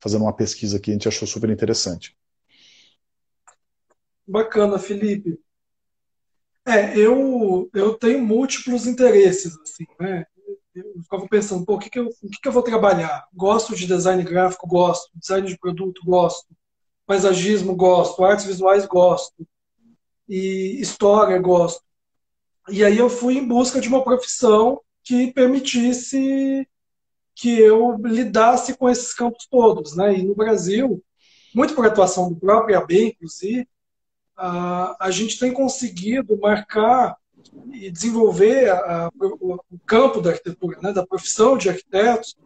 fazendo 0.00 0.22
uma 0.22 0.32
pesquisa 0.34 0.76
aqui, 0.76 0.90
a 0.90 0.94
gente 0.94 1.08
achou 1.08 1.26
super 1.26 1.48
interessante. 1.48 2.16
Bacana, 4.26 4.78
Felipe. 4.78 5.38
É, 6.66 6.98
eu, 6.98 7.68
eu 7.74 7.94
tenho 7.94 8.24
múltiplos 8.24 8.86
interesses, 8.86 9.58
assim, 9.60 9.84
né? 10.00 10.24
Eu 10.74 11.02
ficava 11.02 11.28
pensando, 11.28 11.64
pô, 11.64 11.74
o 11.74 11.78
que, 11.78 11.90
que, 11.90 11.98
eu, 11.98 12.06
o 12.06 12.28
que, 12.28 12.40
que 12.40 12.48
eu 12.48 12.52
vou 12.52 12.62
trabalhar? 12.62 13.28
Gosto 13.32 13.76
de 13.76 13.86
design 13.86 14.22
gráfico, 14.24 14.66
gosto. 14.66 15.10
Design 15.14 15.46
de 15.46 15.58
produto, 15.58 16.02
gosto. 16.04 16.48
Paisagismo, 17.06 17.76
gosto. 17.76 18.24
Artes 18.24 18.46
visuais, 18.46 18.86
gosto. 18.86 19.46
E 20.28 20.80
história, 20.80 21.38
gosto. 21.38 21.82
E 22.70 22.82
aí 22.82 22.98
eu 22.98 23.10
fui 23.10 23.36
em 23.38 23.46
busca 23.46 23.80
de 23.80 23.88
uma 23.88 24.02
profissão 24.02 24.80
que 25.04 25.32
permitisse 25.32 26.66
que 27.36 27.58
eu 27.58 27.96
lidasse 27.98 28.76
com 28.76 28.88
esses 28.88 29.12
campos 29.12 29.46
todos, 29.50 29.94
né? 29.94 30.18
E 30.18 30.22
no 30.22 30.34
Brasil, 30.34 31.02
muito 31.54 31.74
por 31.74 31.86
atuação 31.86 32.32
do 32.32 32.40
próprio 32.40 32.78
AB, 32.78 33.08
inclusive, 33.08 33.68
a, 34.36 34.96
a 35.00 35.10
gente 35.10 35.38
tem 35.38 35.52
conseguido 35.52 36.38
marcar 36.38 37.16
e 37.72 37.90
desenvolver 37.90 38.70
a, 38.70 39.10
o, 39.20 39.54
o, 39.54 39.78
campo 39.86 40.20
da 40.20 40.30
arquitetura, 40.30 40.78
né, 40.82 40.92
da 40.92 41.06
profissão 41.06 41.56
de 41.56 41.68
arquitetos, 41.68 42.36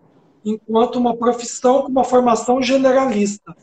enquanto 0.45 0.97
uma 0.97 1.17
profissão 1.17 1.83
com 1.83 1.89
uma 1.89 2.05
formação 2.05 2.63
generalista. 2.63 3.55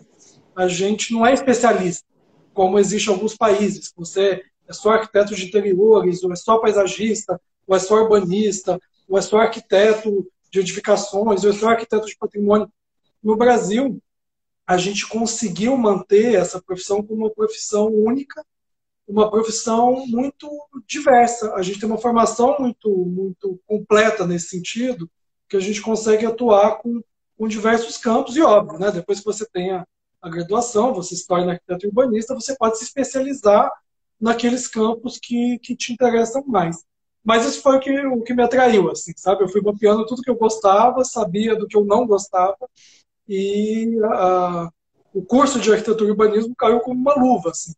A 0.55 0.67
gente 0.67 1.13
não 1.13 1.25
é 1.25 1.33
especialista, 1.33 2.05
como 2.53 2.79
existe 2.79 3.09
em 3.09 3.13
alguns 3.13 3.35
países. 3.35 3.91
Você 3.95 4.43
é 4.67 4.73
só 4.73 4.91
arquiteto 4.91 5.35
de 5.35 5.45
interiores, 5.45 6.23
ou 6.23 6.31
é 6.31 6.35
só 6.35 6.57
paisagista, 6.57 7.39
ou 7.67 7.75
é 7.75 7.79
só 7.79 7.95
urbanista, 7.95 8.79
ou 9.07 9.17
é 9.17 9.21
só 9.21 9.38
arquiteto 9.38 10.25
de 10.49 10.59
edificações, 10.59 11.43
ou 11.43 11.51
é 11.51 11.53
só 11.53 11.69
arquiteto 11.69 12.07
de 12.07 12.17
patrimônio. 12.17 12.71
No 13.21 13.35
Brasil, 13.35 13.99
a 14.67 14.78
gente 14.78 15.08
conseguiu 15.08 15.78
manter 15.78 16.36
essa 16.36 16.62
profissão 16.62 17.04
como 17.04 17.25
uma 17.25 17.30
profissão 17.30 17.88
única, 17.88 18.43
uma 19.08 19.30
profissão 19.30 20.06
muito 20.08 20.49
diversa. 20.88 21.54
A 21.54 21.62
gente 21.62 21.80
tem 21.80 21.88
uma 21.88 21.99
formação 21.99 22.56
muito, 22.60 22.89
muito 22.89 23.60
completa 23.67 24.25
nesse 24.25 24.49
sentido, 24.49 25.10
que 25.47 25.56
a 25.56 25.60
gente 25.60 25.82
consegue 25.82 26.25
atuar 26.25 26.78
com, 26.80 27.01
com 27.38 27.47
diversos 27.47 27.97
campos, 27.97 28.36
e 28.36 28.41
óbvio, 28.41 28.80
né, 28.80 28.91
depois 28.91 29.19
que 29.19 29.25
você 29.25 29.45
tenha 29.45 29.88
a 30.19 30.30
graduação, 30.30 30.93
você 30.93 31.15
se 31.15 31.28
torna 31.28 31.51
arquiteto 31.54 31.86
urbanista, 31.88 32.34
você 32.34 32.56
pode 32.56 32.80
se 32.80 32.86
especializar 32.86 33.71
naqueles 34.19 34.67
campos 34.67 35.19
que, 35.19 35.60
que 35.60 35.75
te 35.75 35.93
interessam 35.93 36.43
mais. 36.47 36.84
Mas 37.23 37.45
isso 37.45 37.62
foi 37.62 37.78
o 37.78 37.80
que, 37.80 38.06
o 38.08 38.23
que 38.23 38.34
me 38.34 38.43
atraiu, 38.43 38.89
assim, 38.89 39.12
sabe? 39.15 39.43
Eu 39.43 39.49
fui 39.49 39.62
mapeando 39.62 40.06
tudo 40.06 40.21
que 40.21 40.30
eu 40.30 40.36
gostava, 40.36 41.04
sabia 41.04 41.56
do 41.56 41.67
que 41.67 41.78
eu 41.78 41.86
não 41.86 42.08
gostava, 42.08 42.58
e 43.27 43.97
a, 44.03 44.69
o 45.13 45.21
curso 45.23 45.59
de 45.59 45.71
arquitetura 45.71 46.09
e 46.09 46.11
urbanismo 46.11 46.55
caiu 46.55 46.79
como 46.79 46.99
uma 46.99 47.15
luva. 47.15 47.51
Assim. 47.51 47.73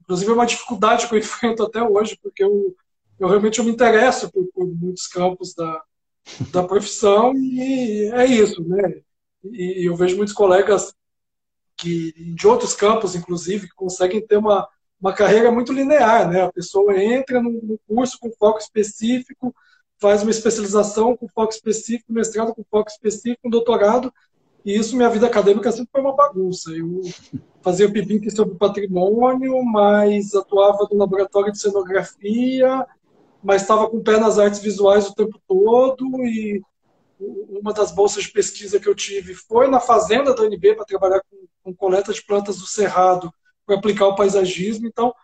Inclusive 0.00 0.30
é 0.30 0.34
uma 0.34 0.46
dificuldade 0.46 1.06
que 1.06 1.14
eu 1.14 1.18
enfrento 1.18 1.62
até 1.62 1.82
hoje, 1.82 2.18
porque 2.22 2.42
eu, 2.42 2.74
eu 3.18 3.28
realmente 3.28 3.58
eu 3.58 3.64
me 3.64 3.70
interesso 3.70 4.30
por, 4.30 4.46
por 4.52 4.66
muitos 4.66 5.06
campos 5.06 5.54
da, 5.54 5.82
da 6.50 6.62
profissão 6.62 7.34
e 7.36 8.10
é 8.12 8.24
isso, 8.26 8.62
né? 8.64 9.02
E, 9.44 9.86
eu 9.86 9.94
vejo 9.94 10.16
muitos 10.16 10.34
colegas 10.34 10.94
que 11.76 12.12
de 12.34 12.46
outros 12.46 12.74
campos, 12.74 13.14
inclusive, 13.14 13.68
que 13.68 13.74
conseguem 13.74 14.24
ter 14.24 14.36
uma, 14.36 14.68
uma 15.00 15.12
carreira 15.12 15.50
muito 15.50 15.72
linear, 15.72 16.30
né? 16.30 16.42
A 16.42 16.52
pessoa 16.52 16.96
entra 16.96 17.42
num 17.42 17.78
curso 17.86 18.18
com 18.18 18.30
foco 18.30 18.58
específico, 18.58 19.54
faz 19.98 20.22
uma 20.22 20.30
especialização 20.30 21.16
com 21.16 21.28
foco 21.28 21.52
específico, 21.52 22.12
mestrado 22.12 22.54
com 22.54 22.64
foco 22.70 22.90
específico, 22.90 23.48
um 23.48 23.50
doutorado, 23.50 24.12
e 24.64 24.76
isso, 24.76 24.96
minha 24.96 25.10
vida 25.10 25.26
acadêmica 25.26 25.70
sempre 25.70 25.90
foi 25.92 26.00
uma 26.00 26.16
bagunça. 26.16 26.70
Eu 26.70 27.02
fazia 27.60 27.90
PIBIC 27.90 28.30
sobre 28.30 28.54
patrimônio, 28.54 29.62
mas 29.62 30.34
atuava 30.34 30.88
no 30.90 30.98
laboratório 30.98 31.52
de 31.52 31.58
cenografia, 31.58 32.86
mas 33.42 33.60
estava 33.60 33.90
com 33.90 33.98
o 33.98 34.02
pé 34.02 34.18
nas 34.18 34.38
artes 34.38 34.60
visuais 34.60 35.06
o 35.06 35.14
tempo 35.14 35.38
todo. 35.46 36.06
E 36.24 36.62
uma 37.20 37.74
das 37.74 37.92
bolsas 37.92 38.24
de 38.24 38.32
pesquisa 38.32 38.80
que 38.80 38.88
eu 38.88 38.94
tive 38.94 39.34
foi 39.34 39.68
na 39.68 39.80
fazenda 39.80 40.34
da 40.34 40.42
UNB 40.42 40.76
para 40.76 40.86
trabalhar 40.86 41.20
com, 41.30 41.46
com, 41.62 41.74
coleta 41.74 42.10
de 42.12 42.24
plantas 42.24 42.56
do 42.56 42.66
cerrado 42.66 43.30
para 43.66 43.76
aplicar 43.76 44.06
o 44.06 44.16
paisagismo. 44.16 44.86
Então, 44.86 45.14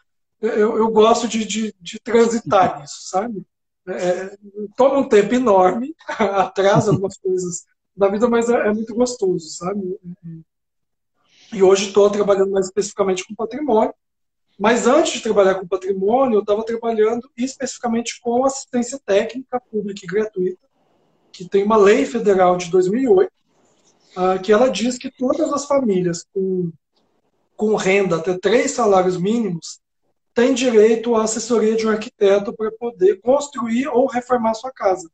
eu, 0.43 0.77
eu 0.77 0.89
gosto 0.91 1.27
de, 1.27 1.47
de, 1.47 1.75
de, 1.81 1.99
transitar 1.99 2.79
nisso, 2.79 3.09
sabe? 3.09 3.43
É, 3.89 4.37
toma 4.77 4.99
um 4.99 5.09
tempo 5.09 5.35
enorme, 5.35 5.95
atrasa 6.07 6.91
algumas 6.91 7.17
coisas 7.17 7.65
da 8.01 8.09
vida, 8.09 8.27
mas 8.29 8.49
é, 8.49 8.69
é 8.69 8.73
muito 8.73 8.95
gostoso, 8.95 9.47
sabe? 9.51 9.99
E 11.53 11.63
hoje 11.63 11.89
estou 11.89 12.09
trabalhando 12.09 12.51
mais 12.51 12.67
especificamente 12.67 13.27
com 13.27 13.35
patrimônio. 13.35 13.93
Mas 14.59 14.87
antes 14.87 15.13
de 15.15 15.23
trabalhar 15.23 15.55
com 15.57 15.69
patrimônio, 15.69 16.37
eu 16.37 16.41
estava 16.41 16.65
trabalhando 16.65 17.31
especificamente 17.37 18.19
com 18.21 18.45
assistência 18.45 18.99
técnica 19.05 19.61
pública 19.71 20.01
e 20.03 20.07
gratuita, 20.07 20.67
que 21.33 21.49
tem 21.49 21.63
uma 21.63 21.77
lei 21.77 22.05
federal 22.05 22.57
de 22.57 22.71
2008, 22.71 23.31
uh, 23.31 24.43
que 24.43 24.53
ela 24.53 24.69
diz 24.69 24.99
que 24.99 25.11
todas 25.11 25.53
as 25.53 25.67
famílias 25.67 26.27
com, 26.33 26.73
com 27.57 27.75
renda 27.75 28.17
até 28.17 28.37
três 28.39 28.73
salários 28.73 29.17
mínimos 29.17 29.81
têm 30.35 30.55
direito 30.55 31.15
à 31.15 31.25
assessoria 31.25 31.77
de 31.77 31.87
um 31.87 31.91
arquiteto 31.91 32.55
para 32.55 32.71
poder 32.73 33.21
construir 33.21 33.89
ou 33.89 34.07
reformar 34.07 34.55
sua 34.55 34.71
casa. 34.71 35.11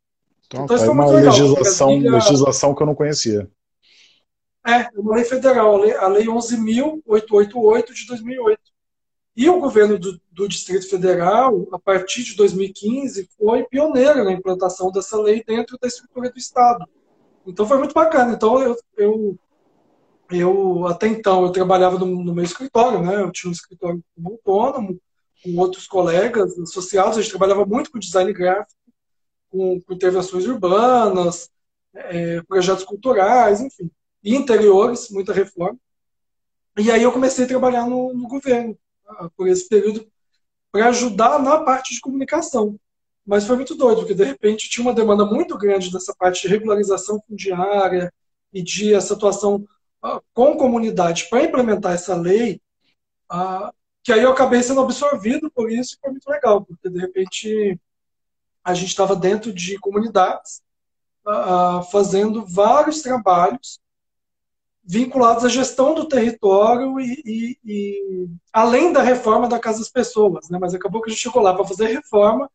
Então, 0.47 0.65
então 0.65 0.77
é 0.77 0.91
uma 0.91 1.07
legislação, 1.07 1.99
legislação 1.99 2.75
que 2.75 2.83
eu 2.83 2.87
não 2.87 2.95
conhecia. 2.95 3.51
É, 4.67 4.89
uma 4.97 5.15
lei 5.15 5.25
federal, 5.25 5.77
a 5.77 5.79
Lei, 5.79 5.95
a 5.95 6.09
lei 6.09 6.27
11.888 6.27 7.93
de 7.93 8.07
2008. 8.07 8.61
E 9.37 9.49
o 9.49 9.61
governo 9.61 9.99
do, 9.99 10.21
do, 10.33 10.49
Distrito 10.49 10.89
Federal, 10.89 11.69
a 11.71 11.79
partir 11.79 12.25
de 12.25 12.35
2015, 12.37 13.29
foi 13.39 13.65
pioneiro 13.65 14.25
na 14.25 14.33
implantação 14.33 14.91
dessa 14.91 15.21
lei 15.21 15.45
dentro 15.45 15.79
da 15.79 15.87
estrutura 15.87 16.31
do 16.31 16.39
Estado. 16.39 16.85
Então 17.47 17.67
foi 17.67 17.79
muito 17.79 17.93
bacana. 17.93 18.33
Então 18.33 18.61
eu, 18.61 18.77
eu, 18.97 19.39
eu 20.31 20.87
até 20.87 21.07
então 21.07 21.45
eu 21.45 21.53
trabalhava 21.53 21.99
no, 21.99 22.07
no 22.07 22.35
meu 22.35 22.45
escritório, 22.45 23.03
né? 23.03 23.21
Eu 23.21 23.31
tinha 23.31 23.51
um 23.51 23.53
escritório 23.53 24.03
como 24.15 24.31
autônomo, 24.31 24.99
com 25.45 25.57
outros 25.59 25.87
colegas 25.87 26.59
associados. 26.59 27.19
A 27.19 27.21
gente 27.21 27.31
trabalhava 27.31 27.67
muito 27.67 27.93
com 27.93 27.99
design 27.99 28.33
gráfico, 28.33 28.81
com, 29.57 29.81
com 29.81 29.95
intervenções 29.95 30.47
urbanas, 30.47 31.51
é, 31.95 32.43
projetos 32.43 32.85
culturais, 32.85 33.61
enfim 33.61 33.91
e 34.27 34.35
interiores, 34.35 35.09
muita 35.09 35.33
reforma. 35.33 35.79
E 36.77 36.91
aí 36.91 37.05
eu 37.05 37.13
comecei 37.13 37.45
a 37.45 37.49
trabalhar 37.49 37.87
no, 37.87 38.13
no 38.13 38.27
governo, 38.27 38.77
ah, 39.07 39.31
por 39.37 39.47
esse 39.47 39.69
período, 39.69 40.05
para 40.73 40.89
ajudar 40.89 41.39
na 41.39 41.63
parte 41.63 41.95
de 41.95 42.01
comunicação. 42.01 42.77
Mas 43.25 43.47
foi 43.47 43.55
muito 43.55 43.77
doido, 43.77 43.99
porque 43.99 44.15
de 44.15 44.25
repente 44.25 44.69
tinha 44.69 44.85
uma 44.85 44.93
demanda 44.93 45.25
muito 45.25 45.57
grande 45.57 45.93
dessa 45.93 46.13
parte 46.13 46.43
de 46.43 46.49
regularização 46.49 47.23
fundiária 47.29 48.13
e 48.53 48.61
de 48.61 48.93
essa 48.93 49.15
atuação 49.15 49.65
uh, 50.05 50.21
com 50.35 50.57
comunidade 50.57 51.29
para 51.31 51.45
implementar 51.45 51.93
essa 51.93 52.17
lei, 52.17 52.61
uh, 53.33 53.73
que 54.03 54.13
aí 54.13 54.23
eu 54.23 54.33
acabei 54.33 54.61
sendo 54.61 54.81
absorvido 54.81 55.49
por 55.53 55.71
isso 55.71 55.95
e 55.95 55.99
foi 56.01 56.11
muito 56.11 56.29
legal, 56.29 56.65
porque 56.65 56.91
de 56.91 56.99
repente 56.99 57.79
a 58.67 58.75
gente 58.75 58.89
estava 58.89 59.15
dentro 59.15 59.53
de 59.53 59.79
comunidades 59.79 60.61
uh, 61.25 61.85
fazendo 61.85 62.45
vários 62.45 63.01
trabalhos 63.01 63.79
vinculados 64.83 65.45
à 65.45 65.49
gestão 65.49 65.95
do 65.95 66.09
território 66.09 66.99
e, 66.99 67.23
e, 67.25 67.59
e, 67.65 68.29
além 68.53 68.93
da 68.93 69.03
reforma 69.03 69.49
da 69.49 69.61
Casa 69.61 69.79
das 69.79 69.89
Pessoas, 69.89 70.49
né? 70.51 70.59
Mas 70.61 70.75
acabou 70.75 71.01
que 71.01 71.09
a 71.09 71.13
gente 71.13 71.23
chegou 71.23 71.41
lá 71.41 71.55
para 71.55 71.65
fazer 71.65 71.87
reforma, 71.87 72.51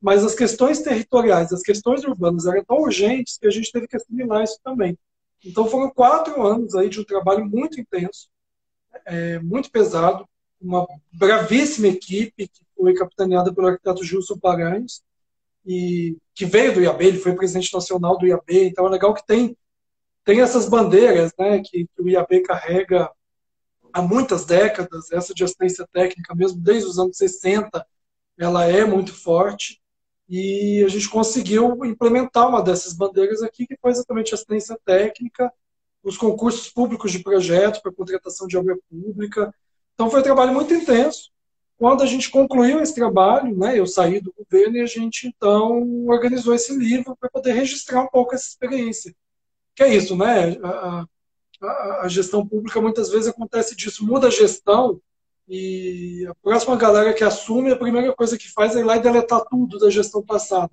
mas 0.00 0.24
as 0.24 0.36
questões 0.36 0.82
territoriais, 0.82 1.52
as 1.52 1.62
questões 1.62 2.04
urbanas 2.04 2.46
eram 2.46 2.64
tão 2.64 2.78
urgentes 2.78 3.36
que 3.36 3.48
a 3.48 3.50
gente 3.50 3.72
teve 3.72 3.88
que 3.88 3.96
assimilar 3.96 4.44
isso 4.44 4.60
também. 4.62 4.96
Então 5.44 5.66
foram 5.66 5.90
quatro 5.90 6.46
anos 6.46 6.76
aí 6.76 6.88
de 6.88 7.00
um 7.00 7.04
trabalho 7.04 7.44
muito 7.44 7.80
intenso, 7.80 8.28
é, 9.04 9.40
muito 9.40 9.68
pesado, 9.68 10.28
uma 10.60 10.86
bravíssima 11.12 11.88
equipe 11.88 12.46
que 12.46 12.60
foi 12.76 12.94
capitaneada 12.94 13.52
pelo 13.52 13.66
arquiteto 13.66 14.04
Gilson 14.04 14.38
Paranhos, 14.38 15.02
e 15.66 16.16
que 16.34 16.44
veio 16.44 16.72
do 16.72 16.80
IAB, 16.80 17.02
ele 17.02 17.18
foi 17.18 17.34
presidente 17.34 17.74
nacional 17.74 18.16
do 18.16 18.26
IAB, 18.26 18.66
então 18.66 18.86
é 18.86 18.90
legal 18.90 19.12
que 19.12 19.26
tem 19.26 19.56
tem 20.24 20.40
essas 20.40 20.68
bandeiras 20.68 21.32
né, 21.38 21.62
que, 21.64 21.86
que 21.86 22.02
o 22.02 22.08
IAB 22.08 22.42
carrega 22.42 23.08
há 23.92 24.02
muitas 24.02 24.44
décadas, 24.44 25.10
essa 25.12 25.32
de 25.32 25.44
assistência 25.44 25.88
técnica, 25.92 26.34
mesmo 26.34 26.60
desde 26.60 26.88
os 26.88 26.98
anos 26.98 27.16
60, 27.16 27.86
ela 28.36 28.64
é 28.64 28.84
muito 28.84 29.14
forte. 29.14 29.80
E 30.28 30.82
a 30.84 30.88
gente 30.88 31.08
conseguiu 31.08 31.84
implementar 31.84 32.48
uma 32.48 32.60
dessas 32.60 32.92
bandeiras 32.92 33.40
aqui, 33.40 33.68
que 33.68 33.78
foi 33.80 33.92
exatamente 33.92 34.34
assistência 34.34 34.76
técnica, 34.84 35.50
os 36.02 36.18
concursos 36.18 36.68
públicos 36.68 37.12
de 37.12 37.20
projetos 37.20 37.80
para 37.80 37.92
contratação 37.92 38.48
de 38.48 38.58
obra 38.58 38.76
pública. 38.90 39.54
Então 39.94 40.10
foi 40.10 40.20
um 40.20 40.24
trabalho 40.24 40.52
muito 40.52 40.74
intenso. 40.74 41.30
Quando 41.78 42.02
a 42.02 42.06
gente 42.06 42.30
concluiu 42.30 42.80
esse 42.80 42.94
trabalho, 42.94 43.56
né, 43.56 43.78
eu 43.78 43.86
saí 43.86 44.20
do 44.20 44.32
governo 44.32 44.76
e 44.76 44.80
a 44.80 44.86
gente 44.86 45.26
então 45.28 46.06
organizou 46.06 46.54
esse 46.54 46.74
livro 46.76 47.16
para 47.20 47.28
poder 47.28 47.52
registrar 47.52 48.02
um 48.02 48.08
pouco 48.08 48.34
essa 48.34 48.48
experiência 48.48 49.14
que 49.76 49.82
é 49.82 49.94
isso, 49.94 50.16
né? 50.16 50.56
A, 50.64 51.04
a, 51.62 52.00
a, 52.04 52.08
gestão 52.08 52.44
pública 52.46 52.80
muitas 52.80 53.10
vezes 53.10 53.28
acontece 53.28 53.76
disso, 53.76 54.04
muda 54.04 54.28
a 54.28 54.30
gestão 54.30 55.00
e 55.46 56.26
a 56.28 56.34
próxima 56.36 56.76
galera 56.76 57.12
que 57.12 57.22
assume, 57.22 57.70
a 57.70 57.76
primeira 57.76 58.12
coisa 58.14 58.38
que 58.38 58.50
faz 58.50 58.74
é 58.74 58.80
ir 58.80 58.84
lá 58.84 58.96
e 58.96 59.02
deletar 59.02 59.44
tudo 59.44 59.78
da 59.78 59.90
gestão 59.90 60.22
passada. 60.24 60.72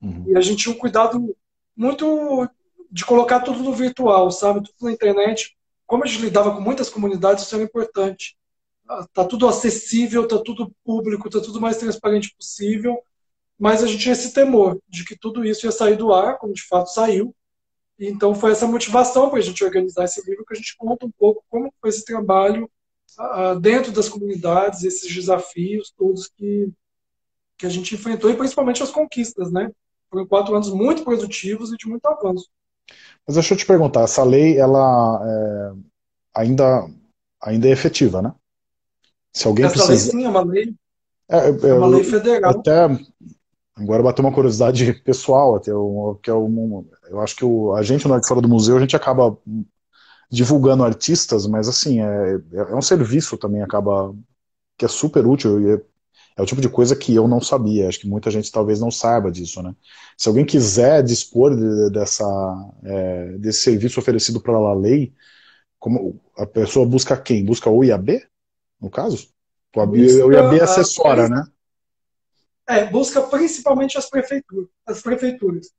Uhum. 0.00 0.24
E 0.28 0.36
a 0.36 0.40
gente 0.40 0.62
tinha 0.62 0.74
um 0.74 0.78
cuidado 0.78 1.36
muito 1.76 2.48
de 2.90 3.04
colocar 3.04 3.40
tudo 3.40 3.58
no 3.58 3.72
virtual, 3.72 4.30
sabe? 4.30 4.62
Tudo 4.62 4.86
na 4.86 4.92
internet. 4.92 5.56
Como 5.84 6.04
a 6.04 6.06
gente 6.06 6.22
lidava 6.22 6.54
com 6.54 6.60
muitas 6.60 6.88
comunidades, 6.88 7.44
isso 7.44 7.54
era 7.56 7.64
importante. 7.64 8.36
Ah, 8.88 9.06
tá 9.12 9.24
tudo 9.24 9.48
acessível, 9.48 10.28
tá 10.28 10.38
tudo 10.38 10.72
público, 10.84 11.30
tá 11.30 11.40
tudo 11.40 11.60
mais 11.60 11.78
transparente 11.78 12.34
possível. 12.36 13.02
Mas 13.58 13.82
a 13.82 13.86
gente 13.86 14.00
tinha 14.00 14.12
esse 14.12 14.34
temor 14.34 14.78
de 14.88 15.04
que 15.04 15.16
tudo 15.16 15.44
isso 15.44 15.66
ia 15.66 15.72
sair 15.72 15.96
do 15.96 16.12
ar, 16.12 16.38
como 16.38 16.52
de 16.52 16.66
fato 16.66 16.92
saiu, 16.92 17.34
então 17.98 18.34
foi 18.34 18.52
essa 18.52 18.66
motivação 18.66 19.30
para 19.30 19.38
a 19.38 19.42
gente 19.42 19.62
organizar 19.64 20.04
esse 20.04 20.20
livro, 20.28 20.44
que 20.44 20.52
a 20.52 20.56
gente 20.56 20.76
conta 20.76 21.06
um 21.06 21.10
pouco 21.10 21.44
como 21.48 21.72
foi 21.80 21.90
esse 21.90 22.04
trabalho 22.04 22.68
uh, 23.18 23.58
dentro 23.60 23.92
das 23.92 24.08
comunidades, 24.08 24.82
esses 24.82 25.12
desafios 25.12 25.92
todos 25.96 26.28
que, 26.28 26.68
que 27.56 27.66
a 27.66 27.68
gente 27.68 27.94
enfrentou, 27.94 28.30
e 28.30 28.36
principalmente 28.36 28.82
as 28.82 28.90
conquistas, 28.90 29.52
né? 29.52 29.70
Foram 30.10 30.26
quatro 30.26 30.54
anos 30.54 30.70
muito 30.72 31.04
produtivos 31.04 31.72
e 31.72 31.76
de 31.76 31.88
muito 31.88 32.04
avanço. 32.06 32.48
Mas 33.26 33.36
deixa 33.36 33.54
eu 33.54 33.58
te 33.58 33.66
perguntar, 33.66 34.02
essa 34.02 34.24
lei, 34.24 34.58
ela 34.58 35.20
é, 35.24 35.72
ainda, 36.34 36.88
ainda 37.40 37.68
é 37.68 37.70
efetiva, 37.70 38.20
né? 38.20 38.34
Se 39.34 39.46
alguém 39.46 39.66
essa 39.66 39.74
precisa... 39.74 40.12
lei 40.12 40.22
sim, 40.22 40.26
é 40.26 40.28
uma 40.28 40.42
lei, 40.42 40.74
é, 41.28 41.38
é, 41.38 41.68
é 41.70 41.74
uma 41.74 41.88
lei 41.88 42.04
federal. 42.04 42.50
Até 42.50 42.88
Agora 43.76 44.02
bateu 44.02 44.24
uma 44.24 44.32
curiosidade 44.32 44.92
pessoal, 45.02 45.56
até 45.56 45.74
o, 45.74 46.16
que 46.22 46.30
é 46.30 46.34
um, 46.34 46.86
eu 47.08 47.20
acho 47.20 47.34
que 47.34 47.44
o, 47.44 47.74
a 47.74 47.82
gente 47.82 48.06
no 48.06 48.24
Fora 48.24 48.40
do 48.40 48.48
Museu 48.48 48.76
a 48.76 48.80
gente 48.80 48.94
acaba 48.94 49.36
divulgando 50.30 50.84
artistas, 50.84 51.46
mas 51.46 51.68
assim 51.68 52.00
é, 52.00 52.40
é 52.52 52.74
um 52.74 52.82
serviço 52.82 53.36
também 53.36 53.62
acaba 53.62 54.14
que 54.78 54.84
é 54.84 54.88
super 54.88 55.26
útil 55.26 55.74
é, 55.74 55.82
é, 56.36 56.42
o 56.42 56.46
tipo 56.46 56.60
de 56.60 56.68
coisa 56.68 56.96
que 56.96 57.14
eu 57.14 57.26
não 57.28 57.40
sabia. 57.40 57.88
Acho 57.88 58.00
que 58.00 58.08
muita 58.08 58.30
gente 58.30 58.50
talvez 58.50 58.80
não 58.80 58.90
saiba 58.90 59.30
disso, 59.30 59.62
né? 59.62 59.74
Se 60.16 60.28
alguém 60.28 60.44
quiser 60.44 61.02
dispor 61.02 61.54
de, 61.56 61.90
dessa 61.90 62.24
é, 62.84 63.38
desse 63.38 63.60
serviço 63.62 64.00
oferecido 64.00 64.40
pela 64.40 64.72
lei, 64.74 65.12
como 65.78 66.20
a 66.38 66.46
pessoa 66.46 66.86
busca 66.86 67.16
quem? 67.16 67.44
Busca 67.44 67.70
o 67.70 67.84
IAB, 67.84 68.22
no 68.84 68.90
caso? 68.90 69.28
O 69.74 70.32
IAB 70.32 70.60
assessora, 70.60 71.28
né? 71.28 71.44
É, 72.66 72.84
busca 72.84 73.20
principalmente 73.22 73.98
as 73.98 74.08
prefeituras, 74.08 74.68
as 74.86 75.02
prefeituras. 75.02 75.70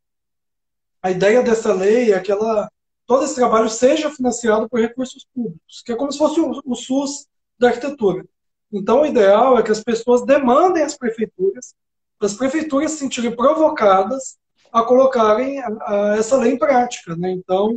A 1.02 1.12
ideia 1.12 1.42
dessa 1.42 1.74
lei 1.74 2.12
é 2.12 2.20
que 2.20 2.32
ela, 2.32 2.70
todo 3.06 3.24
esse 3.24 3.36
trabalho 3.36 3.70
seja 3.70 4.10
financiado 4.10 4.68
por 4.68 4.80
recursos 4.80 5.26
públicos, 5.34 5.82
que 5.86 5.92
é 5.92 5.96
como 5.96 6.12
se 6.12 6.18
fosse 6.18 6.40
o, 6.40 6.62
o 6.66 6.76
SUS 6.76 7.28
da 7.58 7.70
arquitetura. 7.70 8.26
Então, 8.72 9.02
o 9.02 9.06
ideal 9.06 9.58
é 9.58 9.64
que 9.64 9.72
as 9.72 9.84
pessoas 9.84 10.26
demandem 10.26 10.84
às 10.84 10.98
prefeituras, 10.98 11.74
as 12.20 12.34
prefeituras 12.34 12.92
se 12.92 12.98
sentirem 12.98 13.36
provocadas 13.36 14.38
a 14.72 14.84
colocarem 14.84 15.60
a, 15.60 15.68
a 15.82 16.18
essa 16.18 16.36
lei 16.38 16.54
em 16.54 16.58
prática. 16.58 17.16
Né? 17.16 17.32
Então, 17.32 17.74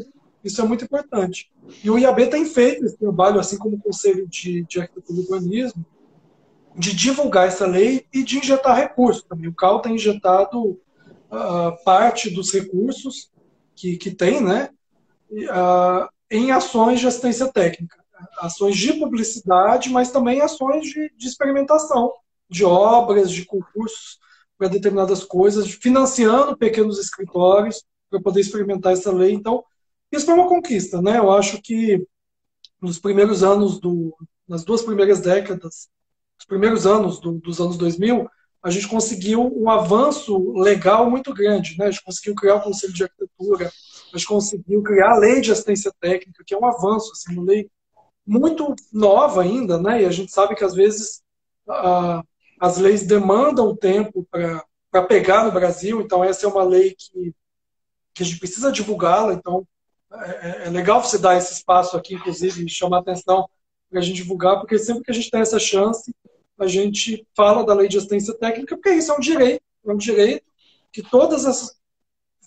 isso 0.48 0.60
é 0.60 0.64
muito 0.64 0.84
importante. 0.84 1.50
E 1.82 1.90
o 1.90 1.98
IAB 1.98 2.28
tem 2.28 2.44
feito 2.44 2.84
esse 2.84 2.98
trabalho, 2.98 3.38
assim 3.38 3.56
como 3.56 3.76
o 3.76 3.80
Conselho 3.80 4.26
de, 4.26 4.64
de 4.64 4.80
Arquitetura 4.80 5.18
e 5.18 5.22
Urbanismo, 5.22 5.86
de 6.76 6.94
divulgar 6.94 7.48
essa 7.48 7.66
lei 7.66 8.06
e 8.12 8.22
de 8.22 8.38
injetar 8.38 8.76
recursos 8.76 9.22
também. 9.22 9.48
O 9.48 9.54
CAL 9.54 9.80
tem 9.80 9.94
injetado 9.94 10.60
uh, 10.70 11.84
parte 11.84 12.30
dos 12.30 12.52
recursos 12.52 13.30
que, 13.74 13.96
que 13.96 14.10
tem, 14.10 14.40
né, 14.40 14.70
uh, 15.30 16.08
em 16.30 16.50
ações 16.50 17.00
de 17.00 17.06
assistência 17.06 17.50
técnica, 17.52 17.96
ações 18.38 18.76
de 18.76 18.92
publicidade, 18.94 19.90
mas 19.90 20.10
também 20.10 20.40
ações 20.40 20.88
de, 20.88 21.12
de 21.16 21.26
experimentação, 21.26 22.12
de 22.48 22.64
obras, 22.64 23.30
de 23.30 23.44
concursos 23.44 24.18
para 24.56 24.68
determinadas 24.68 25.24
coisas, 25.24 25.70
financiando 25.70 26.56
pequenos 26.56 26.98
escritórios 26.98 27.84
para 28.10 28.20
poder 28.20 28.40
experimentar 28.40 28.92
essa 28.92 29.12
lei. 29.12 29.32
Então, 29.32 29.64
isso 30.12 30.26
foi 30.26 30.34
uma 30.34 30.48
conquista, 30.48 31.02
né? 31.02 31.18
Eu 31.18 31.30
acho 31.30 31.60
que 31.62 32.06
nos 32.80 32.98
primeiros 32.98 33.42
anos 33.42 33.80
do, 33.80 34.16
nas 34.46 34.64
duas 34.64 34.82
primeiras 34.82 35.20
décadas 35.20 35.88
os 36.38 36.46
primeiros 36.46 36.86
anos 36.86 37.18
do, 37.18 37.32
dos 37.32 37.60
anos 37.60 37.76
2000, 37.76 38.28
a 38.62 38.70
gente 38.70 38.88
conseguiu 38.88 39.52
um 39.56 39.68
avanço 39.68 40.52
legal 40.52 41.10
muito 41.10 41.34
grande. 41.34 41.76
Né? 41.76 41.86
A 41.86 41.90
gente 41.90 42.04
conseguiu 42.04 42.34
criar 42.34 42.56
o 42.56 42.62
Conselho 42.62 42.92
de 42.92 43.02
Arquitetura, 43.02 43.72
a 44.12 44.16
gente 44.16 44.26
conseguiu 44.26 44.82
criar 44.82 45.12
a 45.12 45.18
lei 45.18 45.40
de 45.40 45.50
assistência 45.50 45.92
técnica, 46.00 46.44
que 46.46 46.54
é 46.54 46.58
um 46.58 46.64
avanço, 46.64 47.12
assim, 47.12 47.34
uma 47.34 47.44
lei 47.44 47.68
muito 48.26 48.74
nova 48.92 49.42
ainda, 49.42 49.80
né? 49.80 50.02
E 50.02 50.06
a 50.06 50.10
gente 50.10 50.30
sabe 50.30 50.54
que 50.54 50.64
às 50.64 50.74
vezes 50.74 51.22
a, 51.68 52.22
as 52.60 52.78
leis 52.78 53.06
demandam 53.06 53.74
tempo 53.74 54.26
para 54.30 55.02
pegar 55.06 55.44
no 55.44 55.52
Brasil, 55.52 56.00
então 56.00 56.22
essa 56.22 56.46
é 56.46 56.48
uma 56.48 56.62
lei 56.62 56.94
que, 56.96 57.34
que 58.14 58.22
a 58.22 58.26
gente 58.26 58.38
precisa 58.38 58.72
divulgá-la, 58.72 59.32
então 59.32 59.66
é, 60.12 60.64
é, 60.64 60.66
é 60.66 60.70
legal 60.70 61.02
você 61.02 61.18
dar 61.18 61.36
esse 61.36 61.52
espaço 61.52 61.96
aqui, 61.96 62.14
inclusive, 62.14 62.64
e 62.64 62.68
chamar 62.68 62.98
atenção 62.98 63.48
para 63.90 64.00
a 64.00 64.02
gente 64.02 64.16
divulgar, 64.16 64.58
porque 64.58 64.78
sempre 64.78 65.02
que 65.02 65.10
a 65.10 65.14
gente 65.14 65.30
tem 65.30 65.40
essa 65.40 65.58
chance, 65.58 66.14
a 66.58 66.66
gente 66.66 67.26
fala 67.36 67.64
da 67.64 67.74
lei 67.74 67.88
de 67.88 67.96
assistência 67.96 68.34
técnica, 68.34 68.76
porque 68.76 68.90
isso 68.90 69.12
é 69.12 69.16
um 69.16 69.20
direito, 69.20 69.62
é 69.86 69.92
um 69.92 69.96
direito 69.96 70.44
que 70.92 71.02
todas 71.02 71.46
as 71.46 71.78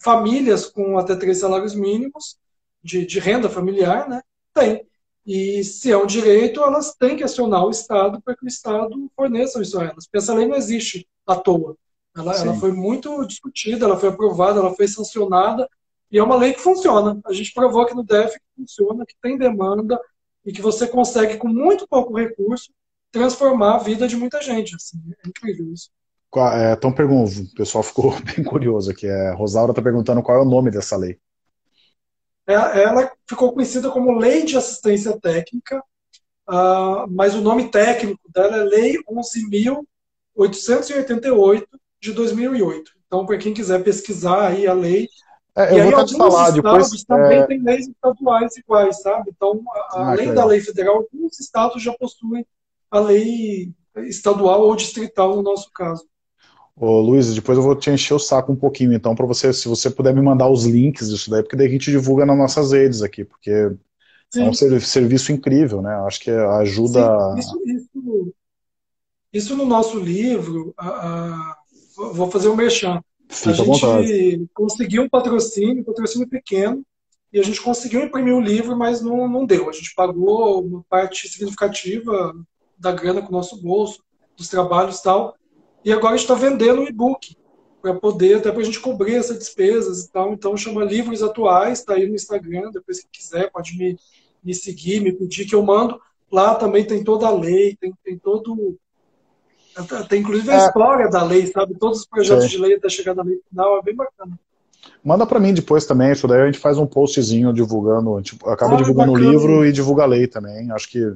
famílias 0.03 0.65
com 0.65 0.97
até 0.97 1.15
três 1.15 1.39
salários 1.39 1.75
mínimos 1.75 2.37
de, 2.83 3.05
de 3.05 3.19
renda 3.19 3.49
familiar 3.49 4.09
né, 4.09 4.21
têm. 4.53 4.85
E 5.25 5.63
se 5.63 5.91
é 5.91 5.97
um 5.97 6.07
direito, 6.07 6.61
elas 6.61 6.95
têm 6.95 7.15
que 7.15 7.23
acionar 7.23 7.63
o 7.63 7.69
Estado 7.69 8.19
para 8.21 8.35
que 8.35 8.43
o 8.43 8.47
Estado 8.47 9.11
forneça 9.15 9.61
isso 9.61 9.79
a 9.79 9.83
elas. 9.83 10.05
Porque 10.05 10.17
essa 10.17 10.33
lei 10.33 10.47
não 10.47 10.55
existe 10.55 11.07
à 11.27 11.35
toa. 11.35 11.77
Ela, 12.15 12.35
ela, 12.35 12.53
foi 12.55 12.71
muito 12.73 13.25
discutida, 13.25 13.85
ela 13.85 13.97
foi 13.97 14.09
aprovada, 14.09 14.59
ela 14.59 14.75
foi 14.75 14.87
sancionada, 14.87 15.69
e 16.11 16.17
é 16.17 16.23
uma 16.23 16.35
lei 16.35 16.53
que 16.53 16.59
funciona. 16.59 17.19
A 17.25 17.33
gente 17.33 17.53
provou 17.53 17.85
que 17.85 17.95
no 17.95 18.03
DF 18.03 18.37
funciona, 18.55 19.05
que 19.05 19.15
tem 19.21 19.37
demanda, 19.37 19.99
e 20.45 20.51
que 20.51 20.61
você 20.61 20.87
consegue, 20.87 21.37
com 21.37 21.47
muito 21.47 21.87
pouco 21.87 22.17
recurso, 22.17 22.71
transformar 23.11 23.75
a 23.75 23.79
vida 23.79 24.07
de 24.07 24.17
muita 24.17 24.41
gente. 24.41 24.75
Assim, 24.75 24.97
é 25.23 25.29
incrível 25.29 25.71
isso. 25.71 25.89
Então, 26.73 26.93
pergunto, 26.93 27.41
o 27.41 27.55
pessoal 27.55 27.83
ficou 27.83 28.13
bem 28.35 28.43
curioso 28.43 28.91
aqui. 28.91 29.07
É, 29.07 29.31
Rosaura 29.33 29.71
está 29.71 29.81
perguntando 29.81 30.21
qual 30.23 30.37
é 30.37 30.41
o 30.41 30.49
nome 30.49 30.71
dessa 30.71 30.97
lei. 30.97 31.19
É, 32.47 32.53
ela 32.53 33.11
ficou 33.27 33.53
conhecida 33.53 33.89
como 33.91 34.17
Lei 34.17 34.43
de 34.43 34.57
Assistência 34.57 35.17
Técnica, 35.19 35.81
uh, 36.49 37.05
mas 37.09 37.35
o 37.35 37.41
nome 37.41 37.69
técnico 37.69 38.19
dela 38.33 38.57
é 38.57 38.63
Lei 38.63 38.97
11.888 40.37 41.67
de 42.01 42.13
2008. 42.13 42.91
Então, 43.05 43.25
para 43.25 43.37
quem 43.37 43.53
quiser 43.53 43.83
pesquisar 43.83 44.47
aí 44.47 44.65
a 44.65 44.73
lei, 44.73 45.07
é, 45.55 45.73
eu 45.73 45.87
e 45.87 45.91
vou 45.91 45.99
aí, 45.99 46.05
te 46.05 46.17
falar 46.17 46.51
depois. 46.51 47.03
também 47.03 47.39
é... 47.39 47.45
tem 47.45 47.61
leis 47.61 47.87
estaduais 47.87 48.55
iguais, 48.57 49.01
sabe? 49.01 49.31
Então, 49.35 49.61
ah, 49.91 50.11
além 50.11 50.33
da 50.33 50.45
lei 50.45 50.61
federal, 50.61 50.97
alguns 50.97 51.39
estados 51.39 51.83
já 51.83 51.93
possuem 51.93 52.45
a 52.89 52.99
lei 52.99 53.73
estadual 54.07 54.61
ou 54.61 54.75
distrital 54.75 55.35
no 55.35 55.41
nosso 55.41 55.69
caso. 55.73 56.05
Ô, 56.75 56.99
Luiz, 56.99 57.35
depois 57.35 57.57
eu 57.57 57.63
vou 57.63 57.75
te 57.75 57.89
encher 57.91 58.13
o 58.13 58.19
saco 58.19 58.51
um 58.51 58.55
pouquinho, 58.55 58.93
então, 58.93 59.13
para 59.13 59.25
você, 59.25 59.51
se 59.51 59.67
você 59.67 59.89
puder 59.89 60.13
me 60.13 60.21
mandar 60.21 60.49
os 60.49 60.65
links 60.65 61.09
disso 61.09 61.29
daí, 61.29 61.43
porque 61.43 61.55
daí 61.55 61.67
a 61.67 61.69
gente 61.69 61.91
divulga 61.91 62.25
nas 62.25 62.37
nossas 62.37 62.71
redes 62.71 63.01
aqui, 63.01 63.25
porque 63.25 63.71
Sim. 64.29 64.45
é 64.45 64.49
um 64.49 64.53
serviço 64.53 65.31
incrível, 65.31 65.81
né? 65.81 65.93
Acho 66.07 66.21
que 66.21 66.31
ajuda. 66.31 67.35
Sim, 67.35 67.39
isso, 67.39 67.61
isso, 67.65 68.33
isso, 69.33 69.55
no 69.55 69.65
nosso 69.65 69.99
livro, 69.99 70.73
a, 70.77 70.87
a, 70.87 71.57
vou 72.13 72.31
fazer 72.31 72.47
um 72.47 72.55
merchan. 72.55 73.01
A 73.31 73.51
gente 73.53 74.49
conseguiu 74.53 75.03
um 75.03 75.09
patrocínio, 75.09 75.81
um 75.81 75.85
patrocínio 75.85 76.27
pequeno, 76.27 76.83
e 77.31 77.39
a 77.39 77.43
gente 77.43 77.61
conseguiu 77.61 78.01
imprimir 78.01 78.35
o 78.35 78.41
livro, 78.41 78.75
mas 78.75 79.01
não, 79.01 79.27
não 79.27 79.45
deu. 79.45 79.69
A 79.69 79.71
gente 79.71 79.93
pagou 79.95 80.61
uma 80.65 80.83
parte 80.89 81.29
significativa 81.29 82.35
da 82.77 82.91
grana 82.91 83.21
com 83.21 83.29
o 83.29 83.31
nosso 83.31 83.61
bolso, 83.61 84.03
dos 84.35 84.49
trabalhos 84.49 84.99
e 84.99 85.03
tal, 85.03 85.35
e 85.83 85.91
agora 85.91 86.15
está 86.15 86.33
vendendo 86.33 86.81
o 86.81 86.87
e-book 86.87 87.35
para 87.81 87.95
poder, 87.95 88.37
até 88.37 88.51
para 88.51 88.61
a 88.61 88.63
gente 88.63 88.79
cobrir 88.79 89.15
essas 89.15 89.39
despesas 89.39 90.03
e 90.03 90.11
tal. 90.11 90.33
Então 90.33 90.55
chama 90.55 90.83
Livros 90.83 91.23
Atuais, 91.23 91.79
está 91.79 91.95
aí 91.95 92.07
no 92.07 92.15
Instagram, 92.15 92.69
depois 92.71 92.97
se 92.97 93.07
quiser 93.11 93.51
pode 93.51 93.77
me, 93.77 93.97
me 94.43 94.53
seguir, 94.53 94.99
me 94.99 95.11
pedir 95.11 95.45
que 95.45 95.55
eu 95.55 95.63
mando. 95.63 95.99
Lá 96.31 96.55
também 96.55 96.85
tem 96.85 97.03
toda 97.03 97.27
a 97.27 97.35
lei, 97.35 97.75
tem, 97.75 97.93
tem 98.03 98.17
todo. 98.17 98.77
Tem 100.09 100.21
inclusive 100.21 100.49
a 100.49 100.55
é. 100.55 100.65
história 100.65 101.09
da 101.09 101.23
lei, 101.23 101.47
sabe? 101.47 101.75
Todos 101.75 101.99
os 101.99 102.05
projetos 102.05 102.45
Sim. 102.45 102.51
de 102.51 102.57
lei 102.57 102.75
até 102.75 102.89
chegar 102.89 103.15
na 103.15 103.23
lei 103.23 103.39
final, 103.49 103.77
é 103.77 103.81
bem 103.81 103.95
bacana. 103.95 104.37
Manda 105.03 105.25
para 105.25 105.39
mim 105.39 105.53
depois 105.53 105.85
também, 105.85 106.11
isso 106.11 106.27
daí 106.27 106.41
a 106.41 106.45
gente 106.45 106.59
faz 106.59 106.77
um 106.77 106.85
postzinho 106.85 107.53
divulgando, 107.53 108.21
tipo, 108.21 108.47
acaba 108.49 108.75
ah, 108.75 108.77
divulgando 108.77 109.13
o 109.13 109.17
livro 109.17 109.65
e 109.65 109.71
divulga 109.71 110.03
a 110.03 110.07
lei 110.07 110.27
também. 110.27 110.71
Acho 110.71 110.89
que 110.89 111.15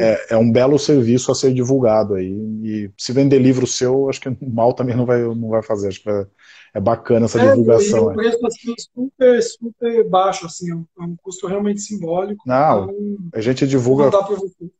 é, 0.00 0.34
é, 0.34 0.36
um 0.36 0.50
belo 0.50 0.78
serviço 0.78 1.30
a 1.30 1.34
ser 1.34 1.52
divulgado 1.52 2.14
aí. 2.14 2.32
E 2.62 2.90
se 2.96 3.12
vender 3.12 3.38
livro 3.38 3.66
seu, 3.66 4.08
acho 4.08 4.20
que 4.20 4.28
mal 4.42 4.72
também 4.72 4.96
não 4.96 5.06
vai, 5.06 5.22
não 5.22 5.48
vai 5.48 5.62
fazer. 5.62 5.88
Acho 5.88 6.02
que 6.02 6.10
é, 6.10 6.26
é 6.74 6.80
bacana 6.80 7.26
essa 7.26 7.40
é, 7.40 7.50
divulgação. 7.50 8.10
E 8.10 8.12
o 8.12 8.14
preço 8.14 8.46
assim, 8.46 8.74
super, 8.94 9.42
super 9.42 10.08
baixo, 10.08 10.46
assim, 10.46 10.70
é 10.70 10.74
um, 10.74 10.84
é 10.98 11.02
um 11.02 11.16
custo 11.22 11.46
realmente 11.46 11.80
simbólico. 11.80 12.42
Não, 12.46 12.84
então, 12.84 13.16
a 13.34 13.40
gente 13.40 13.66
divulga. 13.66 14.10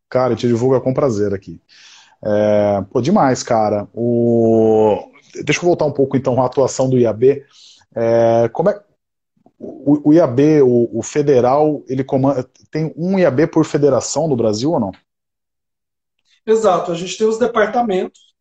Cara, 0.08 0.28
a 0.28 0.36
gente 0.36 0.48
divulga 0.48 0.80
com 0.80 0.92
prazer 0.92 1.32
aqui. 1.32 1.60
É, 2.24 2.82
pô, 2.90 3.00
demais, 3.00 3.42
cara. 3.42 3.88
O... 3.92 5.10
Deixa 5.44 5.60
eu 5.60 5.64
voltar 5.64 5.86
um 5.86 5.92
pouco 5.92 6.16
então 6.16 6.40
à 6.40 6.46
atuação 6.46 6.88
do 6.88 6.98
IAB. 6.98 7.44
É, 7.94 8.48
como 8.52 8.70
é, 8.70 8.82
o, 9.58 10.12
IAB, 10.12 10.62
o, 10.62 10.98
o, 10.98 11.02
federal, 11.02 11.84
ele 11.88 12.02
comanda, 12.02 12.48
tem 12.70 12.92
um 12.96 13.18
IAB 13.18 13.46
por 13.46 13.64
federação 13.64 14.26
no 14.26 14.36
Brasil 14.36 14.72
ou 14.72 14.80
não? 14.80 14.92
Exato, 16.44 16.90
a 16.90 16.94
gente 16.94 17.16
tem 17.16 17.26
os 17.26 17.38
departamentos. 17.38 18.32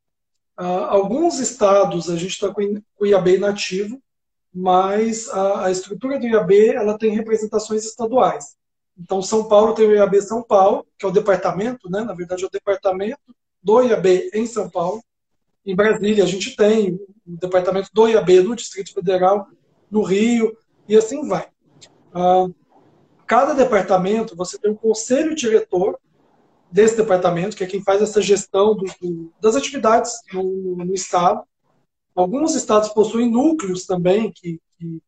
Uh, 0.60 0.86
alguns 0.90 1.40
estados 1.40 2.10
a 2.10 2.16
gente 2.16 2.32
está 2.32 2.52
com 2.52 2.62
o 3.00 3.06
IAB 3.06 3.36
inativo, 3.36 4.02
mas 4.54 5.30
a, 5.30 5.66
a, 5.66 5.72
estrutura 5.72 6.20
do 6.20 6.28
IAB 6.28 6.70
ela 6.76 6.98
tem 6.98 7.16
representações 7.16 7.86
estaduais. 7.86 8.56
Então, 8.98 9.22
São 9.22 9.48
Paulo 9.48 9.74
tem 9.74 9.88
o 9.88 9.96
IAB 9.96 10.22
São 10.22 10.44
Paulo, 10.44 10.86
que 10.98 11.06
é 11.06 11.10
o 11.10 11.12
departamento, 11.12 11.90
né? 11.90 12.02
na 12.02 12.14
verdade 12.14 12.44
é 12.44 12.48
o 12.48 12.52
departamento 12.52 13.36
do 13.64 13.82
IAB 13.82 14.30
em 14.34 14.46
São 14.46 14.70
Paulo. 14.70 15.04
Em 15.66 15.76
Brasília, 15.76 16.24
a 16.24 16.28
gente 16.28 16.56
tem 16.56 17.00
o 17.26 17.38
departamento 17.38 17.90
do 17.94 18.08
IAB 18.08 18.42
no 18.42 18.56
Distrito 18.56 18.94
Federal, 18.94 19.48
no 19.90 20.02
Rio, 20.02 20.58
e 20.88 20.98
assim 20.98 21.28
vai. 21.28 21.48
Uh, 22.14 22.54
cada 23.28 23.54
departamento, 23.54 24.36
você 24.36 24.58
tem 24.58 24.72
um 24.72 24.76
conselho 24.76 25.36
diretor 25.36 26.00
desse 26.72 26.96
departamento, 26.98 27.56
que 27.56 27.64
é 27.64 27.68
quem 27.68 27.84
faz 27.84 28.02
essa 28.02 28.22
gestão 28.22 28.76
do, 28.76 28.86
do, 29.00 29.34
das 29.42 29.56
atividades 29.56 30.14
no, 30.34 30.76
no, 30.78 30.94
Estado. 30.94 31.44
Alguns 32.16 32.56
estados 32.56 32.90
possuem 32.90 33.30
núcleos 33.30 33.86
também, 33.86 34.32
que, 34.32 34.60
que 34.78 35.02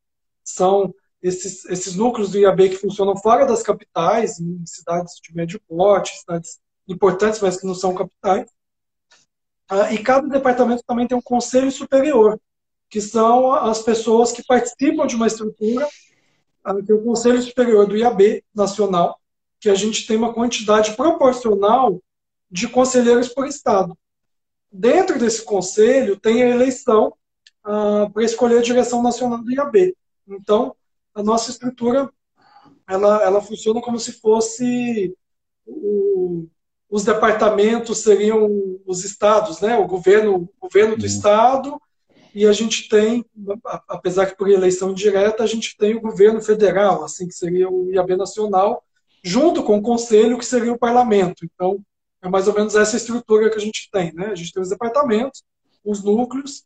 são 0.43 0.93
esses, 1.21 1.65
esses, 1.65 1.95
núcleos 1.95 2.31
do 2.31 2.37
IAB 2.37 2.69
que 2.69 2.77
funcionam 2.77 3.15
fora 3.17 3.45
das 3.45 3.63
capitais, 3.63 4.39
em 4.39 4.65
cidades 4.65 5.15
de 5.21 5.33
médio 5.33 5.59
porte, 5.67 6.19
cidades 6.19 6.59
importantes, 6.87 7.39
mas 7.41 7.59
que 7.59 7.67
não 7.67 7.75
são 7.75 7.93
capitais. 7.93 8.49
Uh, 9.71 9.93
e 9.93 9.97
cada 9.99 10.27
departamento 10.27 10.83
também 10.85 11.07
tem 11.07 11.17
um 11.17 11.21
conselho 11.21 11.71
superior, 11.71 12.39
que 12.89 13.01
são 13.01 13.51
as 13.53 13.81
pessoas 13.81 14.31
que 14.31 14.43
participam 14.43 15.07
de 15.07 15.15
uma 15.15 15.27
estrutura, 15.27 15.87
que 16.85 16.91
é 16.91 16.95
o 16.95 17.03
Conselho 17.03 17.41
Superior 17.41 17.87
do 17.87 17.97
IAB 17.97 18.43
Nacional, 18.53 19.19
que 19.59 19.69
a 19.69 19.75
gente 19.75 20.05
tem 20.05 20.15
uma 20.15 20.33
quantidade 20.33 20.95
proporcional 20.95 22.01
de 22.49 22.67
conselheiros 22.67 23.29
por 23.29 23.47
estado. 23.47 23.97
Dentro 24.71 25.19
desse 25.19 25.43
conselho 25.43 26.19
tem 26.19 26.43
a 26.43 26.49
eleição 26.49 27.13
ah, 27.63 28.09
para 28.13 28.23
escolher 28.23 28.59
a 28.59 28.63
direção 28.63 29.01
nacional 29.01 29.41
do 29.41 29.51
IAB. 29.51 29.95
Então, 30.27 30.75
a 31.13 31.23
nossa 31.23 31.51
estrutura 31.51 32.09
ela, 32.87 33.23
ela 33.23 33.41
funciona 33.41 33.81
como 33.81 33.99
se 33.99 34.13
fosse 34.13 35.15
o, 35.65 36.47
os 36.93 37.03
departamentos 37.03 38.03
seriam 38.03 38.47
os 38.85 39.03
estados, 39.03 39.59
né? 39.59 39.75
O 39.79 39.87
governo, 39.87 40.35
o 40.35 40.67
governo 40.67 40.95
do 40.95 40.99
uhum. 40.99 41.07
estado 41.07 41.81
e 42.35 42.45
a 42.45 42.53
gente 42.53 42.87
tem, 42.87 43.25
apesar 43.87 44.27
que 44.27 44.37
por 44.37 44.47
eleição 44.47 44.93
direta, 44.93 45.41
a 45.41 45.47
gente 45.47 45.75
tem 45.75 45.95
o 45.95 46.01
governo 46.01 46.39
federal, 46.39 47.03
assim 47.03 47.27
que 47.27 47.33
seria 47.33 47.67
o 47.67 47.91
IAB 47.91 48.15
nacional, 48.15 48.83
junto 49.23 49.63
com 49.63 49.79
o 49.79 49.81
conselho 49.81 50.37
que 50.37 50.45
seria 50.45 50.71
o 50.71 50.77
parlamento. 50.77 51.43
Então, 51.43 51.83
é 52.21 52.29
mais 52.29 52.47
ou 52.47 52.53
menos 52.53 52.75
essa 52.75 52.95
estrutura 52.95 53.49
que 53.49 53.57
a 53.57 53.61
gente 53.61 53.89
tem, 53.91 54.13
né? 54.13 54.27
A 54.27 54.35
gente 54.35 54.53
tem 54.53 54.61
os 54.61 54.69
departamentos, 54.69 55.43
os 55.83 56.03
núcleos 56.03 56.63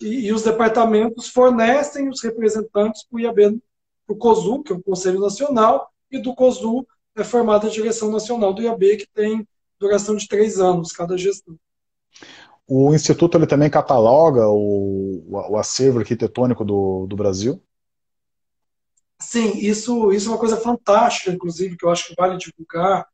e, 0.00 0.26
e 0.26 0.32
os 0.32 0.44
departamentos 0.44 1.26
fornecem 1.26 2.08
os 2.08 2.22
representantes 2.22 3.04
para 3.08 3.16
o 3.16 3.20
IAB, 3.20 3.60
para 4.06 4.14
o 4.14 4.16
COSU, 4.16 4.62
que 4.62 4.72
é 4.72 4.76
o 4.76 4.82
Conselho 4.84 5.18
Nacional, 5.18 5.90
e 6.12 6.20
do 6.20 6.32
COSU 6.32 6.86
é 7.16 7.24
formada 7.24 7.66
a 7.66 7.70
direção 7.70 8.12
nacional 8.12 8.54
do 8.54 8.62
IAB, 8.62 8.98
que 8.98 9.08
tem 9.12 9.44
duração 9.78 10.16
de 10.16 10.28
três 10.28 10.58
anos 10.58 10.92
cada 10.92 11.16
gestão. 11.16 11.56
O 12.66 12.94
Instituto 12.94 13.36
ele 13.36 13.46
também 13.46 13.68
cataloga 13.70 14.48
o, 14.48 15.22
o 15.28 15.56
acervo 15.56 15.98
arquitetônico 15.98 16.64
do, 16.64 17.06
do 17.06 17.16
Brasil? 17.16 17.62
Sim, 19.20 19.58
isso, 19.58 20.12
isso 20.12 20.28
é 20.28 20.32
uma 20.32 20.38
coisa 20.38 20.56
fantástica, 20.56 21.30
inclusive, 21.30 21.76
que 21.76 21.84
eu 21.84 21.90
acho 21.90 22.08
que 22.08 22.14
vale 22.16 22.36
divulgar, 22.36 23.06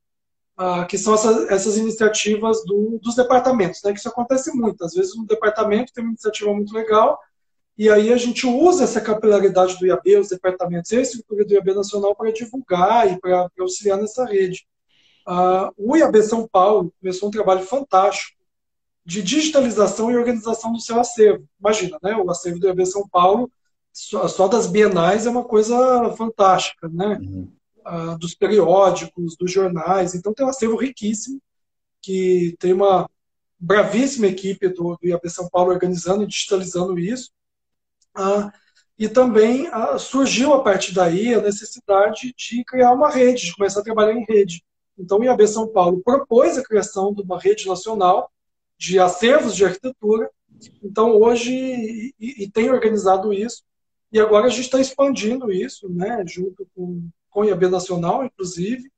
uh, 0.59 0.87
que 0.87 0.99
são 0.99 1.15
essas, 1.15 1.49
essas 1.51 1.77
iniciativas 1.77 2.65
do, 2.65 2.99
dos 3.03 3.15
departamentos, 3.15 3.83
né, 3.83 3.93
que 3.93 3.99
isso 3.99 4.09
acontece 4.09 4.53
muito. 4.57 4.85
Às 4.85 4.95
vezes 4.95 5.17
um 5.17 5.25
departamento 5.25 5.93
tem 5.93 6.05
uma 6.05 6.11
iniciativa 6.11 6.53
muito 6.53 6.75
legal 6.75 7.19
E 7.79 7.89
aí 7.91 8.13
a 8.13 8.17
gente 8.19 8.47
usa 8.47 8.85
essa 8.85 9.01
capilaridade 9.01 9.79
do 9.79 9.87
IAB, 9.87 10.19
os 10.19 10.29
departamentos 10.29 10.93
e 10.93 10.99
a 10.99 11.01
estrutura 11.01 11.45
do 11.45 11.55
IAB 11.55 11.75
Nacional 11.75 12.15
para 12.15 12.33
divulgar 12.33 13.11
e 13.11 13.19
para 13.21 13.51
auxiliar 13.59 13.99
nessa 13.99 14.25
rede. 14.27 14.67
Uh, 15.31 15.73
o 15.77 15.97
IAB 15.97 16.21
São 16.25 16.49
Paulo 16.49 16.93
começou 17.01 17.29
um 17.29 17.31
trabalho 17.31 17.65
fantástico 17.65 18.37
de 19.07 19.23
digitalização 19.23 20.11
e 20.11 20.17
organização 20.17 20.73
do 20.73 20.81
seu 20.81 20.99
acervo. 20.99 21.49
Imagina, 21.61 21.99
né? 22.03 22.17
O 22.17 22.29
acervo 22.29 22.59
do 22.59 22.67
IAB 22.67 22.85
São 22.85 23.09
Paulo, 23.09 23.49
só, 23.93 24.27
só 24.27 24.49
das 24.49 24.67
bienais, 24.67 25.27
é 25.27 25.31
uma 25.31 25.45
coisa 25.45 26.13
fantástica, 26.17 26.89
né? 26.89 27.17
Uhum. 27.21 27.49
Uh, 27.87 28.19
dos 28.19 28.35
periódicos, 28.35 29.37
dos 29.37 29.53
jornais. 29.53 30.17
Então 30.17 30.35
tem 30.35 30.45
um 30.45 30.49
acervo 30.49 30.75
riquíssimo, 30.75 31.41
que 32.03 32.57
tem 32.59 32.73
uma 32.73 33.09
bravíssima 33.57 34.27
equipe 34.27 34.69
do, 34.69 34.99
do 35.01 35.07
IAB 35.07 35.31
São 35.31 35.49
Paulo 35.49 35.71
organizando 35.71 36.25
e 36.25 36.27
digitalizando 36.27 36.99
isso. 36.99 37.31
Uh, 38.19 38.51
e 38.99 39.09
também 39.09 39.71
surgiu 39.99 40.53
a 40.53 40.63
partir 40.63 40.93
daí 40.93 41.33
a 41.33 41.41
necessidade 41.41 42.35
de 42.37 42.65
criar 42.65 42.93
uma 42.93 43.09
rede, 43.09 43.47
de 43.47 43.57
começar 43.57 43.81
a 43.81 43.85
trabalhar 43.85 44.13
em 44.13 44.27
rede. 44.29 44.63
Então, 45.01 45.19
o 45.19 45.25
IAB 45.25 45.47
São 45.49 45.69
Paulo 45.69 46.01
propôs 46.05 46.59
a 46.59 46.63
criação 46.63 47.15
de 47.15 47.23
uma 47.23 47.39
rede 47.39 47.67
nacional 47.67 48.31
de 48.79 48.99
acervos 48.99 49.57
de 49.57 49.65
arquitetura. 49.65 50.31
Então, 50.83 51.17
hoje, 51.17 51.53
e, 52.19 52.45
e 52.45 52.51
tem 52.51 52.71
organizado 52.71 53.33
isso, 53.33 53.63
e 54.13 54.19
agora 54.19 54.47
a 54.47 54.51
gente 54.51 54.63
está 54.63 54.81
expandindo 54.81 55.53
isso, 55.53 55.89
né, 55.89 56.25
junto 56.27 56.67
com, 56.75 57.09
com 57.31 57.41
o 57.41 57.45
IAB 57.45 57.69
Nacional, 57.69 58.25
inclusive, 58.25 58.91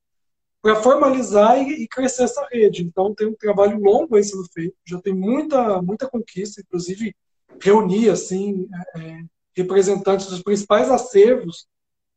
para 0.61 0.77
formalizar 0.77 1.61
e, 1.61 1.83
e, 1.83 1.89
crescer 1.89 2.25
essa 2.25 2.47
rede. 2.51 2.83
Então, 2.83 3.15
tem 3.15 3.27
um 3.27 3.35
trabalho 3.35 3.79
longo 3.79 4.17
aí 4.17 4.25
sendo 4.25 4.45
feito, 4.53 4.75
já 4.87 5.01
tem 5.01 5.13
muita, 5.13 5.83
muita 5.83 6.09
conquista, 6.09 6.61
inclusive 6.61 7.15
reunir 7.61 8.11
assim, 8.11 8.69
é, 8.97 9.01
é 9.01 9.25
representantes 9.55 10.27
dos 10.27 10.43
principais 10.43 10.91
acervos, 10.91 11.67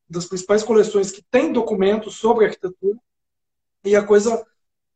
das 0.10 0.26
principais 0.26 0.64
coleções 0.64 1.12
que 1.12 1.24
têm 1.30 1.52
documentos 1.52 2.16
sobre 2.16 2.46
arquitetura, 2.46 2.98
e 3.86 3.96
a 3.96 4.04
coisa 4.04 4.46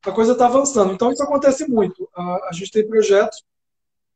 a 0.05 0.11
coisa 0.11 0.31
está 0.31 0.45
avançando. 0.45 0.93
Então 0.93 1.11
isso 1.11 1.21
acontece 1.21 1.67
muito. 1.69 2.09
A, 2.15 2.49
a, 2.49 2.53
gente 2.53 2.71
tem 2.71 2.87
projetos 2.87 3.43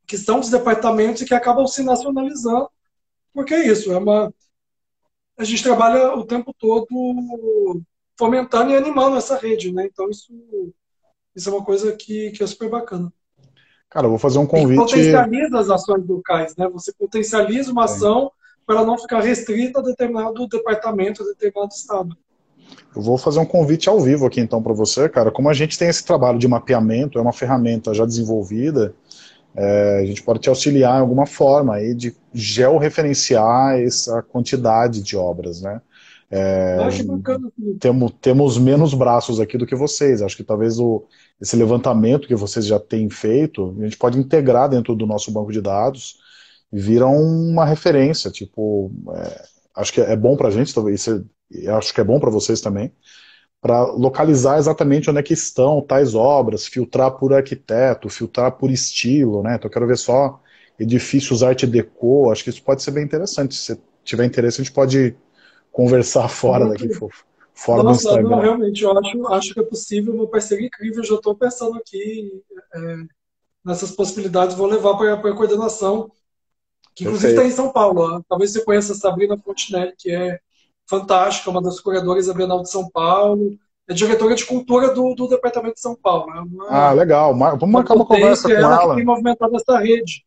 que 0.06 0.16
são 0.16 0.40
dos 0.40 0.50
departamentos 0.50 1.22
e 1.22 1.26
que 1.26 1.34
acabam 1.34 1.66
se 1.66 1.82
nacionalizando, 1.82 2.70
porque 3.32 3.54
é 3.54 3.66
isso, 3.66 3.92
é 3.92 3.98
uma 3.98 4.32
a 5.36 5.44
gente 5.44 5.62
trabalha 5.62 6.14
o 6.14 6.24
tempo 6.24 6.54
todo 6.58 7.82
fomentando 8.16 8.70
e 8.70 8.76
animando 8.76 9.16
essa 9.16 9.36
rede, 9.36 9.72
né? 9.72 9.86
Então 9.86 10.08
isso 10.08 10.32
isso 11.34 11.48
é 11.48 11.52
uma 11.52 11.64
coisa 11.64 11.92
que, 11.96 12.30
que 12.30 12.42
é 12.42 12.46
super 12.46 12.70
bacana. 12.70 13.12
Cara, 13.90 14.06
eu 14.06 14.10
vou 14.10 14.18
fazer 14.18 14.38
um 14.38 14.46
convite. 14.46 14.76
Você 14.76 14.96
potencializa 14.96 15.58
as 15.58 15.70
ações 15.70 16.06
locais, 16.06 16.56
né? 16.56 16.68
Você 16.68 16.92
potencializa 16.92 17.72
uma 17.72 17.84
ação 17.84 18.30
para 18.66 18.76
ela 18.76 18.86
não 18.86 18.98
ficar 18.98 19.20
restrita 19.20 19.80
a 19.80 19.82
determinado 19.82 20.48
departamento, 20.48 21.22
a 21.22 21.26
determinado 21.26 21.72
estado. 21.72 22.16
Eu 22.94 23.02
vou 23.02 23.18
fazer 23.18 23.40
um 23.40 23.46
convite 23.46 23.88
ao 23.88 24.00
vivo 24.00 24.26
aqui 24.26 24.40
então 24.40 24.62
para 24.62 24.72
você, 24.72 25.08
cara. 25.08 25.30
Como 25.30 25.48
a 25.48 25.54
gente 25.54 25.78
tem 25.78 25.88
esse 25.88 26.04
trabalho 26.04 26.38
de 26.38 26.46
mapeamento, 26.46 27.18
é 27.18 27.22
uma 27.22 27.32
ferramenta 27.32 27.92
já 27.92 28.04
desenvolvida, 28.04 28.94
é, 29.56 30.00
a 30.02 30.06
gente 30.06 30.22
pode 30.22 30.40
te 30.40 30.48
auxiliar 30.48 30.98
em 30.98 31.00
alguma 31.00 31.26
forma 31.26 31.74
aí 31.74 31.94
de 31.94 32.14
georreferenciar 32.32 33.78
essa 33.78 34.22
quantidade 34.22 35.02
de 35.02 35.16
obras, 35.16 35.60
né? 35.60 35.80
É, 36.30 36.78
temos, 37.78 38.12
temos 38.20 38.58
menos 38.58 38.92
braços 38.92 39.38
aqui 39.38 39.56
do 39.56 39.66
que 39.66 39.76
vocês. 39.76 40.20
Acho 40.20 40.36
que 40.36 40.42
talvez 40.42 40.80
o, 40.80 41.04
esse 41.40 41.54
levantamento 41.54 42.26
que 42.26 42.34
vocês 42.34 42.66
já 42.66 42.80
têm 42.80 43.08
feito, 43.08 43.76
a 43.78 43.84
gente 43.84 43.96
pode 43.96 44.18
integrar 44.18 44.68
dentro 44.68 44.96
do 44.96 45.06
nosso 45.06 45.30
banco 45.30 45.52
de 45.52 45.60
dados 45.60 46.18
e 46.72 46.80
virar 46.80 47.06
uma 47.06 47.64
referência. 47.64 48.32
Tipo, 48.32 48.90
é, 49.14 49.44
acho 49.76 49.92
que 49.92 50.00
é 50.00 50.16
bom 50.16 50.36
para 50.36 50.48
a 50.48 50.50
gente, 50.50 50.74
talvez 50.74 51.06
acho 51.76 51.92
que 51.92 52.00
é 52.00 52.04
bom 52.04 52.18
para 52.18 52.30
vocês 52.30 52.60
também, 52.60 52.92
para 53.60 53.82
localizar 53.92 54.58
exatamente 54.58 55.08
onde 55.08 55.20
é 55.20 55.22
que 55.22 55.32
estão 55.32 55.80
tais 55.80 56.14
obras, 56.14 56.66
filtrar 56.66 57.12
por 57.12 57.32
arquiteto, 57.32 58.10
filtrar 58.10 58.52
por 58.52 58.70
estilo, 58.70 59.42
né? 59.42 59.54
Então 59.54 59.68
eu 59.68 59.72
quero 59.72 59.86
ver 59.86 59.96
só 59.96 60.40
edifícios 60.78 61.42
arte 61.42 61.66
deco, 61.66 62.30
acho 62.30 62.44
que 62.44 62.50
isso 62.50 62.62
pode 62.62 62.82
ser 62.82 62.90
bem 62.90 63.04
interessante. 63.04 63.54
Se 63.54 63.80
tiver 64.04 64.26
interesse, 64.26 64.60
a 64.60 64.64
gente 64.64 64.74
pode 64.74 65.16
conversar 65.72 66.28
fora 66.30 66.68
daqui, 66.68 66.88
fora 67.54 67.82
Nossa, 67.82 68.02
do 68.02 68.08
Instagram. 68.08 68.28
Não, 68.28 68.42
realmente, 68.42 68.82
eu 68.82 68.98
acho, 68.98 69.26
acho 69.28 69.54
que 69.54 69.60
é 69.60 69.64
possível, 69.64 70.14
uma 70.14 70.26
parceria 70.26 70.66
incrível, 70.66 71.02
já 71.02 71.14
estou 71.14 71.34
pensando 71.34 71.78
aqui 71.78 72.42
é, 72.74 72.96
nessas 73.64 73.92
possibilidades, 73.92 74.56
vou 74.56 74.66
levar 74.66 74.96
para 74.96 75.14
a 75.14 75.34
coordenação, 75.34 76.10
que 76.94 77.04
inclusive 77.04 77.32
está 77.32 77.44
em 77.44 77.50
São 77.50 77.72
Paulo. 77.72 78.22
Talvez 78.28 78.52
você 78.52 78.62
conheça 78.62 78.92
a 78.92 78.96
Sabrina 78.96 79.38
Fontinelli, 79.38 79.94
que 79.96 80.10
é 80.10 80.38
fantástica, 80.86 81.50
uma 81.50 81.62
das 81.62 81.80
curadoras 81.80 82.26
da 82.26 82.34
Bienal 82.34 82.62
de 82.62 82.70
São 82.70 82.88
Paulo, 82.90 83.56
é 83.88 83.94
diretora 83.94 84.34
de 84.34 84.44
cultura 84.44 84.94
do, 84.94 85.14
do 85.14 85.28
Departamento 85.28 85.74
de 85.74 85.80
São 85.80 85.94
Paulo. 85.94 86.32
É 86.34 86.40
uma, 86.40 86.68
ah, 86.68 86.92
legal. 86.92 87.36
Vamos 87.36 87.68
marcar 87.68 87.94
uma 87.94 88.06
conversa 88.06 88.48
com 88.48 88.54
ela. 88.54 88.82
ela. 88.82 88.94
tem 88.94 89.04
movimentado 89.04 89.56
essa 89.56 89.78
rede. 89.78 90.24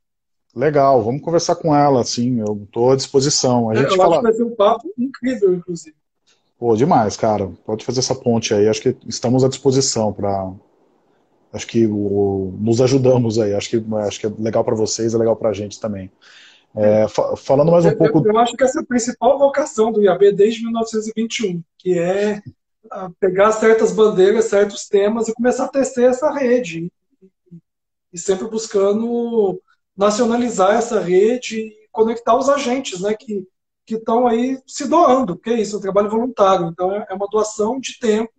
Legal, 0.55 1.03
vamos 1.03 1.21
conversar 1.21 1.55
com 1.55 1.75
ela, 1.75 2.03
sim, 2.03 2.39
eu 2.39 2.63
estou 2.63 2.91
à 2.91 2.95
disposição. 2.95 3.69
A 3.69 3.73
é, 3.73 3.77
gente 3.77 3.91
eu 3.91 3.97
fala... 3.97 4.15
acho 4.15 4.17
que 4.17 4.23
vai 4.23 4.33
ser 4.33 4.43
um 4.43 4.55
papo 4.55 4.91
incrível, 4.97 5.53
inclusive. 5.53 5.95
Pô, 6.57 6.75
demais, 6.75 7.15
cara. 7.15 7.51
Pode 7.65 7.85
fazer 7.85 7.99
essa 7.99 8.15
ponte 8.15 8.53
aí. 8.53 8.67
Acho 8.67 8.81
que 8.81 8.97
estamos 9.07 9.43
à 9.43 9.47
disposição 9.47 10.11
para. 10.11 10.51
Acho 11.53 11.67
que 11.67 11.85
o... 11.85 12.55
nos 12.59 12.81
ajudamos 12.81 13.37
aí. 13.37 13.53
Acho 13.53 13.69
que, 13.69 13.95
acho 13.97 14.19
que 14.19 14.25
é 14.25 14.31
legal 14.39 14.63
para 14.63 14.75
vocês, 14.75 15.13
é 15.13 15.17
legal 15.17 15.35
para 15.35 15.49
a 15.49 15.53
gente 15.53 15.79
também. 15.79 16.11
É, 16.79 17.07
falando 17.37 17.71
mais 17.71 17.85
um 17.85 17.89
eu, 17.89 17.97
pouco. 17.97 18.27
Eu 18.27 18.37
acho 18.37 18.55
que 18.55 18.63
essa 18.63 18.79
é 18.79 18.81
a 18.83 18.85
principal 18.85 19.39
vocação 19.39 19.91
do 19.91 20.01
IAB 20.01 20.31
desde 20.31 20.63
1921, 20.63 21.63
que 21.77 21.97
é 21.97 22.41
pegar 23.19 23.51
certas 23.51 23.91
bandeiras, 23.91 24.45
certos 24.45 24.87
temas 24.87 25.27
e 25.27 25.33
começar 25.33 25.65
a 25.65 25.69
tecer 25.69 26.09
essa 26.09 26.31
rede. 26.31 26.91
E 28.13 28.17
sempre 28.19 28.47
buscando 28.47 29.59
nacionalizar 29.95 30.75
essa 30.75 30.99
rede 30.99 31.57
e 31.57 31.87
conectar 31.91 32.37
os 32.37 32.47
agentes 32.47 33.01
né, 33.01 33.15
que 33.15 33.43
estão 33.89 34.27
aí 34.27 34.59
se 34.67 34.87
doando, 34.87 35.35
porque 35.35 35.49
é 35.49 35.59
isso, 35.59 35.75
é 35.75 35.79
um 35.79 35.81
trabalho 35.81 36.09
voluntário. 36.09 36.67
Então, 36.67 36.91
é, 36.93 37.07
é 37.09 37.13
uma 37.15 37.27
doação 37.27 37.79
de 37.79 37.97
tempo 37.99 38.31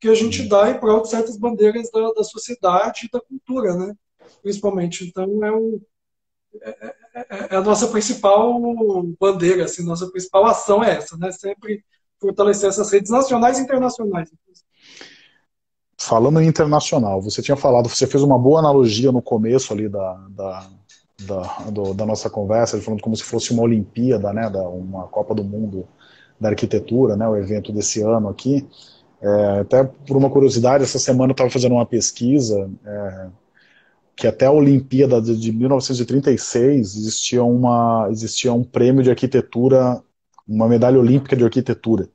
que 0.00 0.08
a 0.08 0.14
gente 0.14 0.48
dá 0.48 0.70
em 0.70 0.78
prol 0.78 1.02
de 1.02 1.10
certas 1.10 1.36
bandeiras 1.36 1.90
da, 1.90 2.12
da 2.12 2.22
sociedade 2.24 3.06
e 3.06 3.10
da 3.10 3.20
cultura, 3.20 3.74
né? 3.76 3.94
principalmente. 4.42 5.04
Então, 5.04 5.44
é 5.44 5.52
um 5.52 5.80
é, 6.62 6.94
é, 7.14 7.54
é, 7.54 7.56
a 7.56 7.60
nossa 7.60 7.86
principal 7.88 8.58
bandeira, 9.18 9.64
assim, 9.64 9.84
nossa 9.84 10.10
principal 10.10 10.46
ação 10.46 10.82
é 10.82 10.96
essa, 10.96 11.16
né? 11.16 11.30
Sempre 11.32 11.84
fortalecer 12.20 12.68
essas 12.68 12.90
redes 12.90 13.10
nacionais 13.10 13.58
e 13.58 13.62
internacionais. 13.62 14.30
Falando 15.98 16.40
em 16.40 16.46
internacional, 16.46 17.20
você 17.20 17.42
tinha 17.42 17.56
falado, 17.56 17.88
você 17.88 18.06
fez 18.06 18.22
uma 18.22 18.38
boa 18.38 18.58
analogia 18.58 19.12
no 19.12 19.22
começo 19.22 19.72
ali 19.72 19.88
da, 19.88 20.14
da, 20.30 20.66
da, 21.22 21.42
do, 21.70 21.94
da 21.94 22.06
nossa 22.06 22.30
conversa, 22.30 22.80
falando 22.80 23.02
como 23.02 23.16
se 23.16 23.22
fosse 23.22 23.52
uma 23.52 23.62
Olimpíada, 23.62 24.32
né, 24.32 24.48
da, 24.48 24.66
uma 24.68 25.06
Copa 25.08 25.34
do 25.34 25.44
Mundo 25.44 25.86
da 26.40 26.48
Arquitetura, 26.48 27.16
né, 27.16 27.28
o 27.28 27.36
evento 27.36 27.70
desse 27.70 28.00
ano 28.02 28.28
aqui. 28.28 28.66
É, 29.20 29.60
até 29.60 29.84
por 29.84 30.16
uma 30.16 30.30
curiosidade, 30.30 30.84
essa 30.84 30.98
semana 30.98 31.30
eu 31.30 31.34
estava 31.34 31.50
fazendo 31.50 31.72
uma 31.72 31.84
pesquisa 31.84 32.70
é, 32.84 33.26
que 34.20 34.26
até 34.26 34.44
a 34.44 34.52
Olimpíada 34.52 35.18
de 35.22 35.50
1936 35.50 36.94
existia, 36.94 37.42
uma, 37.42 38.06
existia 38.10 38.52
um 38.52 38.62
prêmio 38.62 39.02
de 39.02 39.08
arquitetura, 39.08 39.98
uma 40.46 40.68
medalha 40.68 40.98
olímpica 40.98 41.34
de 41.34 41.42
arquitetura. 41.42 42.06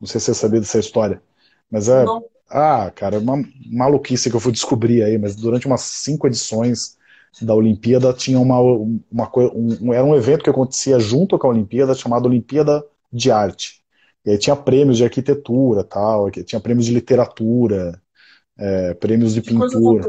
Não 0.00 0.08
sei 0.08 0.18
se 0.20 0.26
você 0.26 0.34
sabia 0.34 0.58
dessa 0.58 0.80
história. 0.80 1.22
Mas 1.70 1.88
é. 1.88 2.04
Não. 2.04 2.24
Ah, 2.50 2.90
cara, 2.92 3.14
é 3.14 3.18
uma 3.20 3.40
maluquice 3.70 4.28
que 4.28 4.34
eu 4.34 4.40
fui 4.40 4.50
descobrir 4.50 5.04
aí, 5.04 5.16
mas 5.16 5.36
durante 5.36 5.68
umas 5.68 5.82
cinco 5.82 6.26
edições 6.26 6.96
da 7.40 7.54
Olimpíada 7.54 8.12
tinha 8.12 8.38
uma, 8.40 8.60
uma 8.60 9.30
um, 9.54 9.92
era 9.92 10.04
um 10.04 10.16
evento 10.16 10.42
que 10.42 10.50
acontecia 10.50 10.98
junto 10.98 11.38
com 11.38 11.46
a 11.46 11.50
Olimpíada 11.50 11.94
chamado 11.94 12.26
Olimpíada 12.26 12.84
de 13.12 13.30
Arte. 13.30 13.80
E 14.26 14.30
aí 14.30 14.38
tinha 14.38 14.56
prêmios 14.56 14.96
de 14.96 15.04
arquitetura, 15.04 15.84
tal, 15.84 16.32
tinha 16.32 16.60
prêmios 16.60 16.86
de 16.86 16.92
literatura, 16.92 18.00
é, 18.58 18.94
prêmios 18.94 19.34
de 19.34 19.40
que 19.40 19.50
pintura. 19.50 20.04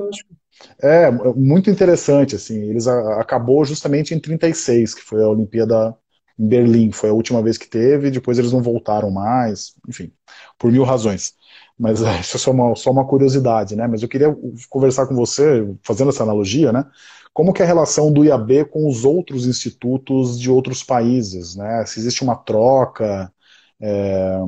É, 0.82 1.12
muito 1.12 1.70
interessante, 1.70 2.36
assim, 2.36 2.62
eles 2.70 2.88
a, 2.88 3.20
acabou 3.20 3.64
justamente 3.66 4.14
em 4.14 4.20
36, 4.20 4.94
que 4.94 5.02
foi 5.02 5.22
a 5.24 5.28
Olimpíada 5.28 5.96
em 6.38 6.48
Berlim, 6.48 6.92
foi 6.92 7.10
a 7.10 7.14
última 7.14 7.42
vez 7.42 7.58
que 7.58 7.68
teve, 7.68 8.12
depois 8.12 8.38
eles 8.38 8.52
não 8.52 8.62
voltaram 8.62 9.10
mais, 9.12 9.74
enfim, 9.88 10.12
por 10.58 10.72
mil 10.72 10.84
razões. 10.84 11.34
Mas 11.78 12.02
é, 12.02 12.20
isso 12.20 12.38
é 12.38 12.40
só 12.40 12.52
uma, 12.52 12.76
só 12.76 12.92
uma 12.92 13.06
curiosidade, 13.06 13.76
né? 13.76 13.88
Mas 13.88 14.02
eu 14.02 14.08
queria 14.10 14.36
conversar 14.70 15.08
com 15.08 15.16
você, 15.16 15.68
fazendo 15.84 16.10
essa 16.10 16.24
analogia, 16.24 16.72
né? 16.72 16.86
Como 17.34 17.52
que 17.52 17.62
é 17.62 17.66
a 17.66 17.68
relação 17.68 18.12
do 18.12 18.24
IAB 18.24 18.66
com 18.72 18.88
os 18.88 19.04
outros 19.04 19.46
institutos 19.46 20.40
de 20.40 20.50
outros 20.50 20.84
países, 20.84 21.56
né? 21.56 21.86
Se 21.86 22.00
existe 22.00 22.24
uma 22.24 22.36
troca, 22.36 23.32
é, 23.82 24.40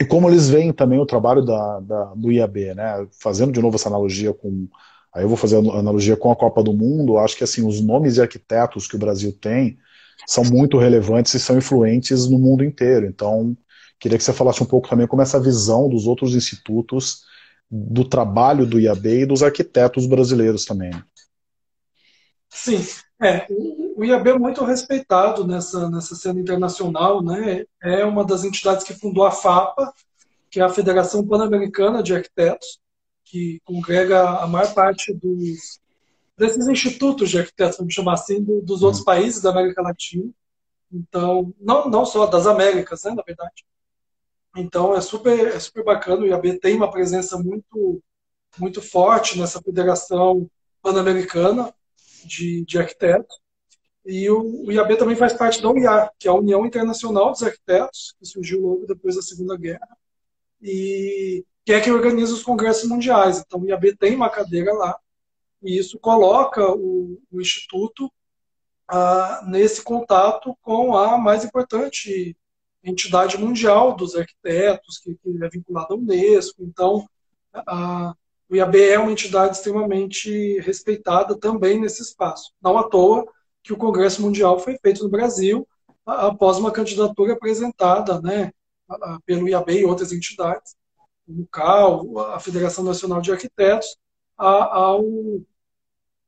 e 0.00 0.04
como 0.04 0.28
eles 0.28 0.48
veem 0.48 0.72
também 0.72 0.98
o 0.98 1.06
trabalho 1.06 1.44
da, 1.44 1.80
da, 1.80 2.04
do 2.14 2.30
IAB, 2.32 2.74
né? 2.74 3.06
Fazendo 3.20 3.52
de 3.52 3.60
novo 3.60 3.76
essa 3.76 3.88
analogia 3.88 4.32
com 4.32 4.68
Aí 5.14 5.22
eu 5.22 5.28
vou 5.28 5.36
fazer 5.36 5.56
a 5.56 5.78
analogia 5.78 6.16
com 6.16 6.32
a 6.32 6.36
Copa 6.36 6.62
do 6.62 6.72
Mundo. 6.72 7.18
Acho 7.18 7.36
que 7.36 7.44
assim 7.44 7.66
os 7.66 7.80
nomes 7.80 8.14
de 8.14 8.20
arquitetos 8.20 8.88
que 8.88 8.96
o 8.96 8.98
Brasil 8.98 9.32
tem 9.32 9.78
são 10.26 10.44
muito 10.44 10.78
relevantes 10.78 11.34
e 11.34 11.40
são 11.40 11.56
influentes 11.56 12.28
no 12.28 12.38
mundo 12.38 12.64
inteiro. 12.64 13.06
Então, 13.06 13.56
queria 13.98 14.18
que 14.18 14.24
você 14.24 14.32
falasse 14.32 14.62
um 14.62 14.66
pouco 14.66 14.88
também 14.88 15.06
como 15.06 15.22
essa 15.22 15.40
visão 15.40 15.88
dos 15.88 16.06
outros 16.06 16.34
institutos 16.34 17.22
do 17.70 18.04
trabalho 18.04 18.66
do 18.66 18.80
IAB 18.80 19.06
e 19.06 19.26
dos 19.26 19.42
arquitetos 19.42 20.06
brasileiros 20.06 20.64
também. 20.64 20.92
Sim, 22.48 22.84
é, 23.20 23.46
o 23.96 24.04
IAB 24.04 24.28
é 24.28 24.38
muito 24.38 24.64
respeitado 24.64 25.46
nessa, 25.46 25.90
nessa 25.90 26.14
cena 26.14 26.40
internacional, 26.40 27.22
né? 27.22 27.64
É 27.82 28.04
uma 28.04 28.24
das 28.24 28.44
entidades 28.44 28.84
que 28.84 28.94
fundou 28.94 29.24
a 29.24 29.30
FAPA, 29.30 29.92
que 30.50 30.60
é 30.60 30.62
a 30.62 30.68
Federação 30.68 31.26
Pan-Americana 31.26 32.02
de 32.02 32.14
Arquitetos, 32.14 32.78
que 33.24 33.60
congrega 33.64 34.28
a 34.40 34.46
maior 34.46 34.72
parte 34.74 35.12
dos, 35.12 35.80
desses 36.36 36.68
institutos 36.68 37.30
de 37.30 37.38
arquitetos, 37.38 37.78
vamos 37.78 37.94
chamar 37.94 38.14
assim, 38.14 38.42
do, 38.42 38.60
dos 38.60 38.82
outros 38.82 39.00
uhum. 39.00 39.06
países 39.06 39.40
da 39.40 39.50
América 39.50 39.82
Latina. 39.82 40.30
Então, 40.92 41.52
não, 41.60 41.88
não 41.88 42.04
só 42.04 42.26
das 42.26 42.46
Américas, 42.46 43.04
né, 43.04 43.12
na 43.12 43.22
verdade. 43.22 43.64
Então, 44.56 44.94
é 44.94 45.00
super, 45.00 45.48
é 45.48 45.58
super 45.58 45.84
bacana. 45.84 46.22
O 46.22 46.26
IAB 46.26 46.58
tem 46.60 46.76
uma 46.76 46.90
presença 46.90 47.36
muito, 47.36 48.00
muito 48.58 48.80
forte 48.80 49.38
nessa 49.38 49.60
federação 49.60 50.48
pan-americana 50.80 51.74
de, 52.24 52.64
de 52.64 52.78
arquitetos. 52.78 53.36
E 54.06 54.28
o, 54.30 54.66
o, 54.66 54.70
IAB 54.70 54.96
também 54.96 55.16
faz 55.16 55.32
parte 55.32 55.62
da 55.62 55.70
UIA, 55.70 56.10
que 56.18 56.28
é 56.28 56.30
a 56.30 56.34
União 56.34 56.64
Internacional 56.66 57.32
dos 57.32 57.42
Arquitetos, 57.42 58.14
que 58.18 58.26
surgiu 58.26 58.60
logo 58.60 58.86
depois 58.86 59.16
da 59.16 59.22
Segunda 59.22 59.56
Guerra, 59.56 59.88
e 60.64 61.44
que 61.64 61.72
é 61.72 61.80
que 61.80 61.90
organiza 61.90 62.32
os 62.32 62.42
congressos 62.42 62.88
mundiais. 62.88 63.38
Então, 63.38 63.60
o 63.60 63.68
IAB 63.68 63.96
tem 63.96 64.16
uma 64.16 64.30
cadeira 64.30 64.72
lá, 64.72 64.98
e 65.62 65.78
isso 65.78 65.98
coloca 65.98 66.66
o, 66.72 67.20
o 67.30 67.40
Instituto 67.40 68.10
ah, 68.88 69.42
nesse 69.46 69.82
contato 69.82 70.56
com 70.62 70.96
a 70.96 71.18
mais 71.18 71.44
importante 71.44 72.36
entidade 72.82 73.38
mundial 73.38 73.94
dos 73.94 74.14
arquitetos, 74.14 74.98
que, 74.98 75.14
que 75.14 75.44
é 75.44 75.48
vinculada 75.48 75.94
à 75.94 75.96
Unesco. 75.96 76.62
Então, 76.62 77.08
a, 77.54 78.14
o 78.48 78.56
IAB 78.56 78.76
é 78.76 78.98
uma 78.98 79.12
entidade 79.12 79.56
extremamente 79.56 80.58
respeitada 80.60 81.38
também 81.38 81.80
nesse 81.80 82.02
espaço. 82.02 82.52
Não 82.60 82.76
à 82.76 82.84
toa 82.84 83.26
que 83.62 83.72
o 83.72 83.76
Congresso 83.76 84.20
Mundial 84.20 84.58
foi 84.58 84.76
feito 84.78 85.02
no 85.02 85.10
Brasil 85.10 85.66
após 86.04 86.58
uma 86.58 86.70
candidatura 86.70 87.32
apresentada 87.32 88.20
né, 88.20 88.52
pelo 89.26 89.48
IAB 89.48 89.70
e 89.70 89.84
outras 89.84 90.12
entidades, 90.12 90.76
o 91.26 91.46
CAL, 91.46 92.18
a 92.32 92.40
Federação 92.40 92.84
Nacional 92.84 93.20
de 93.20 93.32
Arquitetos, 93.32 93.96
ao, 94.36 95.04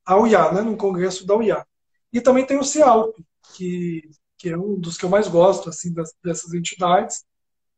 ao 0.05 0.27
IA, 0.27 0.51
né, 0.51 0.61
no 0.61 0.77
Congresso 0.77 1.25
da 1.25 1.35
UIA. 1.35 1.65
E 2.11 2.21
também 2.21 2.45
tem 2.45 2.57
o 2.57 2.63
CIALP, 2.63 3.15
que 3.55 4.09
que 4.37 4.49
é 4.49 4.57
um 4.57 4.79
dos 4.79 4.97
que 4.97 5.03
eu 5.03 5.09
mais 5.09 5.27
gosto 5.27 5.69
assim 5.69 5.91
das, 5.91 6.13
dessas 6.23 6.53
entidades, 6.53 7.25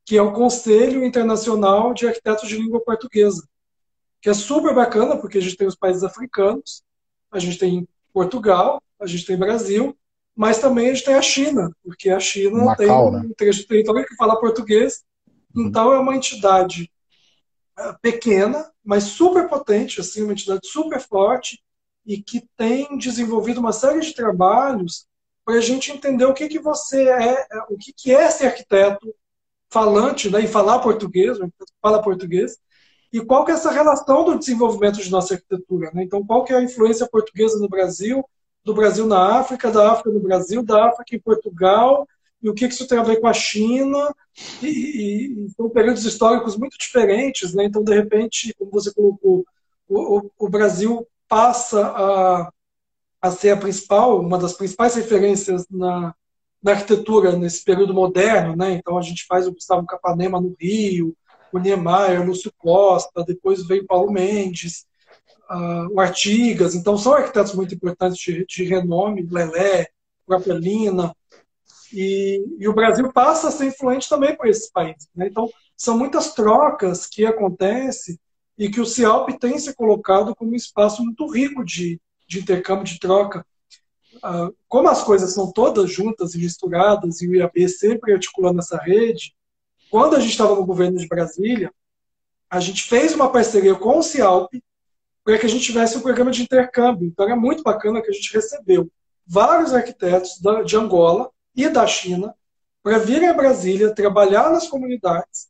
que 0.05 0.17
é 0.17 0.21
o 0.21 0.33
Conselho 0.33 1.03
Internacional 1.03 1.93
de 1.93 2.07
Arquitetos 2.07 2.49
de 2.49 2.57
Língua 2.57 2.83
Portuguesa, 2.83 3.47
que 4.21 4.29
é 4.29 4.33
super 4.33 4.75
bacana 4.75 5.17
porque 5.17 5.37
a 5.37 5.41
gente 5.41 5.55
tem 5.55 5.67
os 5.67 5.75
países 5.75 6.03
africanos, 6.03 6.83
a 7.31 7.39
gente 7.39 7.57
tem 7.57 7.87
Portugal, 8.11 8.81
a 8.99 9.07
gente 9.07 9.25
tem 9.25 9.37
Brasil, 9.37 9.97
mas 10.39 10.57
também 10.57 10.89
a 10.89 10.93
gente 10.93 11.03
tem 11.03 11.15
a 11.15 11.21
China, 11.21 11.69
porque 11.83 12.09
a 12.09 12.17
China 12.17 12.63
Macau, 12.63 12.77
tem 12.77 12.89
um 12.89 13.11
né? 13.11 13.29
trecho 13.35 13.59
de 13.59 13.67
território 13.67 14.05
que 14.05 14.15
fala 14.15 14.39
português, 14.39 15.03
uhum. 15.53 15.65
então 15.65 15.91
é 15.91 15.99
uma 15.99 16.15
entidade 16.15 16.89
é, 17.77 17.93
pequena, 18.01 18.71
mas 18.81 19.03
super 19.03 19.49
potente, 19.49 19.99
assim, 19.99 20.23
uma 20.23 20.31
entidade 20.31 20.61
super 20.63 21.01
forte 21.01 21.61
e 22.05 22.21
que 22.23 22.47
tem 22.55 22.97
desenvolvido 22.97 23.59
uma 23.59 23.73
série 23.73 23.99
de 23.99 24.13
trabalhos 24.13 25.05
para 25.43 25.55
a 25.55 25.61
gente 25.61 25.91
entender 25.91 26.23
o 26.23 26.33
que, 26.33 26.47
que 26.47 26.59
você 26.59 27.09
é, 27.09 27.45
o 27.69 27.75
que, 27.77 27.91
que 27.91 28.15
é 28.15 28.31
ser 28.31 28.45
arquiteto 28.45 29.13
falante, 29.69 30.29
né, 30.29 30.39
e 30.39 30.47
falar 30.47 30.79
português, 30.79 31.37
fala 31.81 32.01
português, 32.01 32.57
e 33.11 33.19
qual 33.19 33.43
que 33.43 33.51
é 33.51 33.55
essa 33.55 33.71
relação 33.71 34.23
do 34.23 34.39
desenvolvimento 34.39 35.01
de 35.01 35.11
nossa 35.11 35.33
arquitetura. 35.33 35.91
Né? 35.93 36.03
Então, 36.03 36.25
qual 36.25 36.45
que 36.45 36.53
é 36.53 36.55
a 36.55 36.63
influência 36.63 37.05
portuguesa 37.09 37.59
no 37.59 37.67
Brasil, 37.67 38.23
do 38.69 38.75
Brasil 38.75 39.05
na 39.05 39.39
África, 39.39 39.71
da 39.71 39.91
África 39.91 40.09
no 40.11 40.19
Brasil, 40.19 40.63
da 40.63 40.87
África 40.87 41.15
em 41.15 41.19
Portugal, 41.19 42.07
e 42.41 42.49
o 42.49 42.53
que, 42.53 42.65
isso 42.65 42.87
tem 42.87 42.97
a 42.97 43.03
ver 43.03 43.19
com 43.19 43.27
a 43.27 43.33
China, 43.33 44.15
e, 44.61 44.67
e, 44.67 45.45
e 45.45 45.49
são 45.51 45.69
períodos 45.69 46.05
históricos 46.05 46.55
muito 46.55 46.77
diferentes. 46.77 47.53
Né? 47.53 47.65
Então, 47.65 47.83
de 47.83 47.93
repente, 47.93 48.53
como 48.57 48.71
você 48.71 48.93
colocou, 48.93 49.45
o, 49.87 50.17
o, 50.19 50.31
o 50.37 50.49
Brasil 50.49 51.05
passa 51.27 51.87
a 51.87 52.51
a 53.21 53.31
ser 53.31 53.51
a 53.51 53.57
principal, 53.57 54.19
uma 54.21 54.37
das 54.37 54.53
principais 54.53 54.95
referências 54.95 55.65
na, 55.69 56.13
na 56.63 56.71
arquitetura 56.71 57.37
nesse 57.37 57.63
período 57.63 57.93
moderno, 57.93 58.55
né? 58.55 58.71
Então 58.73 58.97
a 58.97 59.01
gente 59.01 59.25
faz 59.25 59.47
o 59.47 59.53
Gustavo 59.53 59.85
Capanema 59.85 60.39
no 60.39 60.55
Rio, 60.59 61.15
o 61.51 61.59
Niemeyer, 61.59 62.25
Lúcio 62.25 62.51
Costa, 62.57 63.23
depois 63.25 63.65
veio 63.65 63.85
Paulo 63.85 64.11
Mendes, 64.11 64.85
uh, 65.49 65.93
o 65.93 65.99
Artigas. 65.99 66.75
Então 66.75 66.97
são 66.97 67.13
arquitetos 67.13 67.53
muito 67.53 67.73
importantes 67.73 68.17
de, 68.17 68.45
de 68.45 68.63
renome, 68.63 69.27
Lelé, 69.29 69.87
própria. 70.25 70.59
E, 71.91 72.45
e, 72.59 72.67
o 72.67 72.73
Brasil 72.73 73.11
passa 73.11 73.47
a 73.47 73.51
ser 73.51 73.65
influente 73.65 74.07
também 74.07 74.35
por 74.35 74.47
esses 74.47 74.69
países. 74.69 75.09
Né? 75.15 75.27
Então 75.27 75.49
são 75.75 75.97
muitas 75.97 76.33
trocas 76.33 77.07
que 77.07 77.25
acontecem 77.25 78.19
e 78.57 78.69
que 78.69 78.79
o 78.79 78.85
CIALP 78.85 79.29
tem 79.39 79.57
se 79.57 79.73
colocado 79.73 80.35
como 80.35 80.51
um 80.51 80.55
espaço 80.55 81.03
muito 81.03 81.25
rico 81.31 81.63
de, 81.63 81.99
de 82.27 82.39
intercâmbio, 82.39 82.83
de 82.83 82.99
troca. 82.99 83.43
Ah, 84.21 84.49
como 84.67 84.89
as 84.89 85.03
coisas 85.03 85.33
são 85.33 85.51
todas 85.51 85.89
juntas 85.91 86.35
e 86.35 86.39
misturadas, 86.39 87.21
e 87.21 87.27
o 87.27 87.35
IAB 87.35 87.69
sempre 87.69 88.13
articulando 88.13 88.59
essa 88.59 88.77
rede, 88.77 89.33
quando 89.89 90.15
a 90.15 90.19
gente 90.19 90.31
estava 90.31 90.55
no 90.55 90.65
governo 90.65 90.97
de 90.97 91.07
Brasília, 91.07 91.71
a 92.49 92.59
gente 92.59 92.83
fez 92.83 93.15
uma 93.15 93.31
parceria 93.31 93.75
com 93.75 93.99
o 93.99 94.03
Cialp 94.03 94.53
para 95.29 95.37
que 95.37 95.45
a 95.45 95.49
gente 95.49 95.63
tivesse 95.63 95.95
um 95.95 96.01
programa 96.01 96.31
de 96.31 96.41
intercâmbio. 96.41 97.07
Então 97.07 97.23
era 97.23 97.35
muito 97.35 97.61
bacana 97.61 98.01
que 98.01 98.09
a 98.09 98.11
gente 98.11 98.33
recebeu 98.33 98.89
vários 99.27 99.75
arquitetos 99.75 100.41
de 100.65 100.75
Angola 100.75 101.29
e 101.55 101.69
da 101.69 101.85
China 101.85 102.33
para 102.81 102.97
virem 102.97 103.29
a 103.29 103.33
Brasília 103.33 103.93
trabalhar 103.93 104.49
nas 104.49 104.67
comunidades, 104.67 105.47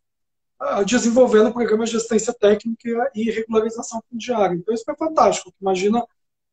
ah, 0.59 0.83
desenvolvendo 0.83 1.53
programas 1.53 1.89
de 1.89 1.95
assistência 1.95 2.33
técnica 2.33 3.09
e 3.15 3.31
regularização 3.31 4.03
fundiária. 4.11 4.53
Então 4.53 4.73
isso 4.73 4.83
foi 4.83 4.97
fantástico. 4.97 5.53
Imagina 5.61 6.05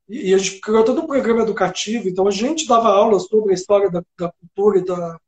e 0.09 0.33
a 0.33 0.39
gente 0.39 0.61
criou 0.61 0.85
todo 0.85 1.03
um 1.03 1.07
programa 1.09 1.43
educativo, 1.43 2.09
então 2.09 2.29
a 2.29 2.31
gente 2.31 2.69
dava 2.69 2.91
aulas 2.91 3.25
sobre 3.25 3.51
a 3.51 3.55
história 3.55 3.91
da, 3.91 4.05
da 4.17 4.31
cultura 4.31 4.79
e 4.79 4.85
da, 4.85 5.21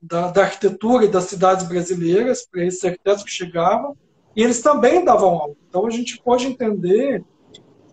da, 0.00 0.30
da, 0.30 0.42
arquitetura 0.44 1.04
e 1.04 1.08
das 1.08 1.24
cidades 1.24 1.68
brasileiras 1.68 2.46
para 2.50 2.64
esses 2.64 2.82
arquitetos 2.82 3.24
que 3.24 3.30
chegavam, 3.30 3.94
e 4.36 4.42
eles 4.42 4.60
também 4.60 5.04
davam 5.04 5.30
aula. 5.30 5.54
Então 5.68 5.86
a 5.86 5.90
gente 5.90 6.20
pode 6.22 6.46
entender 6.46 7.24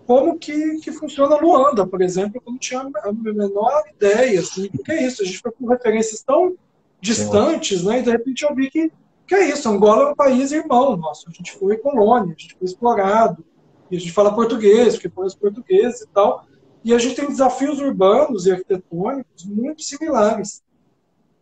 como 0.06 0.38
que, 0.38 0.80
que 0.82 0.92
funciona 0.92 1.38
Luanda, 1.38 1.88
por 1.88 2.02
exemplo, 2.02 2.42
eu 2.46 2.52
não 2.52 2.60
tinha 2.60 2.82
a 2.82 3.14
menor 3.14 3.84
ideia, 3.96 4.42
assim, 4.42 4.70
porque 4.70 4.92
é 4.92 5.08
isso, 5.08 5.24
a 5.24 5.26
gente 5.26 5.40
foi 5.40 5.52
com 5.52 5.66
referências 5.66 6.22
tão 6.22 6.56
distantes, 7.00 7.84
né, 7.84 8.00
e 8.00 8.04
de 8.04 8.12
repente 8.12 8.44
eu 8.44 8.54
vi 8.54 8.70
que, 8.70 8.92
que 9.26 9.34
é 9.34 9.50
isso, 9.50 9.70
Angola 9.70 10.04
é 10.04 10.12
um 10.12 10.16
país 10.16 10.52
irmão 10.52 10.98
nosso, 10.98 11.30
a 11.30 11.32
gente 11.32 11.54
foi 11.54 11.78
colônia, 11.78 12.36
a 12.38 12.42
gente 12.42 12.56
foi 12.56 12.66
explorado, 12.66 13.46
e 13.94 13.96
a 13.96 14.00
gente 14.00 14.12
fala 14.12 14.34
português, 14.34 14.96
porque 14.96 15.08
põe 15.08 15.28
os 15.28 15.36
portugueses 15.36 16.02
e 16.02 16.08
tal. 16.08 16.48
E 16.84 16.94
a 16.96 16.98
gente 16.98 17.16
tem 17.16 17.28
desafios 17.28 17.80
urbanos 17.80 18.48
e 18.48 18.52
arquitetônicos 18.52 19.46
muito 19.46 19.84
similares, 19.84 20.64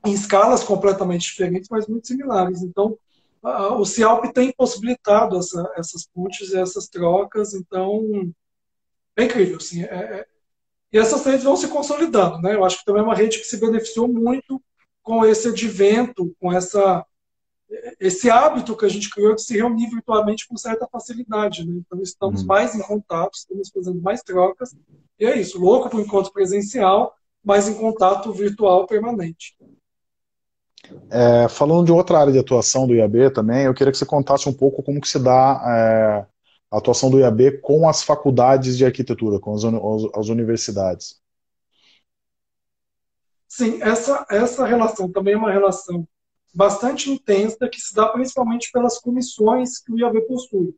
em 0.06 0.12
escalas 0.12 0.62
completamente 0.62 1.24
diferentes, 1.24 1.70
mas 1.70 1.88
muito 1.88 2.08
similares. 2.08 2.62
Então, 2.62 2.98
o 3.44 3.86
CIALP 3.86 4.32
tem 4.34 4.52
possibilitado 4.52 5.38
essa, 5.38 5.74
essas 5.76 6.06
pontes 6.06 6.52
e 6.52 6.58
essas 6.58 6.88
trocas, 6.88 7.54
então 7.54 8.32
é 9.16 9.24
incrível. 9.24 9.58
Assim, 9.58 9.84
é, 9.84 9.86
é, 9.86 10.26
e 10.94 10.98
essas 10.98 11.26
redes 11.26 11.44
vão 11.44 11.56
se 11.56 11.68
consolidando. 11.68 12.40
Né? 12.42 12.56
Eu 12.56 12.64
acho 12.64 12.80
que 12.80 12.86
também 12.86 13.02
é 13.02 13.06
uma 13.06 13.16
rede 13.16 13.40
que 13.40 13.46
se 13.46 13.60
beneficiou 13.60 14.08
muito 14.08 14.62
com 15.02 15.26
esse 15.26 15.48
advento, 15.48 16.36
com 16.40 16.52
essa 16.52 17.06
esse 18.00 18.30
hábito 18.30 18.76
que 18.76 18.86
a 18.86 18.90
gente 18.90 19.10
criou 19.10 19.34
de 19.34 19.44
se 19.44 19.56
reunir 19.56 19.90
virtualmente 19.90 20.46
com 20.48 20.58
certa 20.58 20.88
facilidade. 20.88 21.66
Né? 21.66 21.82
Então, 21.86 22.02
estamos 22.02 22.42
uhum. 22.42 22.48
mais 22.48 22.76
em 22.76 22.82
contato, 22.82 23.36
estamos 23.36 23.70
fazendo 23.70 24.02
mais 24.02 24.22
trocas. 24.22 24.76
E 25.18 25.26
é 25.26 25.40
isso, 25.40 25.58
louco 25.60 25.90
para 25.90 26.00
o 26.00 26.02
encontro 26.02 26.34
presencial, 26.34 27.16
mas 27.44 27.70
em 27.70 27.76
contato 27.76 28.34
virtual 28.34 28.86
permanente. 28.86 29.56
É, 31.10 31.48
falando 31.48 31.86
de 31.86 31.92
outra 31.92 32.20
área 32.20 32.34
de 32.34 32.40
atuação 32.40 32.88
do 32.88 32.96
IAB 32.96 33.32
também, 33.32 33.66
eu 33.66 33.74
queria 33.74 33.92
que 33.92 33.98
você 33.98 34.06
contasse 34.06 34.48
um 34.48 34.54
pouco 34.54 34.82
como 34.82 35.00
que 35.00 35.08
se 35.08 35.20
dá 35.20 35.62
é, 35.66 36.26
a 36.72 36.78
atuação 36.78 37.10
do 37.10 37.20
IAB 37.20 37.60
com 37.62 37.88
as 37.88 38.04
faculdades 38.04 38.78
de 38.78 38.86
arquitetura, 38.86 39.40
com 39.40 39.54
as, 39.54 39.64
as 40.16 40.28
universidades. 40.30 41.20
Sim, 43.48 43.82
essa, 43.82 44.26
essa 44.30 44.66
relação 44.66 45.12
também 45.12 45.34
é 45.34 45.38
uma 45.38 45.52
relação 45.52 46.08
bastante 46.54 47.10
intensa 47.10 47.68
que 47.68 47.80
se 47.80 47.94
dá 47.94 48.08
principalmente 48.08 48.72
pelas 48.72 48.98
comissões 48.98 49.80
que 49.80 49.92
o 49.92 50.00
IAB 50.00 50.22
possui. 50.22 50.76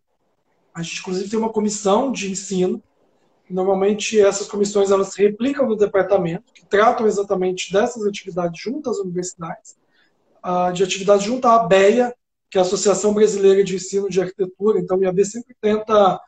A 0.73 0.81
gente, 0.81 0.99
inclusive, 0.99 1.29
tem 1.29 1.39
uma 1.39 1.53
comissão 1.53 2.11
de 2.11 2.31
ensino 2.31 2.81
Normalmente 3.49 4.19
essas 4.19 4.47
comissões 4.47 4.89
elas 4.89 5.09
se 5.09 5.21
replicam 5.21 5.67
no 5.67 5.75
departamento, 5.75 6.51
que 6.53 6.65
tratam 6.65 7.05
exatamente 7.05 7.71
dessas 7.71 8.05
atividades 8.05 8.59
junto 8.61 8.89
às 8.89 8.97
universidades, 8.97 9.75
de 10.73 10.83
atividades 10.83 11.25
junto 11.25 11.47
à 11.47 11.55
ABEA, 11.55 12.13
que 12.49 12.57
é 12.57 12.61
a 12.61 12.63
Associação 12.63 13.13
Brasileira 13.13 13.63
de 13.63 13.75
Ensino 13.75 14.09
de 14.09 14.21
Arquitetura. 14.21 14.79
Então, 14.79 14.97
o 14.97 15.03
IAB 15.03 15.25
sempre 15.25 15.55
tenta 15.59 16.19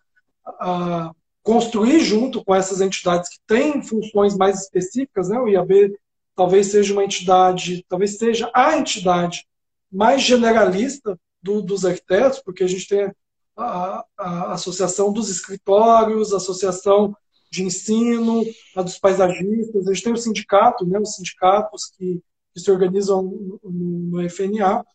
construir 1.43 1.99
junto 1.99 2.43
com 2.43 2.55
essas 2.55 2.82
entidades 2.82 3.30
que 3.30 3.39
têm 3.45 3.84
funções 3.84 4.36
mais 4.36 4.61
específicas. 4.61 5.30
Né? 5.30 5.39
O 5.39 5.47
IAB 5.47 5.93
talvez 6.36 6.68
seja 6.68 6.93
uma 6.93 7.03
entidade, 7.03 7.86
talvez 7.88 8.18
seja 8.18 8.49
a 8.53 8.78
entidade 8.78 9.45
mais 9.91 10.22
generalista 10.22 11.18
do, 11.41 11.61
dos 11.61 11.86
arquitetos, 11.86 12.39
porque 12.39 12.63
a 12.63 12.68
gente 12.68 12.88
tem 12.88 13.11
a, 13.55 14.03
a, 14.18 14.53
associação 14.53 15.13
dos 15.13 15.30
escritórios, 15.30 16.34
a 16.34 16.38
associação 16.38 17.16
de 17.51 17.63
ensino, 17.63 18.43
a 18.76 18.82
dos 18.82 18.97
paisagistas, 18.97 19.88
a 19.88 19.93
gente 19.93 20.03
tem 20.03 20.13
o 20.13 20.18
sindicato, 20.18 20.86
né, 20.86 20.99
os 20.99 21.16
sindicatos 21.16 21.86
que, 21.95 22.20
que 22.56 22.62
se 22.62 22.72
organizam 22.72 23.22
no, 23.22 23.60
no, 23.64 24.30
FNA. 24.30 24.86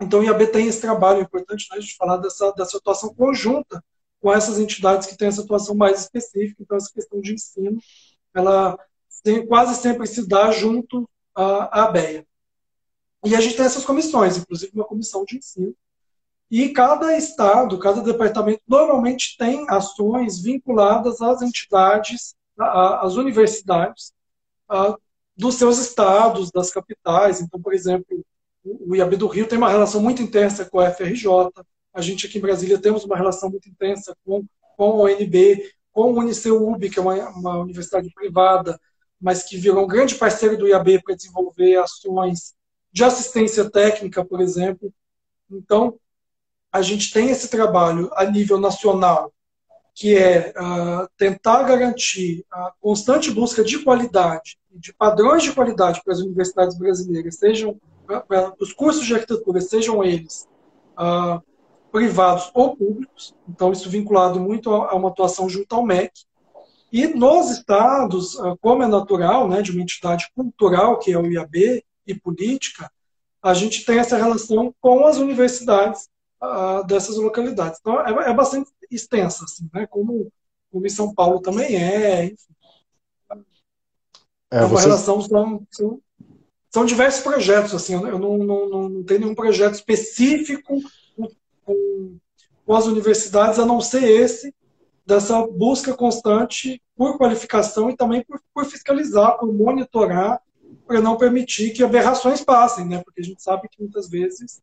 Então, 0.00 0.20
o 0.20 0.24
IAB 0.24 0.46
tem 0.46 0.66
esse 0.66 0.80
trabalho 0.80 1.20
importante 1.20 1.66
né, 1.70 1.78
de 1.78 1.94
falar 1.94 2.16
dessa, 2.16 2.50
dessa 2.52 2.78
atuação 2.78 3.14
conjunta 3.14 3.84
com 4.20 4.32
essas 4.32 4.58
entidades 4.58 5.06
que 5.06 5.16
têm 5.16 5.28
essa 5.28 5.42
atuação 5.42 5.74
mais 5.74 6.00
específica. 6.00 6.62
Então, 6.62 6.78
essa 6.78 6.90
questão 6.90 7.20
de 7.20 7.34
ensino, 7.34 7.78
ela 8.34 8.78
quase 9.46 9.74
sempre 9.74 10.06
se 10.06 10.26
dá 10.26 10.50
junto 10.50 11.06
à, 11.34 11.80
à 11.80 11.84
ABEA. 11.84 12.26
E 13.26 13.36
a 13.36 13.40
gente 13.40 13.56
tem 13.56 13.66
essas 13.66 13.84
comissões, 13.84 14.38
inclusive 14.38 14.72
uma 14.74 14.86
comissão 14.86 15.24
de 15.24 15.36
ensino, 15.36 15.74
e 16.50 16.70
cada 16.70 17.14
estado, 17.18 17.78
cada 17.78 18.00
departamento, 18.00 18.62
normalmente 18.66 19.36
tem 19.36 19.68
ações 19.68 20.40
vinculadas 20.40 21.20
às 21.20 21.42
entidades, 21.42 22.34
às 22.58 23.16
universidades 23.16 24.14
dos 25.38 25.54
seus 25.54 25.78
estados, 25.78 26.50
das 26.50 26.70
capitais. 26.72 27.40
Então, 27.40 27.62
por 27.62 27.72
exemplo, 27.72 28.24
o 28.64 28.96
IAB 28.96 29.16
do 29.16 29.28
Rio 29.28 29.46
tem 29.46 29.56
uma 29.56 29.70
relação 29.70 30.02
muito 30.02 30.20
intensa 30.20 30.64
com 30.64 30.80
a 30.80 30.90
FRJ. 30.90 31.28
A 31.94 32.00
gente 32.00 32.26
aqui 32.26 32.38
em 32.38 32.42
Brasília 32.42 32.78
temos 32.78 33.04
uma 33.04 33.16
relação 33.16 33.48
muito 33.48 33.68
intensa 33.68 34.16
com, 34.24 34.44
com 34.76 34.84
a 34.84 35.04
UNB, 35.04 35.72
com 35.92 36.12
o 36.12 36.18
UniceuB, 36.18 36.90
que 36.90 36.98
é 36.98 37.02
uma, 37.02 37.28
uma 37.30 37.58
universidade 37.58 38.10
privada, 38.12 38.78
mas 39.20 39.44
que 39.44 39.56
virou 39.56 39.84
um 39.84 39.88
grande 39.88 40.16
parceiro 40.16 40.56
do 40.56 40.66
IAB 40.66 41.02
para 41.02 41.14
desenvolver 41.14 41.76
ações 41.76 42.54
de 42.92 43.04
assistência 43.04 43.70
técnica, 43.70 44.24
por 44.24 44.40
exemplo. 44.40 44.92
Então, 45.50 45.98
a 46.72 46.82
gente 46.82 47.12
tem 47.12 47.30
esse 47.30 47.48
trabalho 47.48 48.10
a 48.14 48.24
nível 48.24 48.58
nacional, 48.58 49.32
que 49.94 50.16
é 50.16 50.50
uh, 50.50 51.08
tentar 51.16 51.62
garantir 51.62 52.44
a 52.50 52.72
constante 52.80 53.30
busca 53.30 53.64
de 53.64 53.82
qualidade, 53.82 54.57
de 54.70 54.92
padrões 54.92 55.42
de 55.42 55.52
qualidade 55.52 56.02
para 56.04 56.12
as 56.12 56.20
universidades 56.20 56.76
brasileiras, 56.78 57.36
sejam 57.36 57.80
para 58.06 58.54
os 58.60 58.72
cursos 58.72 59.04
de 59.04 59.14
arquitetura, 59.14 59.60
sejam 59.60 60.02
eles 60.02 60.48
uh, 60.98 61.42
privados 61.92 62.50
ou 62.54 62.76
públicos, 62.76 63.34
então 63.48 63.72
isso 63.72 63.90
vinculado 63.90 64.40
muito 64.40 64.70
a, 64.72 64.94
uma 64.94 65.08
atuação 65.08 65.48
junto 65.48 65.74
ao 65.74 65.84
MEC. 65.84 66.12
E 66.90 67.06
nos 67.06 67.50
estados, 67.50 68.34
uh, 68.36 68.56
como 68.60 68.82
é 68.82 68.86
natural, 68.86 69.48
né, 69.48 69.60
de 69.60 69.72
uma 69.72 69.82
entidade 69.82 70.30
cultural, 70.34 70.98
que 70.98 71.12
é 71.12 71.18
o 71.18 71.26
IAB, 71.26 71.84
e 72.06 72.14
política, 72.14 72.90
a 73.42 73.52
gente 73.52 73.84
tem 73.84 73.98
essa 73.98 74.16
relação 74.16 74.74
com 74.80 75.04
as 75.04 75.18
universidades, 75.18 76.08
uh, 76.42 76.84
dessas 76.86 77.16
localidades. 77.16 77.78
Então, 77.80 78.00
é, 78.00 78.30
é, 78.30 78.34
bastante 78.34 78.70
extensa, 78.90 79.44
assim, 79.44 79.68
né? 79.72 79.86
como, 79.86 80.30
como 80.70 80.86
em 80.86 80.90
São 80.90 81.14
Paulo 81.14 81.40
também 81.40 81.76
é, 81.76 82.24
enfim. 82.26 82.54
É, 84.50 84.58
é 84.58 84.64
uma 84.64 84.80
relação, 84.80 85.20
são, 85.20 85.66
são, 85.70 86.00
são, 86.70 86.84
diversos 86.84 87.22
projetos, 87.22 87.74
assim, 87.74 87.94
eu 87.94 88.18
não, 88.18 88.38
não, 88.38 88.68
não, 88.68 88.88
não 88.88 89.02
tenho 89.02 89.20
nenhum 89.20 89.34
projeto 89.34 89.74
específico 89.74 90.80
com, 91.14 91.28
com, 91.64 92.16
com 92.64 92.74
as 92.74 92.86
universidades, 92.86 93.58
a 93.58 93.66
não 93.66 93.80
ser 93.80 94.04
esse, 94.04 94.54
dessa 95.04 95.46
busca 95.46 95.94
constante 95.94 96.82
por 96.96 97.18
qualificação 97.18 97.90
e 97.90 97.96
também 97.96 98.24
por, 98.24 98.40
por 98.54 98.64
fiscalizar, 98.64 99.38
por 99.38 99.52
monitorar, 99.52 100.40
para 100.86 101.00
não 101.00 101.16
permitir 101.16 101.72
que 101.72 101.84
aberrações 101.84 102.42
passem, 102.42 102.86
né? 102.86 103.02
Porque 103.04 103.20
a 103.20 103.24
gente 103.24 103.42
sabe 103.42 103.68
que 103.68 103.80
muitas 103.80 104.08
vezes 104.08 104.60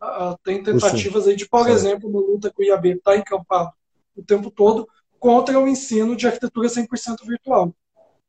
Uh, 0.00 0.38
tem 0.44 0.62
tentativas 0.62 1.26
aí 1.26 1.34
de, 1.34 1.48
por 1.48 1.64
Sim. 1.64 1.72
exemplo, 1.72 2.08
uma 2.08 2.20
luta 2.20 2.52
que 2.52 2.62
o 2.62 2.64
IAB 2.64 2.86
está 2.86 3.16
encampado 3.16 3.72
o 4.16 4.22
tempo 4.22 4.48
todo 4.48 4.88
contra 5.18 5.58
o 5.58 5.66
ensino 5.66 6.14
de 6.14 6.26
arquitetura 6.26 6.68
100% 6.68 7.26
virtual. 7.26 7.74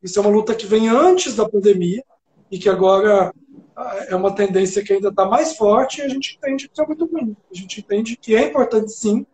Isso 0.01 0.19
é 0.19 0.21
uma 0.21 0.31
luta 0.31 0.55
que 0.55 0.65
vem 0.65 0.87
antes 0.87 1.35
da 1.35 1.47
pandemia 1.47 2.03
e 2.51 2.57
que 2.57 2.69
agora 2.69 3.33
uh, 3.77 3.81
é 4.07 4.15
uma 4.15 4.33
tendência 4.33 4.83
que 4.83 4.93
ainda 4.93 5.09
está 5.09 5.25
mais 5.25 5.55
forte 5.55 5.99
e 5.99 6.03
a 6.03 6.07
gente 6.07 6.37
entende 6.37 6.67
que 6.67 6.73
isso 6.73 6.81
é 6.81 6.87
muito 6.87 7.05
ruim. 7.05 7.35
A 7.51 7.55
gente 7.55 7.79
entende 7.79 8.17
que 8.17 8.35
é 8.35 8.47
importante, 8.47 8.91
sim, 8.91 9.25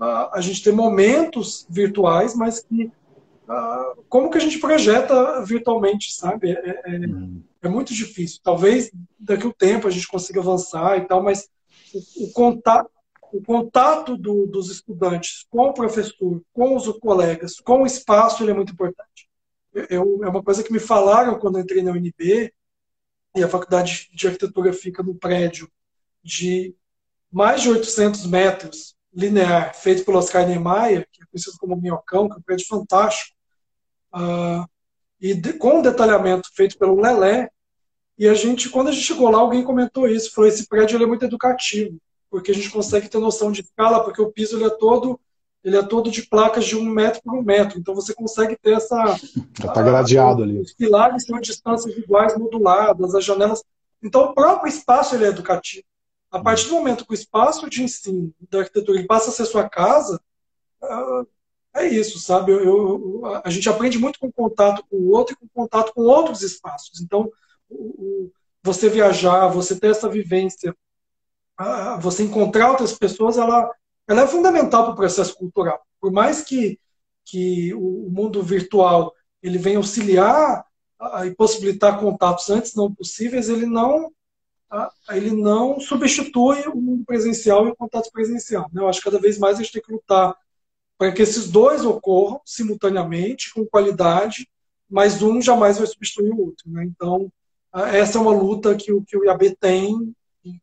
uh, 0.00 0.28
a 0.32 0.40
gente 0.40 0.62
ter 0.62 0.72
momentos 0.72 1.66
virtuais, 1.68 2.34
mas 2.34 2.60
que 2.60 2.90
como 4.08 4.30
que 4.30 4.38
a 4.38 4.40
gente 4.40 4.58
projeta 4.58 5.42
virtualmente, 5.44 6.12
sabe? 6.12 6.50
É, 6.50 6.80
é, 6.84 6.98
hum. 6.98 7.42
é, 7.62 7.68
muito 7.68 7.94
difícil. 7.94 8.40
Talvez 8.42 8.90
daqui 9.18 9.44
a 9.44 9.48
um 9.48 9.52
tempo 9.52 9.86
a 9.86 9.90
gente 9.90 10.08
consiga 10.08 10.40
avançar 10.40 10.98
e 10.98 11.06
tal, 11.06 11.22
mas 11.22 11.48
o, 12.16 12.32
contato, 12.32 12.90
o 13.32 13.42
contato 13.42 14.16
do, 14.16 14.46
dos 14.46 14.70
estudantes 14.70 15.46
com 15.48 15.62
o 15.62 15.72
professor, 15.72 16.42
com 16.52 16.74
os 16.74 16.88
colegas, 16.98 17.60
com 17.60 17.82
o 17.82 17.86
espaço, 17.86 18.42
ele 18.42 18.50
é 18.50 18.54
muito 18.54 18.72
importante. 18.72 19.28
Eu, 19.90 20.24
é 20.24 20.28
uma 20.28 20.42
coisa 20.42 20.62
que 20.62 20.72
me 20.72 20.78
falaram 20.78 21.38
quando 21.38 21.58
entrei 21.58 21.82
na 21.82 21.92
UNB, 21.92 22.52
e 23.36 23.42
a 23.44 23.48
faculdade 23.48 24.08
de 24.14 24.26
arquitetura 24.26 24.72
fica 24.72 25.02
no 25.02 25.14
prédio 25.14 25.70
de 26.22 26.74
mais 27.30 27.60
de 27.60 27.68
800 27.68 28.26
metros 28.26 28.96
linear, 29.12 29.74
feito 29.74 30.04
pelo 30.04 30.18
Oscar 30.18 30.46
Niemeyer, 30.46 31.06
que 31.12 31.22
é 31.22 31.26
conhecido 31.26 31.56
como 31.58 31.76
Minhocão, 31.76 32.28
que 32.28 32.34
é 32.34 32.38
um 32.38 32.42
prédio 32.42 32.66
fantástico, 32.66 33.36
uh, 34.14 34.66
e 35.20 35.34
de, 35.34 35.52
com 35.54 35.78
um 35.78 35.82
detalhamento 35.82 36.48
feito 36.54 36.78
pelo 36.78 37.00
Lelé, 37.00 37.50
e 38.18 38.26
a 38.26 38.34
gente, 38.34 38.70
quando 38.70 38.88
a 38.88 38.92
gente 38.92 39.04
chegou 39.04 39.30
lá, 39.30 39.38
alguém 39.38 39.62
comentou 39.62 40.08
isso, 40.08 40.32
falou, 40.32 40.48
esse 40.48 40.66
prédio 40.66 41.02
é 41.02 41.06
muito 41.06 41.24
educativo, 41.24 41.98
porque 42.30 42.50
a 42.50 42.54
gente 42.54 42.70
consegue 42.70 43.08
ter 43.08 43.18
noção 43.18 43.52
de 43.52 43.60
escala, 43.60 44.02
porque 44.02 44.20
o 44.20 44.32
piso 44.32 44.64
é 44.64 44.70
todo 44.70 45.20
ele 45.66 45.76
é 45.76 45.82
todo 45.82 46.12
de 46.12 46.22
placas 46.22 46.64
de 46.64 46.76
um 46.76 46.84
metro 46.84 47.20
por 47.22 47.34
um 47.34 47.42
metro, 47.42 47.76
então 47.76 47.92
você 47.92 48.14
consegue 48.14 48.56
ter 48.56 48.74
essa... 48.74 49.16
Está 49.58 49.82
gradeado 49.82 50.44
ali. 50.44 50.60
Os 50.60 50.72
pilares 50.72 51.24
têm 51.24 51.40
distâncias 51.40 51.96
iguais, 51.98 52.38
moduladas, 52.38 53.16
as 53.16 53.24
janelas... 53.24 53.64
Então 54.00 54.26
o 54.26 54.32
próprio 54.32 54.68
espaço 54.68 55.16
ele 55.16 55.24
é 55.24 55.28
educativo. 55.28 55.84
A 56.30 56.38
partir 56.38 56.68
do 56.68 56.74
momento 56.74 57.04
que 57.04 57.12
o 57.12 57.14
espaço 57.14 57.68
de 57.68 57.82
ensino 57.82 58.32
da 58.48 58.60
arquitetura 58.60 59.04
passa 59.08 59.30
a 59.30 59.32
ser 59.32 59.44
sua 59.44 59.68
casa, 59.68 60.20
ah, 60.80 61.24
é 61.74 61.88
isso, 61.88 62.20
sabe? 62.20 62.52
Eu, 62.52 62.64
eu, 62.64 63.22
a 63.42 63.50
gente 63.50 63.68
aprende 63.68 63.98
muito 63.98 64.20
com 64.20 64.30
contato 64.30 64.84
com 64.88 64.96
o 64.96 65.10
outro 65.10 65.34
e 65.34 65.36
com 65.36 65.62
contato 65.62 65.92
com 65.92 66.02
outros 66.02 66.42
espaços. 66.42 67.00
Então, 67.00 67.28
você 68.62 68.88
viajar, 68.88 69.48
você 69.48 69.78
ter 69.78 69.90
essa 69.90 70.08
vivência, 70.08 70.76
você 72.00 72.22
encontrar 72.22 72.70
outras 72.70 72.92
pessoas, 72.96 73.36
ela, 73.36 73.68
ela 74.08 74.22
é 74.22 74.26
fundamental 74.26 74.84
para 74.84 74.92
o 74.92 74.96
processo 74.96 75.36
cultural. 75.36 75.80
Por 76.00 76.12
mais 76.12 76.42
que, 76.42 76.78
que 77.24 77.74
o 77.74 78.08
mundo 78.10 78.42
virtual 78.42 79.12
ele 79.42 79.58
venha 79.58 79.78
auxiliar 79.78 80.64
e 81.26 81.30
possibilitar 81.32 82.00
contatos 82.00 82.48
antes 82.50 82.74
não 82.74 82.92
possíveis, 82.92 83.48
ele 83.48 83.66
não 83.66 84.12
ele 85.10 85.30
não 85.30 85.78
substitui 85.78 86.66
o 86.66 86.76
mundo 86.76 87.04
presencial 87.04 87.66
e 87.66 87.70
o 87.70 87.76
contato 87.76 88.10
presencial. 88.10 88.68
Né? 88.72 88.82
Eu 88.82 88.88
acho 88.88 88.98
que 88.98 89.04
cada 89.04 89.20
vez 89.20 89.38
mais 89.38 89.58
a 89.58 89.62
gente 89.62 89.72
tem 89.72 89.82
que 89.82 89.92
lutar 89.92 90.36
para 90.98 91.12
que 91.12 91.22
esses 91.22 91.48
dois 91.48 91.84
ocorram 91.84 92.40
simultaneamente, 92.44 93.52
com 93.54 93.64
qualidade, 93.64 94.48
mas 94.88 95.22
um 95.22 95.40
jamais 95.40 95.78
vai 95.78 95.86
substituir 95.86 96.32
o 96.32 96.40
outro. 96.40 96.68
Né? 96.68 96.84
Então, 96.84 97.30
essa 97.92 98.18
é 98.18 98.20
uma 98.20 98.32
luta 98.32 98.74
que 98.74 98.92
o, 98.92 99.02
que 99.02 99.16
o 99.16 99.24
IAB 99.24 99.56
tem, 99.60 100.14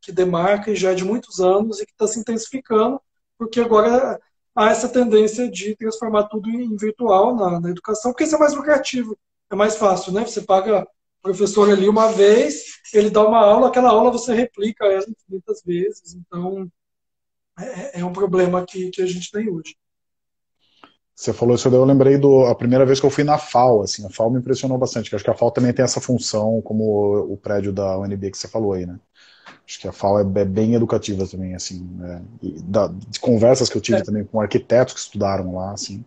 que 0.02 0.12
demarca 0.12 0.72
e 0.72 0.76
já 0.76 0.92
é 0.92 0.96
de 0.96 1.06
muitos 1.06 1.40
anos 1.40 1.80
e 1.80 1.86
que 1.86 1.92
está 1.92 2.08
se 2.08 2.20
intensificando, 2.20 3.00
porque 3.44 3.60
agora 3.60 4.20
há 4.56 4.70
essa 4.70 4.88
tendência 4.88 5.50
de 5.50 5.76
transformar 5.76 6.24
tudo 6.24 6.50
em 6.50 6.76
virtual 6.76 7.36
na, 7.36 7.60
na, 7.60 7.70
educação, 7.70 8.12
porque 8.12 8.24
isso 8.24 8.36
é 8.36 8.40
mais 8.40 8.54
lucrativo, 8.54 9.18
é 9.52 9.56
mais 9.56 9.76
fácil, 9.76 10.12
né? 10.14 10.26
Você 10.26 10.42
paga 10.42 10.82
o 10.82 11.22
professor 11.22 11.70
ali 11.70 11.90
uma 11.90 12.12
vez, 12.12 12.64
ele 12.94 13.10
dá 13.10 13.26
uma 13.26 13.40
aula, 13.40 13.68
aquela 13.68 13.90
aula 13.90 14.12
você 14.12 14.34
replica 14.34 14.86
ela 14.86 15.06
infinitas 15.08 15.62
vezes, 15.66 16.16
então 16.16 16.68
é, 17.60 18.00
é 18.00 18.06
um 18.06 18.14
problema 18.14 18.66
que, 18.66 18.90
que 18.90 19.02
a 19.02 19.06
gente 19.06 19.32
tem 19.32 19.50
hoje. 19.50 19.76
Você 21.16 21.32
falou 21.32 21.56
isso, 21.56 21.68
eu 21.68 21.86
lembrei 21.86 22.18
do 22.18 22.46
a 22.46 22.56
primeira 22.56 22.86
vez 22.86 23.00
que 23.00 23.06
eu 23.06 23.10
fui 23.12 23.24
na 23.24 23.38
FAO, 23.38 23.84
assim, 23.84 24.06
a 24.06 24.10
FAO 24.10 24.32
me 24.32 24.40
impressionou 24.40 24.80
bastante, 24.80 25.10
que 25.10 25.16
acho 25.16 25.24
que 25.24 25.30
a 25.30 25.36
FAO 25.36 25.52
também 25.52 25.72
tem 25.72 25.86
essa 25.86 26.02
função, 26.02 26.60
como 26.62 27.32
o 27.32 27.38
prédio 27.38 27.72
da 27.72 27.98
UNB 28.00 28.32
que 28.32 28.38
você 28.38 28.48
falou 28.48 28.74
aí, 28.74 28.86
né? 28.86 29.00
Acho 29.68 29.80
que 29.80 29.88
a 29.88 29.92
FAO 29.92 30.20
é, 30.20 30.42
é 30.42 30.46
bem 30.46 30.76
educativa 30.76 31.26
também, 31.26 31.56
assim, 31.56 31.88
né? 31.96 32.22
da, 32.66 32.88
de 32.88 33.20
conversas 33.20 33.70
que 33.70 33.78
eu 33.78 33.82
tive 33.82 34.00
é. 34.00 34.04
também 34.04 34.26
com 34.26 34.42
arquitetos 34.42 34.94
que 34.94 35.00
estudaram 35.00 35.56
lá, 35.56 35.72
assim, 35.72 36.04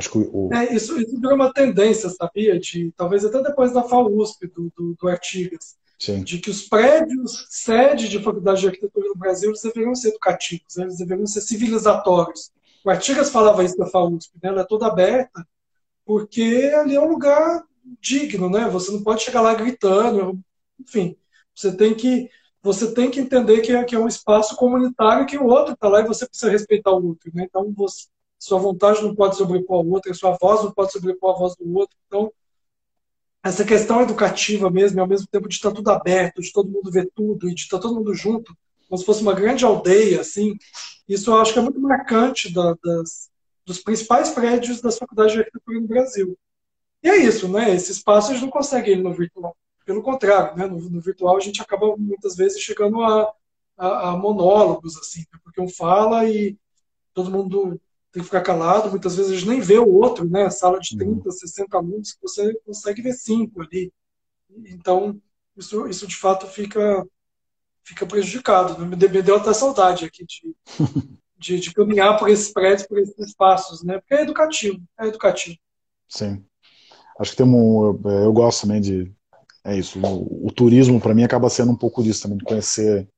Acho 0.00 0.10
que 0.12 0.18
o... 0.18 0.48
é, 0.52 0.74
isso, 0.74 0.98
isso 0.98 1.20
virou 1.20 1.34
uma 1.34 1.52
tendência, 1.52 2.08
sabia? 2.08 2.58
De, 2.58 2.92
talvez 2.96 3.24
até 3.24 3.42
depois 3.42 3.72
da 3.72 3.82
FAUSP, 3.82 4.46
do, 4.46 4.72
do, 4.74 4.96
do 4.98 5.08
Artigas, 5.08 5.76
Sim. 5.98 6.22
de 6.22 6.38
que 6.38 6.48
os 6.48 6.62
prédios 6.62 7.46
sede 7.50 8.08
de 8.08 8.22
faculdade 8.22 8.60
de 8.60 8.68
arquitetura 8.68 9.08
no 9.08 9.14
Brasil 9.14 9.50
eles 9.50 9.60
deveriam 9.60 9.94
ser 9.94 10.08
educativos, 10.08 10.76
né? 10.76 10.84
eles 10.84 10.96
deveriam 10.96 11.26
ser 11.26 11.42
civilizatórios. 11.42 12.50
O 12.82 12.88
Artigas 12.88 13.28
falava 13.28 13.62
isso 13.62 13.76
da 13.76 13.86
FAUSP, 13.86 14.32
né? 14.42 14.48
ela 14.48 14.62
é 14.62 14.66
toda 14.66 14.86
aberta, 14.86 15.46
porque 16.06 16.72
ali 16.74 16.94
é 16.94 17.00
um 17.00 17.08
lugar 17.08 17.62
digno, 18.00 18.48
né? 18.48 18.68
Você 18.70 18.90
não 18.90 19.02
pode 19.02 19.22
chegar 19.22 19.42
lá 19.42 19.52
gritando, 19.52 20.40
enfim, 20.80 21.14
você 21.60 21.76
tem 21.76 21.94
que 21.94 22.28
você 22.62 22.92
tem 22.92 23.10
que 23.10 23.20
entender 23.20 23.60
que 23.62 23.72
é, 23.72 23.82
que 23.84 23.94
é 23.94 23.98
um 23.98 24.08
espaço 24.08 24.54
comunitário 24.54 25.26
que 25.26 25.38
o 25.38 25.46
outro 25.46 25.72
está 25.72 25.88
lá 25.88 26.00
e 26.00 26.06
você 26.06 26.26
precisa 26.26 26.50
respeitar 26.50 26.90
o 26.90 27.06
outro, 27.06 27.30
né? 27.34 27.44
Então 27.48 27.72
você, 27.74 28.06
sua 28.38 28.58
vontade 28.58 29.02
não 29.02 29.14
pode 29.14 29.36
sobrepor 29.36 29.84
a 29.84 29.88
outra, 29.88 30.12
sua 30.12 30.36
voz 30.38 30.62
não 30.64 30.72
pode 30.72 30.92
sobrepor 30.92 31.34
a 31.34 31.38
voz 31.38 31.56
do 31.56 31.74
outro. 31.74 31.96
Então 32.06 32.32
essa 33.42 33.64
questão 33.64 34.02
educativa 34.02 34.70
mesmo, 34.70 35.00
ao 35.00 35.06
mesmo 35.06 35.26
tempo 35.26 35.48
de 35.48 35.54
estar 35.54 35.72
tudo 35.72 35.90
aberto, 35.90 36.42
de 36.42 36.52
todo 36.52 36.70
mundo 36.70 36.90
ver 36.90 37.10
tudo 37.14 37.48
e 37.48 37.54
de 37.54 37.62
estar 37.62 37.78
todo 37.78 37.94
mundo 37.94 38.14
junto, 38.14 38.54
como 38.86 38.98
se 38.98 39.04
fosse 39.04 39.22
uma 39.22 39.32
grande 39.32 39.64
aldeia, 39.64 40.20
assim, 40.20 40.56
isso 41.08 41.30
eu 41.30 41.40
acho 41.40 41.52
que 41.52 41.58
é 41.58 41.62
muito 41.62 41.80
marcante 41.80 42.52
da, 42.52 42.74
das, 42.84 43.30
dos 43.64 43.78
principais 43.78 44.30
prédios 44.30 44.80
das 44.80 44.98
faculdades 44.98 45.32
de 45.32 45.38
arquitetura 45.38 45.80
no 45.80 45.86
Brasil. 45.86 46.38
E 47.02 47.08
é 47.08 47.16
isso, 47.16 47.48
né? 47.48 47.74
Esse 47.74 47.92
espaço 47.92 48.30
a 48.30 48.34
gente 48.34 48.42
não 48.42 48.50
consegue 48.50 48.92
ir 48.92 49.02
no 49.02 49.14
virtual. 49.14 49.56
Pelo 49.84 50.02
contrário, 50.02 50.56
né? 50.56 50.66
no, 50.66 50.78
no 50.78 51.00
virtual 51.00 51.36
a 51.36 51.40
gente 51.40 51.60
acaba 51.60 51.96
muitas 51.96 52.36
vezes 52.36 52.60
chegando 52.60 53.02
a, 53.02 53.32
a, 53.76 54.10
a 54.10 54.16
monólogos, 54.16 54.96
assim, 54.96 55.20
né? 55.20 55.38
porque 55.42 55.60
um 55.60 55.68
fala 55.68 56.28
e 56.28 56.56
todo 57.12 57.30
mundo 57.30 57.80
tem 58.12 58.22
que 58.22 58.26
ficar 58.26 58.42
calado, 58.42 58.90
muitas 58.90 59.16
vezes 59.16 59.30
a 59.30 59.34
gente 59.34 59.48
nem 59.48 59.60
vê 59.60 59.78
o 59.78 59.88
outro, 59.88 60.28
né? 60.28 60.50
Sala 60.50 60.80
de 60.80 60.96
30, 60.96 61.28
uhum. 61.28 61.30
60 61.30 61.76
alunos, 61.76 62.16
você 62.20 62.54
consegue 62.66 63.02
ver 63.02 63.12
cinco 63.12 63.62
ali. 63.62 63.92
Então, 64.66 65.20
isso, 65.56 65.86
isso 65.86 66.06
de 66.06 66.16
fato 66.16 66.46
fica, 66.46 67.06
fica 67.84 68.04
prejudicado. 68.04 68.84
Né? 68.84 68.96
Me 68.96 69.22
deu 69.22 69.36
até 69.36 69.52
saudade 69.52 70.04
aqui 70.04 70.24
de, 70.26 70.56
de, 71.38 71.60
de, 71.60 71.72
caminhar 71.72 72.18
por 72.18 72.28
esses 72.28 72.52
prédios, 72.52 72.86
por 72.86 72.98
esses 72.98 73.18
espaços, 73.18 73.82
né? 73.84 73.98
Porque 74.00 74.14
é 74.14 74.22
educativo, 74.22 74.82
é 74.98 75.06
educativo. 75.06 75.56
Sim. 76.08 76.44
Acho 77.18 77.30
que 77.30 77.36
tem 77.36 77.46
um. 77.46 77.84
Eu, 77.84 78.10
eu 78.24 78.32
gosto 78.32 78.62
também 78.62 78.80
de. 78.80 79.12
É 79.64 79.76
isso. 79.76 79.98
O, 80.00 80.48
o 80.48 80.52
turismo, 80.52 81.00
para 81.00 81.14
mim, 81.14 81.24
acaba 81.24 81.50
sendo 81.50 81.72
um 81.72 81.76
pouco 81.76 82.02
disso 82.02 82.22
também, 82.22 82.38
de 82.38 82.44
conhecer 82.44 83.08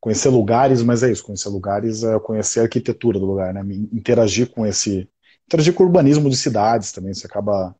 conhecer 0.00 0.28
lugares, 0.28 0.82
mas 0.82 1.02
é 1.02 1.10
isso, 1.10 1.24
conhecer 1.24 1.48
lugares 1.48 2.04
é 2.04 2.18
conhecer 2.20 2.60
a 2.60 2.62
arquitetura 2.64 3.18
do 3.18 3.26
lugar, 3.26 3.52
né? 3.52 3.62
Interagir 3.92 4.50
com 4.50 4.66
esse, 4.66 5.08
interagir 5.46 5.74
com 5.74 5.82
o 5.82 5.86
urbanismo 5.86 6.30
de 6.30 6.36
cidades 6.36 6.92
também. 6.92 7.12
Você 7.12 7.26
acaba, 7.26 7.74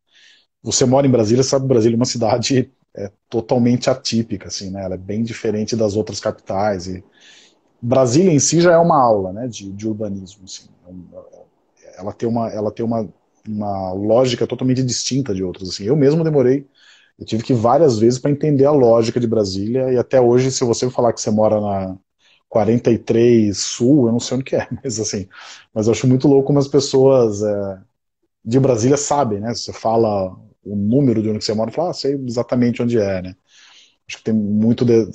você 0.62 0.84
mora 0.84 1.06
em 1.06 1.10
Brasília, 1.10 1.44
sabe 1.44 1.66
Brasília 1.66 1.96
é 1.96 1.98
uma 1.98 2.04
cidade 2.04 2.72
é, 2.96 3.12
totalmente 3.28 3.90
atípica, 3.90 4.48
assim, 4.48 4.70
né? 4.70 4.84
Ela 4.84 4.94
é 4.94 4.98
bem 4.98 5.22
diferente 5.22 5.76
das 5.76 5.96
outras 5.96 6.20
capitais 6.20 6.86
e 6.88 7.04
Brasília 7.80 8.32
em 8.32 8.40
si 8.40 8.60
já 8.60 8.72
é 8.72 8.78
uma 8.78 9.00
aula, 9.00 9.32
né? 9.32 9.48
De, 9.48 9.72
de 9.72 9.88
urbanismo, 9.88 10.44
assim. 10.44 10.68
É 10.86 12.00
ela 12.00 12.12
tem 12.12 12.28
uma, 12.28 12.48
ela 12.50 12.70
tem 12.70 12.84
uma, 12.84 13.08
uma 13.46 13.92
lógica 13.92 14.46
totalmente 14.46 14.82
distinta 14.82 15.34
de 15.34 15.42
outras, 15.42 15.68
assim. 15.70 15.84
Eu 15.84 15.96
mesmo 15.96 16.24
demorei 16.24 16.66
eu 17.18 17.26
tive 17.26 17.42
que 17.42 17.54
várias 17.54 17.98
vezes 17.98 18.18
para 18.18 18.30
entender 18.30 18.64
a 18.64 18.70
lógica 18.72 19.18
de 19.20 19.26
Brasília 19.26 19.92
e 19.92 19.98
até 19.98 20.20
hoje, 20.20 20.50
se 20.52 20.64
você 20.64 20.88
falar 20.90 21.12
que 21.12 21.20
você 21.20 21.30
mora 21.30 21.60
na, 21.60 21.98
43 22.48 23.56
Sul, 23.56 24.06
eu 24.06 24.12
não 24.12 24.20
sei 24.20 24.36
onde 24.36 24.44
que 24.44 24.56
é, 24.56 24.66
mas 24.82 24.98
assim, 24.98 25.28
mas 25.72 25.86
eu 25.86 25.92
acho 25.92 26.06
muito 26.06 26.26
louco 26.26 26.46
como 26.46 26.58
as 26.58 26.68
pessoas 26.68 27.42
é, 27.42 27.78
de 28.44 28.60
Brasília 28.60 28.96
sabem, 28.96 29.40
né? 29.40 29.54
Você 29.54 29.72
fala 29.72 30.36
o 30.64 30.76
número 30.76 31.22
de 31.22 31.30
onde 31.30 31.44
você 31.44 31.54
mora, 31.54 31.70
fala, 31.72 31.90
ah, 31.90 31.94
sei 31.94 32.14
exatamente 32.14 32.82
onde 32.82 32.98
é, 32.98 33.22
né? 33.22 33.36
Acho 34.08 34.18
que 34.18 34.24
tem 34.24 34.34
muito 34.34 34.84
de, 34.84 35.06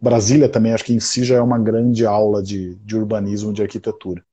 Brasília 0.00 0.48
também, 0.48 0.72
acho 0.72 0.84
que 0.84 0.92
em 0.92 1.00
si 1.00 1.24
já 1.24 1.36
é 1.36 1.40
uma 1.40 1.58
grande 1.58 2.06
aula 2.06 2.42
de, 2.42 2.76
de 2.76 2.96
urbanismo, 2.96 3.52
de 3.52 3.62
arquitetura. 3.62 4.24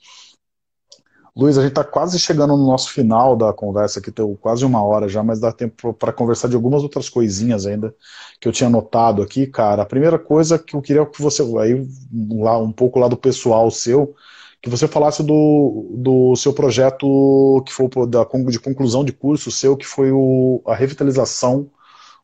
Luiz, 1.35 1.57
a 1.57 1.61
gente 1.61 1.71
está 1.71 1.83
quase 1.83 2.19
chegando 2.19 2.55
no 2.55 2.67
nosso 2.67 2.91
final 2.91 3.35
da 3.35 3.51
conversa 3.51 3.99
aqui, 3.99 4.11
tem 4.11 4.35
quase 4.35 4.63
uma 4.63 4.83
hora 4.83 5.09
já, 5.09 5.23
mas 5.23 5.39
dá 5.39 5.51
tempo 5.51 5.91
para 5.91 6.13
conversar 6.13 6.47
de 6.47 6.55
algumas 6.55 6.83
outras 6.83 7.09
coisinhas 7.09 7.65
ainda 7.65 7.93
que 8.39 8.47
eu 8.47 8.51
tinha 8.51 8.69
notado 8.69 9.21
aqui, 9.23 9.47
cara. 9.47 9.81
A 9.81 9.85
primeira 9.85 10.19
coisa 10.19 10.59
que 10.59 10.75
eu 10.75 10.81
queria 10.81 11.03
que 11.07 11.19
você, 11.19 11.41
aí 11.59 11.87
lá 12.29 12.59
um 12.59 12.71
pouco 12.71 12.99
lá 12.99 13.07
do 13.07 13.17
pessoal 13.17 13.71
seu, 13.71 14.13
que 14.61 14.69
você 14.69 14.87
falasse 14.87 15.23
do, 15.23 15.95
do 15.97 16.35
seu 16.35 16.53
projeto 16.53 17.63
que 17.65 17.73
foi 17.73 17.89
da, 18.07 18.23
de 18.23 18.59
conclusão 18.59 19.03
de 19.03 19.11
curso 19.11 19.49
seu, 19.49 19.75
que 19.75 19.87
foi 19.87 20.11
o, 20.11 20.61
a 20.67 20.75
revitalização 20.75 21.71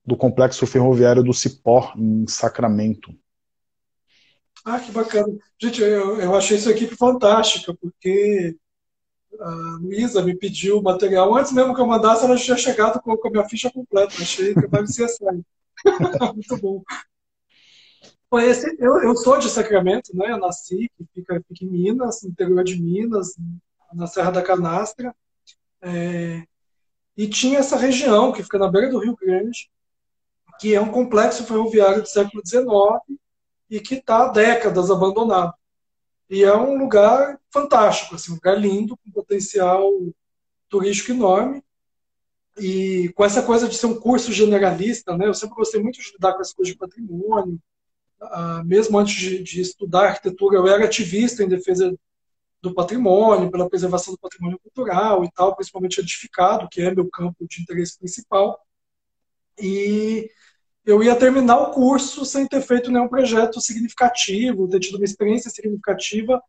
do 0.05 0.15
complexo 0.15 0.67
ferroviário 0.67 1.23
do 1.23 1.33
Cipó, 1.33 1.93
em 1.97 2.27
Sacramento. 2.27 3.11
Ah, 4.63 4.79
que 4.79 4.91
bacana. 4.91 5.33
Gente, 5.59 5.81
eu, 5.81 6.19
eu 6.21 6.35
achei 6.35 6.57
isso 6.57 6.69
aqui 6.69 6.85
fantástica, 6.85 7.73
porque 7.81 8.55
a 9.39 9.77
Luísa 9.81 10.21
me 10.21 10.35
pediu 10.35 10.79
o 10.79 10.83
material. 10.83 11.35
Antes 11.35 11.51
mesmo 11.51 11.73
que 11.73 11.81
eu 11.81 11.87
mandasse, 11.87 12.25
ela 12.25 12.35
já 12.37 12.43
tinha 12.43 12.57
chegado 12.57 13.01
com, 13.01 13.11
a 13.11 13.29
minha 13.29 13.47
ficha 13.47 13.71
completa. 13.71 14.13
Achei 14.19 14.53
que 14.53 14.67
vai 14.67 14.85
ser 14.87 15.05
assim. 15.05 15.43
Muito 16.33 16.57
bom. 16.57 16.83
Esse, 18.41 18.75
eu, 18.79 19.01
eu 19.01 19.15
sou 19.15 19.39
de 19.39 19.49
Sacramento, 19.49 20.15
né? 20.15 20.31
Eu 20.31 20.37
nasci, 20.37 20.91
fica 21.13 21.41
em 21.61 21.65
Minas, 21.65 22.21
no 22.21 22.29
interior 22.29 22.63
de 22.63 22.79
Minas, 22.79 23.35
na 23.93 24.05
Serra 24.05 24.31
da 24.31 24.41
Canastra. 24.41 25.15
É, 25.81 26.43
e 27.17 27.27
tinha 27.27 27.59
essa 27.59 27.77
região 27.77 28.31
que 28.31 28.43
fica 28.43 28.59
na 28.59 28.69
beira 28.69 28.89
do 28.89 28.99
Rio 28.99 29.15
Grande, 29.15 29.69
que 30.59 30.75
é 30.75 30.81
um 30.81 30.91
complexo 30.91 31.45
ferroviário 31.45 32.01
do 32.01 32.07
século 32.07 32.43
XIX 32.45 33.19
e 33.69 33.79
que 33.79 33.95
está 33.95 34.25
há 34.25 34.27
décadas 34.27 34.91
abandonado. 34.91 35.53
E 36.29 36.43
é 36.43 36.55
um 36.55 36.77
lugar 36.77 37.38
fantástico, 37.51 38.15
assim, 38.15 38.31
um 38.31 38.35
lugar 38.35 38.59
lindo, 38.59 38.97
com 38.97 39.11
potencial 39.11 39.91
turístico 40.69 41.11
enorme. 41.11 41.63
E 42.57 43.11
com 43.15 43.23
essa 43.23 43.41
coisa 43.41 43.67
de 43.67 43.75
ser 43.75 43.85
um 43.85 43.99
curso 43.99 44.33
generalista, 44.33 45.15
né? 45.17 45.27
Eu 45.27 45.33
sempre 45.33 45.55
gostei 45.55 45.81
muito 45.81 45.99
de 45.99 46.11
lidar 46.11 46.33
com 46.33 46.41
as 46.41 46.53
coisas 46.53 46.73
de 46.73 46.77
patrimônio. 46.77 47.59
Uh, 48.21 48.65
mesmo 48.65 48.97
antes 48.97 49.15
de, 49.15 49.41
de, 49.41 49.61
estudar 49.61 50.07
arquitetura, 50.07 50.57
eu 50.57 50.67
era 50.67 50.83
ativista 50.83 51.41
em 51.41 51.47
defesa 51.47 51.95
do 52.61 52.73
patrimônio, 52.73 53.49
pela 53.49 53.69
preservação 53.69 54.13
do 54.13 54.19
patrimônio 54.19 54.59
cultural 54.59 55.23
e 55.23 55.31
tal, 55.31 55.55
principalmente 55.55 56.01
edificado, 56.01 56.67
que 56.69 56.81
é 56.81 56.93
meu 56.93 57.09
campo 57.09 57.47
de 57.47 57.61
interesse 57.61 57.97
principal. 57.97 58.59
E 59.57 60.29
eu 60.85 61.01
ia 61.01 61.15
terminar 61.15 61.57
o 61.59 61.71
curso 61.71 62.25
sem 62.25 62.45
ter 62.45 62.61
feito 62.61 62.91
nenhum 62.91 63.07
projeto 63.07 63.61
significativo, 63.61 64.67
ter 64.67 64.81
tido 64.81 64.95
uma 64.95 65.05
experiência 65.05 65.49
significativa 65.49 66.41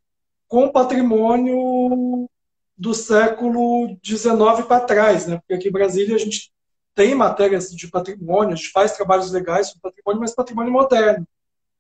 com 0.51 0.69
patrimônio 0.69 2.29
do 2.77 2.93
século 2.93 3.97
XIX 4.05 4.67
para 4.67 4.81
trás, 4.81 5.25
né? 5.25 5.37
Porque 5.37 5.55
aqui 5.55 5.69
em 5.69 5.73
Brasília 5.73 6.17
a 6.17 6.19
gente 6.19 6.51
tem 6.93 7.15
matérias 7.15 7.71
de 7.71 7.89
patrimônio, 7.89 8.55
a 8.55 8.57
gente 8.57 8.73
faz 8.73 8.97
trabalhos 8.97 9.31
legais 9.31 9.69
sobre 9.69 9.83
patrimônio, 9.83 10.21
mas 10.21 10.35
patrimônio 10.35 10.73
moderno. 10.73 11.25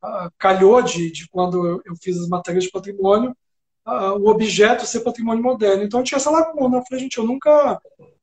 Ah, 0.00 0.30
calhou 0.38 0.80
de, 0.82 1.10
de 1.10 1.28
quando 1.28 1.82
eu, 1.84 1.96
fiz 2.00 2.16
as 2.16 2.28
matérias 2.28 2.62
de 2.62 2.70
patrimônio, 2.70 3.36
ah, 3.84 4.14
o 4.14 4.28
objeto 4.28 4.86
ser 4.86 5.00
patrimônio 5.00 5.42
moderno. 5.42 5.82
Então 5.82 5.98
eu 5.98 6.04
tinha 6.04 6.18
essa 6.18 6.30
lacuna. 6.30 6.76
Eu 6.76 6.84
falei, 6.88 7.02
gente, 7.02 7.18
eu 7.18 7.24
nunca, 7.24 7.80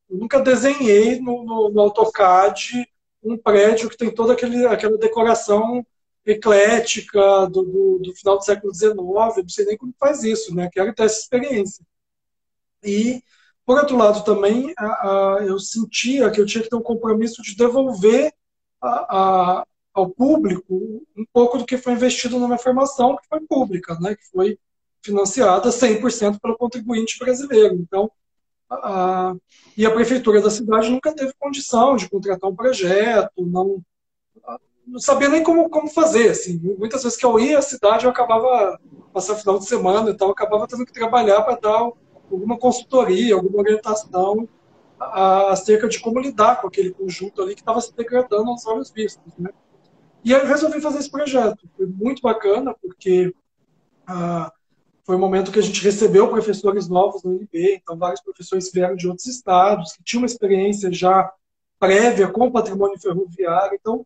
eu 0.10 0.18
nunca 0.18 0.40
desenhei 0.40 1.20
no, 1.20 1.44
no, 1.44 1.70
no 1.70 1.82
AutoCAD 1.82 2.88
um 3.22 3.38
prédio 3.38 3.90
que 3.90 3.98
tem 3.98 4.10
toda 4.10 4.32
aquele, 4.32 4.66
aquela 4.66 4.98
decoração 4.98 5.86
eclética 6.28 7.48
do, 7.48 7.64
do, 7.64 8.00
do, 8.00 8.16
final 8.16 8.38
do 8.38 8.44
século 8.44 8.74
XIX, 8.74 8.94
não 8.96 9.50
sei 9.50 9.66
nem 9.66 9.78
como 9.78 9.94
faz 9.98 10.24
isso, 10.24 10.54
né? 10.54 10.70
Quero 10.72 10.94
ter 10.94 11.04
essa 11.04 11.20
experiência. 11.20 11.86
E, 12.84 13.24
por 13.66 13.80
outro 13.80 13.98
lado, 13.98 14.24
também 14.24 14.74
a, 14.78 14.86
a, 14.86 15.46
eu 15.46 15.58
sentia 15.58 16.30
que 16.30 16.42
eu 16.42 16.46
tinha 16.46 16.64
que 16.64 16.70
ter 16.70 16.76
um 16.76 16.82
compromisso 16.82 17.42
de 17.42 17.56
devolver 17.56 18.34
a, 18.82 19.66
ao 19.94 20.10
público 20.10 21.02
um 21.18 21.26
pouco 21.32 21.58
do 21.58 21.66
que 21.66 21.78
foi 21.78 21.94
investido 21.94 22.38
na 22.38 22.46
minha 22.46 22.60
formação, 22.60 23.16
que 23.16 23.28
foi 23.28 23.40
pública, 23.42 23.98
né? 24.00 24.16
Que 24.16 24.26
foi 24.32 24.60
financiada 25.02 25.70
100% 25.70 26.40
pelo 26.42 26.58
contribuinte 26.58 27.18
brasileiro. 27.18 27.76
Então, 27.76 28.12
e 29.78 29.86
a 29.86 29.92
prefeitura 29.92 30.42
da 30.42 30.50
cidade 30.50 30.90
nunca 30.90 31.16
teve 31.16 31.32
condição 31.40 31.96
de 31.96 32.10
contratar 32.10 32.50
um 32.50 32.56
projeto, 32.56 33.46
não, 33.46 33.82
não 34.88 35.00
sabia 35.00 35.30
nem 35.30 35.44
como, 35.44 35.70
como 35.70 35.90
fazer. 35.90 36.30
Assim. 36.30 36.60
Muitas 36.78 37.04
vezes 37.04 37.18
que 37.18 37.26
eu 37.26 37.40
ia 37.40 37.60
à 37.60 37.62
cidade, 37.62 38.06
eu 38.06 38.12
acabava, 38.12 38.80
passar 39.14 39.36
final 39.36 39.60
de 39.60 39.66
semana, 39.66 40.10
então 40.10 40.28
eu 40.28 40.32
acabava 40.32 40.68
tendo 40.68 40.86
que 40.86 40.94
trabalhar 40.94 41.42
para 41.42 41.60
dar 41.60 41.92
alguma 42.32 42.58
consultoria, 42.58 43.36
alguma 43.36 43.60
orientação 43.60 44.48
acerca 45.00 45.88
de 45.88 46.00
como 46.00 46.20
lidar 46.20 46.60
com 46.60 46.68
aquele 46.68 46.92
conjunto 46.92 47.42
ali 47.42 47.54
que 47.54 47.62
estava 47.62 47.80
se 47.82 47.96
degradando 47.96 48.50
aos 48.50 48.66
olhos 48.66 48.90
vistos. 48.90 49.32
Né? 49.38 49.52
E 50.24 50.34
aí 50.34 50.42
eu 50.42 50.48
resolvi 50.48 50.82
fazer 50.82 51.00
esse 51.00 51.12
projeto. 51.12 51.70
Foi 51.76 51.86
muito 51.86 52.22
bacana, 52.22 52.76
porque 52.82 53.32
ah, 54.08 54.52
foi 55.04 55.16
o 55.16 55.20
momento 55.20 55.52
que 55.52 55.60
a 55.60 55.64
gente 55.64 55.84
recebeu 55.84 56.30
professores 56.30 56.90
novos 56.90 57.24
no 57.24 57.32
UNB, 57.32 57.76
então 57.76 57.98
vários 57.98 58.22
professores 58.22 58.72
vieram 58.72 58.96
de 58.96 59.08
outros 59.08 59.28
estados, 59.28 59.94
que 59.94 60.04
tinham 60.04 60.22
uma 60.22 60.28
experiência 60.28 60.92
já 60.92 61.32
prévia 61.80 62.28
com 62.28 62.48
o 62.48 62.52
patrimônio 62.52 63.00
ferroviário, 63.00 63.78
então 63.80 64.06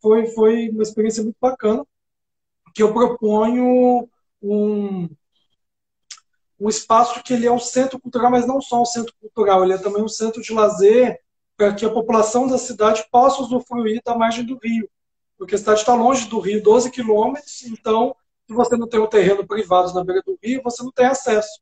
foi, 0.00 0.26
foi 0.28 0.68
uma 0.70 0.82
experiência 0.82 1.22
muito 1.22 1.36
bacana, 1.40 1.84
que 2.74 2.82
eu 2.82 2.92
proponho 2.92 4.08
um, 4.42 5.08
um 6.60 6.68
espaço 6.68 7.22
que 7.22 7.32
ele 7.32 7.46
é 7.46 7.52
um 7.52 7.58
centro 7.58 7.98
cultural, 8.00 8.30
mas 8.30 8.46
não 8.46 8.60
só 8.60 8.82
um 8.82 8.86
centro 8.86 9.14
cultural, 9.20 9.64
ele 9.64 9.74
é 9.74 9.78
também 9.78 10.02
um 10.02 10.08
centro 10.08 10.40
de 10.40 10.52
lazer 10.52 11.20
para 11.56 11.74
que 11.74 11.84
a 11.84 11.90
população 11.90 12.46
da 12.46 12.56
cidade 12.56 13.04
possa 13.10 13.42
usufruir 13.42 14.00
da 14.04 14.16
margem 14.16 14.44
do 14.44 14.58
rio. 14.62 14.88
Porque 15.36 15.54
a 15.54 15.58
cidade 15.58 15.80
está 15.80 15.94
longe 15.94 16.28
do 16.28 16.38
rio, 16.38 16.62
12 16.62 16.90
quilômetros, 16.90 17.62
então, 17.62 18.14
se 18.46 18.54
você 18.54 18.76
não 18.76 18.88
tem 18.88 19.00
um 19.00 19.06
terreno 19.06 19.46
privado 19.46 19.92
na 19.92 20.04
beira 20.04 20.22
do 20.24 20.38
rio, 20.42 20.62
você 20.62 20.82
não 20.82 20.92
tem 20.92 21.06
acesso. 21.06 21.60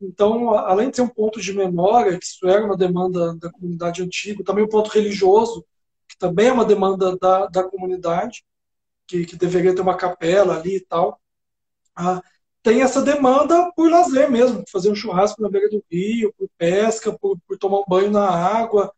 Então, 0.00 0.50
além 0.50 0.90
de 0.90 0.96
ser 0.96 1.02
um 1.02 1.08
ponto 1.08 1.40
de 1.40 1.52
memória, 1.52 2.16
que 2.18 2.24
isso 2.24 2.46
era 2.46 2.64
uma 2.64 2.76
demanda 2.76 3.34
da 3.36 3.50
comunidade 3.50 4.02
antiga, 4.02 4.44
também 4.44 4.64
um 4.64 4.68
ponto 4.68 4.90
religioso, 4.90 5.64
que 6.08 6.18
também 6.18 6.48
é 6.48 6.52
uma 6.52 6.64
demanda 6.64 7.16
da, 7.16 7.46
da 7.46 7.62
comunidade, 7.64 8.44
que, 9.06 9.24
que 9.24 9.36
deveria 9.36 9.74
ter 9.74 9.80
uma 9.80 9.96
capela 9.96 10.58
ali 10.58 10.76
e 10.76 10.80
tal. 10.80 11.20
Ah, 11.94 12.22
tem 12.62 12.82
essa 12.82 13.02
demanda 13.02 13.72
por 13.74 13.90
lazer 13.90 14.30
mesmo, 14.30 14.64
fazer 14.70 14.90
um 14.90 14.94
churrasco 14.94 15.40
na 15.42 15.48
beira 15.48 15.68
do 15.68 15.82
rio, 15.90 16.32
por 16.36 16.48
pesca, 16.58 17.12
por, 17.18 17.38
por 17.46 17.58
tomar 17.58 17.80
um 17.80 17.84
banho 17.88 18.10
na 18.10 18.28
água. 18.28 18.92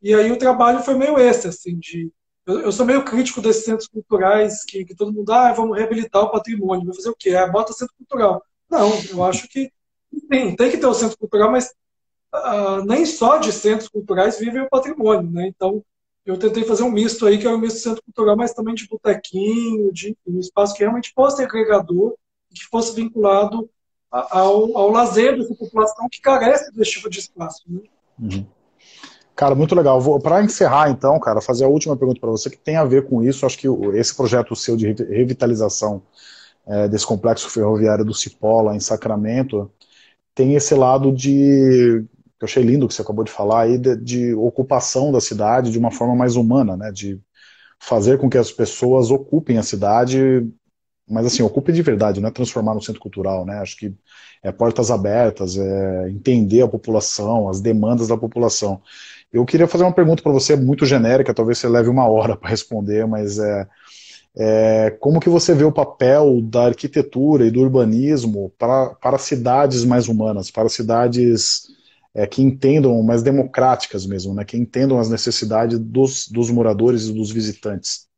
E 0.00 0.14
aí 0.14 0.30
o 0.30 0.38
trabalho 0.38 0.82
foi 0.82 0.94
meio 0.94 1.18
esse, 1.18 1.48
assim, 1.48 1.78
de... 1.78 2.12
Eu, 2.46 2.60
eu 2.60 2.72
sou 2.72 2.86
meio 2.86 3.04
crítico 3.04 3.40
desses 3.42 3.64
centros 3.64 3.88
culturais 3.88 4.64
que, 4.64 4.84
que 4.84 4.94
todo 4.94 5.12
mundo, 5.12 5.30
ah, 5.32 5.52
vamos 5.52 5.76
reabilitar 5.76 6.22
o 6.22 6.30
patrimônio. 6.30 6.86
Vai 6.86 6.94
fazer 6.94 7.10
o 7.10 7.16
quê? 7.18 7.34
Ah, 7.34 7.46
bota 7.46 7.72
centro 7.72 7.94
cultural. 7.96 8.42
Não, 8.70 8.90
eu 9.10 9.24
acho 9.24 9.48
que 9.48 9.70
tem, 10.28 10.54
tem 10.56 10.70
que 10.70 10.78
ter 10.78 10.86
o 10.86 10.94
centro 10.94 11.18
cultural, 11.18 11.50
mas 11.50 11.74
uh, 12.34 12.84
nem 12.86 13.04
só 13.04 13.38
de 13.38 13.52
centros 13.52 13.88
culturais 13.88 14.38
vivem 14.38 14.62
o 14.62 14.68
patrimônio, 14.68 15.30
né? 15.30 15.48
Então, 15.48 15.82
eu 16.30 16.38
tentei 16.38 16.64
fazer 16.64 16.82
um 16.82 16.90
misto 16.90 17.26
aí, 17.26 17.38
que 17.38 17.46
era 17.46 17.56
um 17.56 17.60
misto 17.60 17.80
centro 17.80 18.02
cultural, 18.02 18.36
mas 18.36 18.52
também 18.52 18.74
de 18.74 18.86
botequinho, 18.88 19.92
de 19.92 20.16
um 20.26 20.38
espaço 20.38 20.74
que 20.74 20.80
realmente 20.80 21.12
fosse 21.14 21.42
agregador 21.42 22.14
que 22.54 22.64
fosse 22.64 22.94
vinculado 22.94 23.68
ao, 24.10 24.76
ao 24.76 24.90
lazer 24.90 25.36
dessa 25.36 25.54
população 25.54 26.08
que 26.10 26.20
carece 26.20 26.72
desse 26.72 26.92
tipo 26.92 27.10
de 27.10 27.18
espaço. 27.18 27.62
Né? 27.68 27.80
Uhum. 28.18 28.46
Cara, 29.34 29.54
muito 29.54 29.74
legal. 29.74 30.00
Para 30.20 30.42
encerrar, 30.42 30.90
então, 30.90 31.18
cara, 31.20 31.40
fazer 31.40 31.64
a 31.64 31.68
última 31.68 31.96
pergunta 31.96 32.20
para 32.20 32.30
você, 32.30 32.50
que 32.50 32.58
tem 32.58 32.76
a 32.76 32.84
ver 32.84 33.06
com 33.06 33.22
isso. 33.22 33.46
Acho 33.46 33.58
que 33.58 33.68
esse 33.94 34.14
projeto 34.14 34.56
seu 34.56 34.76
de 34.76 34.92
revitalização 34.92 36.02
é, 36.66 36.88
desse 36.88 37.06
complexo 37.06 37.48
ferroviário 37.48 38.04
do 38.04 38.14
Cipola, 38.14 38.74
em 38.74 38.80
Sacramento, 38.80 39.70
tem 40.34 40.54
esse 40.54 40.74
lado 40.74 41.12
de. 41.12 42.04
Que 42.38 42.44
eu 42.44 42.46
achei 42.46 42.62
lindo 42.62 42.86
que 42.88 42.94
você 42.94 43.02
acabou 43.02 43.24
de 43.24 43.30
falar 43.32 43.62
aí, 43.62 43.78
de, 43.78 43.96
de 43.96 44.34
ocupação 44.34 45.12
da 45.12 45.20
cidade 45.20 45.70
de 45.70 45.78
uma 45.78 45.90
forma 45.90 46.14
mais 46.14 46.36
humana, 46.36 46.76
né? 46.76 46.92
De 46.92 47.20
fazer 47.80 48.18
com 48.18 48.30
que 48.30 48.38
as 48.38 48.50
pessoas 48.52 49.10
ocupem 49.10 49.58
a 49.58 49.62
cidade 49.62 50.46
mas 51.08 51.26
assim, 51.26 51.42
ocupe 51.42 51.72
de 51.72 51.82
verdade, 51.82 52.20
não 52.20 52.28
é 52.28 52.32
transformar 52.32 52.74
no 52.74 52.82
centro 52.82 53.00
cultural, 53.00 53.46
né? 53.46 53.58
Acho 53.58 53.76
que 53.78 53.94
é 54.42 54.52
portas 54.52 54.90
abertas, 54.90 55.56
é 55.56 56.10
entender 56.10 56.60
a 56.62 56.68
população, 56.68 57.48
as 57.48 57.60
demandas 57.60 58.08
da 58.08 58.16
população. 58.16 58.82
Eu 59.32 59.44
queria 59.44 59.66
fazer 59.66 59.84
uma 59.84 59.92
pergunta 59.92 60.22
para 60.22 60.32
você 60.32 60.54
muito 60.54 60.84
genérica, 60.84 61.34
talvez 61.34 61.58
você 61.58 61.68
leve 61.68 61.88
uma 61.88 62.06
hora 62.06 62.36
para 62.36 62.50
responder, 62.50 63.06
mas 63.06 63.38
é, 63.38 63.66
é, 64.36 64.96
como 65.00 65.20
que 65.20 65.30
você 65.30 65.54
vê 65.54 65.64
o 65.64 65.72
papel 65.72 66.42
da 66.42 66.66
arquitetura 66.66 67.46
e 67.46 67.50
do 67.50 67.60
urbanismo 67.60 68.52
para, 68.58 68.90
para 68.94 69.18
cidades 69.18 69.84
mais 69.84 70.08
humanas, 70.08 70.50
para 70.50 70.68
cidades 70.68 71.68
é, 72.18 72.26
que 72.26 72.42
entendam, 72.42 73.00
mais 73.00 73.22
democráticas 73.22 74.04
mesmo, 74.04 74.34
né? 74.34 74.44
Que 74.44 74.56
entendam 74.56 74.98
as 74.98 75.08
necessidades 75.08 75.78
dos, 75.78 76.26
dos 76.26 76.50
moradores 76.50 77.04
e 77.04 77.12
dos 77.12 77.30
visitantes? 77.30 78.08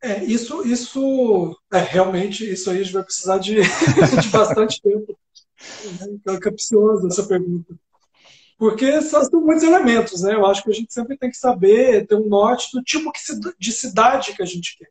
É, 0.00 0.22
isso, 0.22 0.64
isso 0.64 1.58
é, 1.72 1.78
realmente, 1.78 2.48
isso 2.48 2.70
aí 2.70 2.78
a 2.78 2.82
gente 2.84 2.92
vai 2.92 3.02
precisar 3.02 3.38
de, 3.38 3.56
de 4.22 4.28
bastante 4.30 4.80
tempo. 4.80 5.18
É 6.28 6.38
capciosa 6.38 7.08
essa 7.08 7.24
pergunta. 7.24 7.74
Porque 8.56 9.02
são 9.02 9.22
muitos 9.40 9.64
elementos, 9.64 10.22
né? 10.22 10.34
Eu 10.34 10.46
acho 10.46 10.62
que 10.62 10.70
a 10.70 10.74
gente 10.74 10.92
sempre 10.92 11.18
tem 11.18 11.30
que 11.30 11.36
saber, 11.36 12.06
ter 12.06 12.14
um 12.14 12.28
norte 12.28 12.68
do 12.72 12.80
tipo 12.80 13.10
de 13.58 13.72
cidade 13.72 14.34
que 14.34 14.42
a 14.42 14.46
gente 14.46 14.78
quer. 14.78 14.88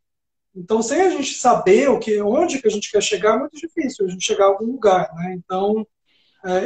Então, 0.53 0.81
sem 0.81 0.99
a 0.99 1.09
gente 1.09 1.35
saber 1.35 1.89
o 1.89 1.97
que, 1.97 2.21
onde 2.21 2.61
que 2.61 2.67
a 2.67 2.71
gente 2.71 2.91
quer 2.91 3.01
chegar, 3.01 3.35
é 3.35 3.39
muito 3.39 3.55
difícil 3.55 4.05
a 4.05 4.09
gente 4.09 4.25
chegar 4.25 4.45
a 4.45 4.47
algum 4.49 4.65
lugar, 4.65 5.09
né? 5.15 5.35
Então, 5.37 5.87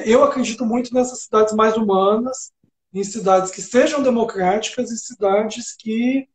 eu 0.06 0.24
acredito 0.24 0.66
muito 0.66 0.94
nessas 0.94 1.24
cidades 1.24 1.54
mais 1.54 1.76
humanas, 1.76 2.52
em 2.94 3.04
cidades 3.04 3.52
que 3.52 3.62
sejam 3.62 4.02
democráticas 4.02 4.90
e 4.90 4.98
cidades 4.98 5.76
que 5.78 6.28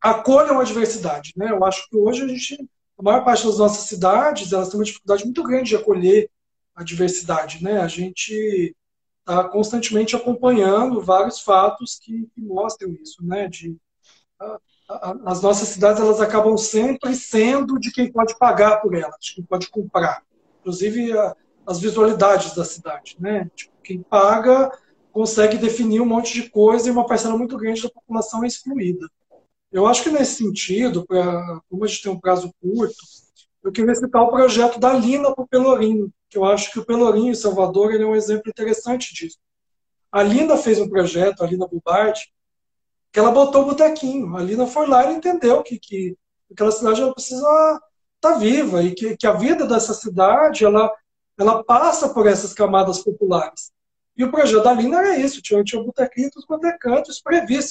acolham 0.00 0.58
a 0.58 0.64
diversidade. 0.64 1.32
Né? 1.36 1.50
Eu 1.50 1.62
acho 1.64 1.88
que 1.88 1.96
hoje 1.96 2.22
a 2.22 2.28
gente, 2.28 2.68
a 2.98 3.02
maior 3.02 3.24
parte 3.24 3.46
das 3.46 3.58
nossas 3.58 3.84
cidades, 3.84 4.52
elas 4.52 4.70
têm 4.70 4.78
uma 4.78 4.84
dificuldade 4.84 5.24
muito 5.24 5.42
grande 5.42 5.70
de 5.70 5.76
acolher 5.76 6.30
a 6.74 6.82
diversidade. 6.82 7.62
Né? 7.62 7.80
A 7.80 7.88
gente 7.88 8.74
está 9.20 9.46
constantemente 9.46 10.16
acompanhando 10.16 11.02
vários 11.02 11.40
fatos 11.40 11.98
que, 12.02 12.26
que 12.34 12.40
mostram 12.40 12.92
isso, 13.02 13.22
né? 13.22 13.46
De, 13.46 13.76
a, 14.40 14.58
a, 14.88 15.16
as 15.26 15.42
nossas 15.42 15.68
cidades 15.68 16.00
elas 16.00 16.18
acabam 16.18 16.56
sempre 16.56 17.14
sendo 17.14 17.78
de 17.78 17.92
quem 17.92 18.10
pode 18.10 18.38
pagar 18.38 18.80
por 18.80 18.94
elas, 18.94 19.16
de 19.20 19.34
quem 19.34 19.44
pode 19.44 19.68
comprar. 19.68 20.22
Inclusive 20.60 21.12
a, 21.12 21.36
as 21.68 21.78
visualidades 21.78 22.54
da 22.54 22.64
cidade, 22.64 23.14
né? 23.20 23.50
Tipo, 23.54 23.72
quem 23.84 24.02
paga 24.02 24.72
consegue 25.12 25.58
definir 25.58 26.00
um 26.00 26.06
monte 26.06 26.32
de 26.32 26.48
coisa 26.48 26.88
e 26.88 26.90
uma 26.90 27.04
parcela 27.04 27.36
muito 27.36 27.58
grande 27.58 27.82
da 27.82 27.90
população 27.90 28.42
é 28.42 28.46
excluída. 28.46 29.06
Eu 29.70 29.86
acho 29.86 30.02
que 30.02 30.10
nesse 30.10 30.36
sentido, 30.36 31.06
pra, 31.06 31.60
como 31.68 31.84
a 31.84 31.86
gente 31.86 32.02
tem 32.02 32.10
um 32.10 32.18
prazo 32.18 32.50
curto, 32.58 32.96
eu 33.62 33.70
queria 33.70 33.94
citar 33.94 34.22
o 34.22 34.30
projeto 34.30 34.80
da 34.80 34.94
Lina 34.94 35.34
para 35.34 35.44
o 35.44 35.46
Pelourinho, 35.46 36.10
que 36.30 36.38
eu 36.38 36.44
acho 36.46 36.72
que 36.72 36.78
o 36.78 36.84
Pelourinho 36.86 37.32
em 37.32 37.34
Salvador 37.34 37.92
ele 37.92 38.04
é 38.04 38.06
um 38.06 38.16
exemplo 38.16 38.48
interessante 38.48 39.14
disso. 39.14 39.36
A 40.10 40.22
Lina 40.22 40.56
fez 40.56 40.80
um 40.80 40.88
projeto, 40.88 41.42
a 41.42 41.46
Lina 41.46 41.66
Bubardi, 41.66 42.32
que 43.12 43.18
ela 43.18 43.30
botou 43.30 43.62
o 43.62 43.66
botequinho. 43.66 44.34
A 44.38 44.42
Lina 44.42 44.66
foi 44.66 44.86
lá 44.86 45.10
e 45.10 45.16
entendeu 45.16 45.62
que, 45.62 45.78
que 45.78 46.16
aquela 46.50 46.72
cidade 46.72 47.02
ela 47.02 47.12
precisa 47.12 47.46
estar 48.16 48.32
tá 48.32 48.38
viva 48.38 48.82
e 48.82 48.94
que, 48.94 49.18
que 49.18 49.26
a 49.26 49.34
vida 49.34 49.66
dessa 49.66 49.92
cidade 49.92 50.64
ela, 50.64 50.90
ela 51.38 51.62
passa 51.62 52.08
por 52.08 52.26
essas 52.26 52.52
camadas 52.52 53.02
populares. 53.02 53.72
E 54.16 54.24
o 54.24 54.30
projeto 54.30 54.64
da 54.64 54.72
Lina 54.72 54.98
era 54.98 55.16
isso, 55.16 55.40
tinha, 55.40 55.62
tinha 55.62 55.82
botequinho, 55.82 56.30
tudo 56.32 56.46
quanto 56.46 56.66
é 56.66 56.76
canto, 56.76 57.10
isso 57.10 57.22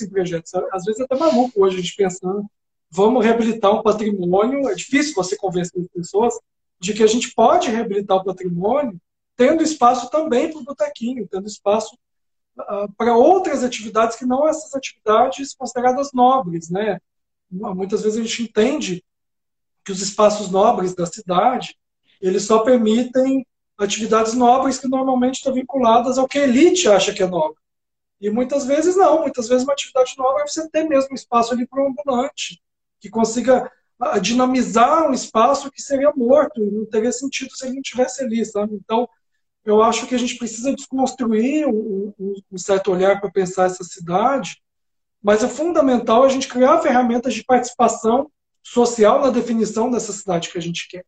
em 0.05 0.09
projetos. 0.09 0.53
Às 0.71 0.85
vezes 0.85 1.01
é 1.01 1.03
até 1.03 1.17
maluco 1.17 1.61
hoje 1.61 1.77
a 1.77 1.81
gente 1.81 1.95
pensando, 1.95 2.45
vamos 2.89 3.25
reabilitar 3.25 3.73
um 3.73 3.83
patrimônio, 3.83 4.69
é 4.69 4.73
difícil 4.73 5.13
você 5.13 5.35
convencer 5.35 5.81
as 5.81 5.87
pessoas 5.89 6.33
de 6.79 6.93
que 6.93 7.03
a 7.03 7.07
gente 7.07 7.33
pode 7.33 7.69
reabilitar 7.69 8.17
o 8.17 8.23
patrimônio 8.23 8.97
tendo 9.35 9.61
espaço 9.61 10.09
também 10.09 10.49
para 10.49 10.59
o 10.59 10.63
botequinho, 10.63 11.27
tendo 11.27 11.47
espaço 11.47 11.97
uh, 12.57 12.91
para 12.97 13.15
outras 13.15 13.63
atividades 13.63 14.17
que 14.17 14.25
não 14.25 14.47
essas 14.47 14.73
atividades 14.73 15.53
consideradas 15.53 16.11
nobres, 16.13 16.69
né? 16.69 16.99
Muitas 17.49 18.01
vezes 18.01 18.19
a 18.19 18.23
gente 18.23 18.43
entende 18.43 19.03
que 19.85 19.91
os 19.91 20.01
espaços 20.01 20.49
nobres 20.49 20.95
da 20.95 21.05
cidade, 21.05 21.77
eles 22.19 22.43
só 22.43 22.59
permitem 22.59 23.45
atividades 23.77 24.33
nobres 24.33 24.79
que 24.79 24.87
normalmente 24.87 25.35
estão 25.35 25.53
vinculadas 25.53 26.17
ao 26.17 26.27
que 26.27 26.39
a 26.39 26.43
elite 26.43 26.87
acha 26.87 27.13
que 27.13 27.21
é 27.21 27.27
nobre. 27.27 27.57
E 28.19 28.29
muitas 28.29 28.65
vezes 28.65 28.95
não, 28.95 29.21
muitas 29.21 29.47
vezes 29.47 29.63
uma 29.63 29.73
atividade 29.73 30.15
nova 30.17 30.41
é 30.41 30.47
você 30.47 30.67
ter 30.69 30.83
mesmo 30.83 31.13
espaço 31.13 31.53
ali 31.53 31.67
para 31.67 31.83
um 31.83 31.89
ambulante, 31.89 32.61
que 32.99 33.09
consiga 33.09 33.71
ah, 33.99 34.17
dinamizar 34.17 35.07
um 35.07 35.13
espaço 35.13 35.71
que 35.71 35.81
seria 35.81 36.11
morto, 36.15 36.59
não 36.59 36.85
teria 36.85 37.11
sentido 37.11 37.55
se 37.55 37.65
ele 37.65 37.75
não 37.75 37.81
tivesse 37.81 38.23
ali, 38.23 38.43
sabe? 38.43 38.73
Então, 38.75 39.07
eu 39.63 39.83
acho 39.83 40.07
que 40.07 40.15
a 40.15 40.17
gente 40.17 40.37
precisa 40.37 40.73
desconstruir 40.73 41.67
um, 41.67 42.13
um 42.51 42.57
certo 42.57 42.91
olhar 42.91 43.19
para 43.19 43.29
pensar 43.29 43.65
essa 43.65 43.83
cidade, 43.83 44.61
mas 45.21 45.43
é 45.43 45.47
fundamental 45.47 46.23
a 46.23 46.29
gente 46.29 46.47
criar 46.47 46.81
ferramentas 46.81 47.33
de 47.33 47.43
participação 47.43 48.31
social 48.63 49.21
na 49.21 49.29
definição 49.29 49.91
dessa 49.91 50.11
cidade 50.11 50.49
que 50.49 50.57
a 50.57 50.61
gente 50.61 50.87
quer. 50.87 51.05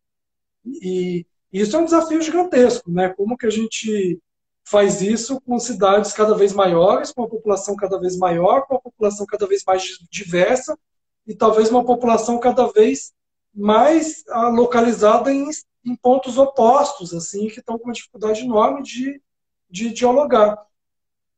E, 0.64 1.26
isso 1.52 1.76
é 1.76 1.78
um 1.78 1.84
desafio 1.84 2.20
gigantesco, 2.22 2.90
né? 2.90 3.08
Como 3.10 3.36
que 3.36 3.46
a 3.46 3.50
gente 3.50 4.20
faz 4.64 5.02
isso 5.02 5.40
com 5.40 5.58
cidades 5.58 6.12
cada 6.12 6.34
vez 6.34 6.52
maiores, 6.52 7.10
com 7.10 7.22
uma 7.22 7.28
população 7.28 7.74
cada 7.74 7.98
vez 7.98 8.16
maior, 8.16 8.66
com 8.66 8.74
uma 8.74 8.80
população 8.80 9.26
cada 9.26 9.46
vez 9.46 9.64
mais 9.66 9.98
diversa 10.10 10.78
e 11.26 11.34
talvez 11.34 11.70
uma 11.70 11.84
população 11.84 12.38
cada 12.38 12.66
vez 12.68 13.12
mais 13.52 14.22
ah, 14.28 14.48
localizada 14.48 15.32
em, 15.32 15.48
em 15.84 15.96
pontos 15.96 16.38
opostos, 16.38 17.12
assim, 17.12 17.48
que 17.48 17.58
estão 17.58 17.78
com 17.78 17.84
uma 17.86 17.92
dificuldade 17.92 18.42
enorme 18.42 18.82
de, 18.82 19.20
de 19.68 19.92
dialogar. 19.92 20.56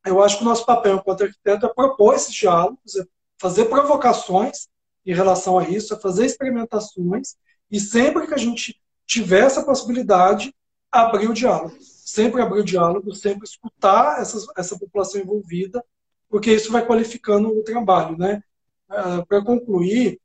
Eu 0.05 0.21
acho 0.21 0.37
que 0.37 0.43
o 0.43 0.47
nosso 0.47 0.65
papel 0.65 0.97
enquanto 0.97 1.23
arquiteto 1.23 1.65
é 1.65 1.73
propor 1.73 2.13
esses 2.13 2.33
diálogos, 2.33 2.95
é 2.95 3.05
fazer 3.39 3.65
provocações 3.65 4.67
em 5.05 5.13
relação 5.13 5.57
a 5.57 5.67
isso, 5.67 5.93
é 5.93 5.99
fazer 5.99 6.25
experimentações 6.25 7.35
E 7.69 7.79
sempre 7.79 8.27
que 8.27 8.33
a 8.33 8.37
gente 8.37 8.79
tiver 9.05 9.41
essa 9.41 9.63
possibilidade, 9.63 10.53
abrir 10.91 11.29
o 11.29 11.33
diálogo. 11.33 11.75
Sempre 11.79 12.41
abrir 12.41 12.59
o 12.59 12.65
diálogo, 12.65 13.13
sempre 13.13 13.47
escutar 13.47 14.21
essas, 14.21 14.45
essa 14.57 14.77
população 14.77 15.21
envolvida, 15.21 15.83
porque 16.29 16.53
isso 16.53 16.71
vai 16.71 16.85
qualificando 16.85 17.49
o 17.49 17.63
trabalho. 17.63 18.17
Né? 18.17 18.43
Uh, 18.89 19.25
Para 19.25 19.43
concluir, 19.43 20.19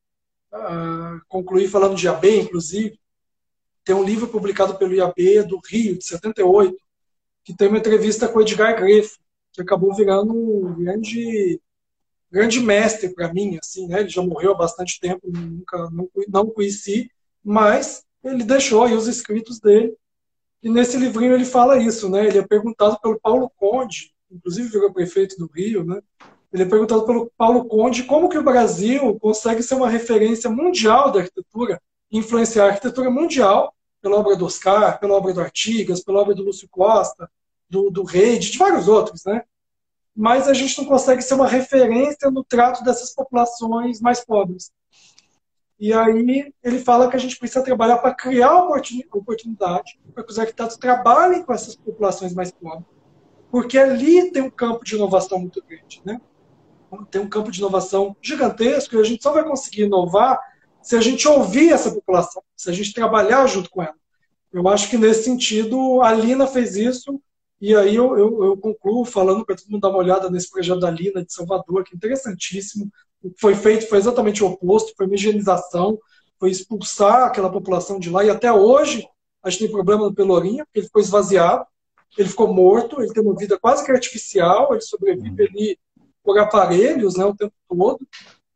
uh, 0.52 1.20
concluir 1.28 1.68
falando 1.68 1.94
de 1.94 2.06
IAB, 2.06 2.40
inclusive, 2.40 2.98
tem 3.84 3.94
um 3.94 4.04
livro 4.04 4.28
publicado 4.28 4.76
pelo 4.76 4.94
IAB 4.94 5.46
do 5.46 5.60
Rio, 5.66 5.96
de 5.96 6.04
78, 6.04 6.76
que 7.42 7.56
tem 7.56 7.68
uma 7.68 7.78
entrevista 7.78 8.28
com 8.28 8.38
o 8.38 8.42
Edgar 8.42 8.76
Greff, 8.76 9.16
que 9.52 9.62
acabou 9.62 9.94
virando 9.94 10.34
um 10.34 10.74
grande 10.74 11.60
grande 12.30 12.60
mestre 12.60 13.08
para 13.14 13.32
mim, 13.32 13.58
assim, 13.60 13.86
né? 13.88 14.00
Ele 14.00 14.08
já 14.08 14.22
morreu 14.22 14.52
há 14.52 14.54
bastante 14.54 15.00
tempo, 15.00 15.30
nunca 15.30 15.90
não, 15.90 16.08
não 16.28 16.46
conheci, 16.50 17.10
mas 17.42 18.04
ele 18.22 18.44
deixou 18.44 18.84
aí 18.84 18.94
os 18.94 19.06
escritos 19.06 19.60
dele. 19.60 19.94
E 20.62 20.68
nesse 20.68 20.96
livrinho 20.96 21.34
ele 21.34 21.44
fala 21.44 21.78
isso, 21.78 22.08
né? 22.08 22.26
Ele 22.26 22.38
é 22.38 22.46
perguntado 22.46 22.98
pelo 23.00 23.18
Paulo 23.20 23.50
Conde, 23.56 24.12
inclusive 24.30 24.68
virou 24.68 24.92
prefeito 24.92 25.36
do 25.38 25.46
Rio, 25.46 25.84
né? 25.84 26.00
Ele 26.52 26.62
é 26.62 26.66
perguntado 26.66 27.04
pelo 27.04 27.30
Paulo 27.36 27.64
Conde 27.66 28.04
como 28.04 28.28
que 28.28 28.38
o 28.38 28.42
Brasil 28.42 29.18
consegue 29.20 29.62
ser 29.62 29.74
uma 29.74 29.88
referência 29.88 30.50
mundial 30.50 31.12
da 31.12 31.20
arquitetura, 31.20 31.80
influenciar 32.10 32.64
a 32.64 32.68
arquitetura 32.68 33.10
mundial 33.10 33.74
pela 34.00 34.16
obra 34.16 34.36
do 34.36 34.46
Oscar, 34.46 34.98
pela 34.98 35.14
obra 35.14 35.32
do 35.32 35.40
Artigas, 35.40 36.02
pela 36.02 36.20
obra 36.20 36.34
do 36.34 36.42
Lúcio 36.42 36.68
Costa, 36.70 37.30
do, 37.68 37.90
do 37.90 38.02
Reid, 38.02 38.50
de 38.50 38.58
vários 38.58 38.88
outros, 38.88 39.24
né? 39.24 39.42
Mas 40.16 40.48
a 40.48 40.54
gente 40.54 40.78
não 40.78 40.86
consegue 40.86 41.22
ser 41.22 41.34
uma 41.34 41.46
referência 41.46 42.30
no 42.30 42.42
trato 42.42 42.82
dessas 42.82 43.14
populações 43.14 44.00
mais 44.00 44.24
pobres. 44.24 44.72
E 45.78 45.92
aí 45.92 46.52
ele 46.62 46.78
fala 46.80 47.08
que 47.08 47.16
a 47.16 47.20
gente 47.20 47.38
precisa 47.38 47.62
trabalhar 47.62 47.98
para 47.98 48.14
criar 48.14 48.64
oportunidade 49.12 49.98
para 50.12 50.24
que 50.24 50.30
os 50.30 50.38
arquitetos 50.38 50.76
trabalhem 50.76 51.44
com 51.44 51.52
essas 51.52 51.76
populações 51.76 52.34
mais 52.34 52.50
pobres. 52.50 52.86
Porque 53.50 53.78
ali 53.78 54.30
tem 54.32 54.42
um 54.42 54.50
campo 54.50 54.84
de 54.84 54.96
inovação 54.96 55.38
muito 55.38 55.62
grande, 55.66 56.02
né? 56.04 56.20
Tem 57.10 57.20
um 57.20 57.28
campo 57.28 57.50
de 57.50 57.60
inovação 57.60 58.16
gigantesco 58.20 58.96
e 58.96 59.00
a 59.00 59.04
gente 59.04 59.22
só 59.22 59.32
vai 59.32 59.44
conseguir 59.44 59.82
inovar 59.82 60.38
se 60.82 60.96
a 60.96 61.00
gente 61.00 61.28
ouvir 61.28 61.72
essa 61.72 61.92
população, 61.92 62.42
se 62.56 62.68
a 62.70 62.72
gente 62.72 62.92
trabalhar 62.92 63.46
junto 63.46 63.70
com 63.70 63.82
ela. 63.82 63.94
Eu 64.52 64.66
acho 64.68 64.88
que 64.88 64.96
nesse 64.96 65.24
sentido 65.24 66.02
a 66.02 66.12
Lina 66.12 66.46
fez 66.46 66.76
isso 66.76 67.20
e 67.60 67.74
aí 67.74 67.94
eu, 67.94 68.16
eu, 68.16 68.44
eu 68.44 68.56
concluo 68.56 69.04
falando 69.04 69.44
para 69.44 69.56
todo 69.56 69.68
mundo 69.68 69.82
dar 69.82 69.90
uma 69.90 69.98
olhada 69.98 70.30
nesse 70.30 70.50
projeto 70.50 70.80
da 70.80 70.90
Lina 70.90 71.24
de 71.24 71.32
Salvador, 71.32 71.84
que 71.84 71.94
é 71.94 71.96
interessantíssimo. 71.96 72.90
O 73.22 73.30
que 73.30 73.40
foi 73.40 73.54
feito 73.54 73.88
foi 73.88 73.98
exatamente 73.98 74.42
o 74.42 74.48
oposto, 74.48 74.94
foi 74.96 75.06
uma 75.06 75.14
higienização, 75.14 75.98
foi 76.38 76.50
expulsar 76.50 77.24
aquela 77.24 77.50
população 77.50 77.98
de 77.98 78.10
lá. 78.10 78.24
E 78.24 78.30
até 78.30 78.52
hoje 78.52 79.06
a 79.42 79.50
gente 79.50 79.64
tem 79.64 79.70
problema 79.70 80.04
no 80.04 80.14
Pelourinho, 80.14 80.64
porque 80.64 80.80
ele 80.80 80.86
ficou 80.86 81.02
esvaziado, 81.02 81.64
ele 82.16 82.28
ficou 82.28 82.52
morto, 82.52 83.00
ele 83.00 83.12
tem 83.12 83.22
uma 83.22 83.36
vida 83.36 83.58
quase 83.58 83.84
que 83.84 83.92
artificial, 83.92 84.72
ele 84.72 84.80
sobrevive 84.80 85.46
ali 85.46 85.78
por 86.22 86.38
aparelhos 86.38 87.16
né, 87.16 87.24
o 87.24 87.34
tempo 87.34 87.54
todo. 87.68 88.06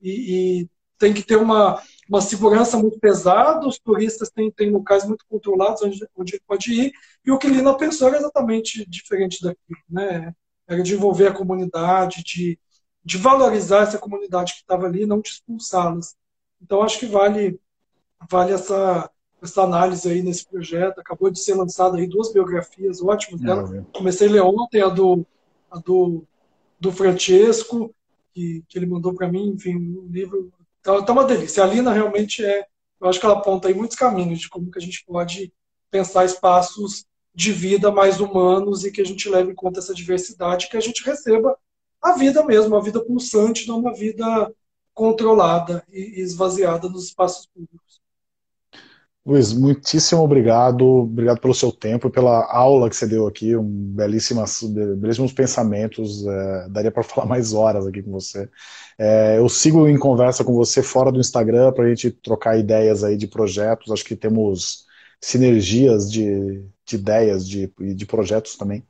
E, 0.01 0.61
e 0.61 0.69
tem 0.99 1.13
que 1.13 1.23
ter 1.23 1.37
uma, 1.37 1.83
uma 2.09 2.21
segurança 2.21 2.79
muito 2.79 2.99
pesada, 3.01 3.67
os 3.67 3.77
turistas 3.77 4.31
têm, 4.31 4.53
têm 4.53 4.71
locais 4.71 5.05
muito 5.05 5.25
controlados 5.29 5.83
onde, 5.83 6.07
onde 6.17 6.35
ele 6.35 6.43
pode 6.47 6.73
ir, 6.73 6.93
e 7.25 7.31
o 7.33 7.39
que 7.39 7.49
Lina 7.49 7.77
pensou 7.77 8.07
era 8.07 8.19
exatamente 8.19 8.89
diferente 8.89 9.43
daquilo, 9.43 9.81
né? 9.91 10.33
Era 10.69 10.81
de 10.81 10.95
envolver 10.95 11.27
a 11.27 11.35
comunidade, 11.35 12.23
de, 12.23 12.57
de 13.05 13.19
valorizar 13.19 13.83
essa 13.83 13.99
comunidade 13.99 14.55
que 14.55 14.61
estava 14.61 14.87
ali, 14.87 15.07
não 15.07 15.21
de 15.21 15.29
expulsá-las. 15.29 16.17
Então 16.61 16.83
acho 16.83 16.99
que 16.99 17.07
vale 17.07 17.59
vale 18.31 18.53
essa 18.53 19.11
essa 19.43 19.63
análise 19.63 20.09
aí 20.09 20.23
nesse 20.23 20.47
projeto. 20.47 21.01
Acabou 21.01 21.31
de 21.31 21.41
ser 21.41 21.55
lançada 21.55 21.97
aí 21.97 22.07
duas 22.07 22.33
biografias 22.33 23.03
ótimas 23.03 23.41
dela. 23.41 23.87
Comecei 23.93 24.29
a 24.29 24.31
ler 24.31 24.43
ontem 24.43 24.83
a 24.83 24.89
do 24.89 25.27
a 25.71 25.79
do, 25.79 26.25
do 26.79 26.93
Francesco 26.93 27.93
que, 28.33 28.63
que 28.69 28.79
ele 28.79 28.87
mandou 28.87 29.15
para 29.15 29.29
mim, 29.29 29.49
enfim, 29.49 29.77
um 29.77 30.09
livro 30.11 30.53
então, 30.83 31.05
tá 31.05 31.13
uma 31.13 31.25
delícia. 31.25 31.63
A 31.63 31.67
Lina 31.67 31.93
realmente 31.93 32.45
é, 32.45 32.67
eu 33.01 33.09
acho 33.09 33.21
que 33.21 33.25
ela 33.25 33.39
aponta 33.39 33.69
aí 33.69 33.75
muitos 33.75 33.97
caminhos 33.97 34.41
de 34.41 34.49
como 34.49 34.71
que 34.71 34.79
a 34.79 34.83
gente 34.83 35.05
pode 35.07 35.53
pensar 35.91 36.25
espaços 36.25 37.07
de 37.33 37.53
vida 37.53 37.91
mais 37.91 38.21
humanos 38.21 38.85
e 38.85 38.91
que 38.91 39.01
a 39.01 39.05
gente 39.05 39.29
leve 39.29 39.53
em 39.53 39.55
conta 39.55 39.79
essa 39.79 39.95
diversidade, 39.95 40.69
que 40.69 40.77
a 40.77 40.81
gente 40.81 41.05
receba 41.05 41.57
a 42.03 42.13
vida 42.13 42.45
mesmo, 42.45 42.77
a 42.77 42.81
vida 42.81 43.01
pulsante, 43.01 43.69
não 43.69 43.79
uma 43.79 43.95
vida 43.95 44.53
controlada 44.93 45.85
e 45.91 46.21
esvaziada 46.21 46.89
nos 46.89 47.05
espaços 47.05 47.47
públicos. 47.47 48.03
Luiz, 49.25 49.53
muitíssimo 49.53 50.21
obrigado, 50.21 50.85
obrigado 50.85 51.41
pelo 51.41 51.55
seu 51.55 51.71
tempo, 51.71 52.11
pela 52.11 52.45
aula 52.53 52.91
que 52.91 52.97
você 52.97 53.07
deu 53.07 53.25
aqui, 53.29 53.55
um 53.55 53.63
belíssimas, 53.63 54.65
belíssimos 54.65 55.33
pensamentos, 55.33 56.27
é, 56.27 56.69
daria 56.69 56.91
para 56.91 57.05
falar 57.05 57.29
mais 57.29 57.53
horas 57.53 57.87
aqui 57.87 58.03
com 58.03 58.11
você. 58.11 58.51
É, 58.99 59.39
eu 59.39 59.49
sigo 59.49 59.87
em 59.87 59.97
conversa 59.97 60.43
com 60.43 60.53
você 60.53 60.83
fora 60.83 61.13
do 61.13 61.21
Instagram 61.21 61.73
para 61.73 61.85
a 61.85 61.89
gente 61.89 62.11
trocar 62.11 62.59
ideias 62.59 63.05
aí 63.05 63.17
de 63.17 63.29
projetos, 63.29 63.93
acho 63.93 64.05
que 64.05 64.17
temos 64.17 64.87
sinergias 65.21 66.11
de, 66.11 66.65
de 66.85 66.97
ideias 66.97 67.45
e 67.45 67.71
de, 67.79 67.95
de 67.95 68.07
projetos 68.07 68.57
também. 68.57 68.85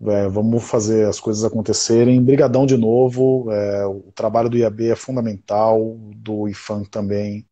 É, 0.00 0.28
vamos 0.28 0.62
fazer 0.64 1.06
as 1.06 1.18
coisas 1.18 1.44
acontecerem. 1.44 2.22
Brigadão 2.22 2.64
de 2.64 2.76
novo, 2.76 3.50
é, 3.50 3.86
o 3.86 4.12
trabalho 4.14 4.48
do 4.48 4.56
IAB 4.56 4.90
é 4.90 4.96
fundamental, 4.96 5.96
do 6.14 6.48
IFAM 6.48 6.84
também, 6.84 7.48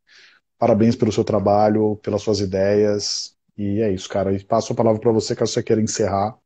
Parabéns 0.59 0.97
pelo 0.97 1.12
seu 1.12 1.22
trabalho, 1.22 1.97
pelas 2.03 2.22
suas 2.22 2.40
ideias. 2.40 3.34
E 3.57 3.80
é 3.80 3.92
isso, 3.92 4.09
cara. 4.09 4.32
E 4.32 4.42
passo 4.42 4.72
a 4.72 4.76
palavra 4.76 5.01
para 5.01 5.12
você, 5.12 5.36
caso 5.36 5.53
você 5.53 5.62
queira 5.62 5.82
encerrar. 5.82 6.36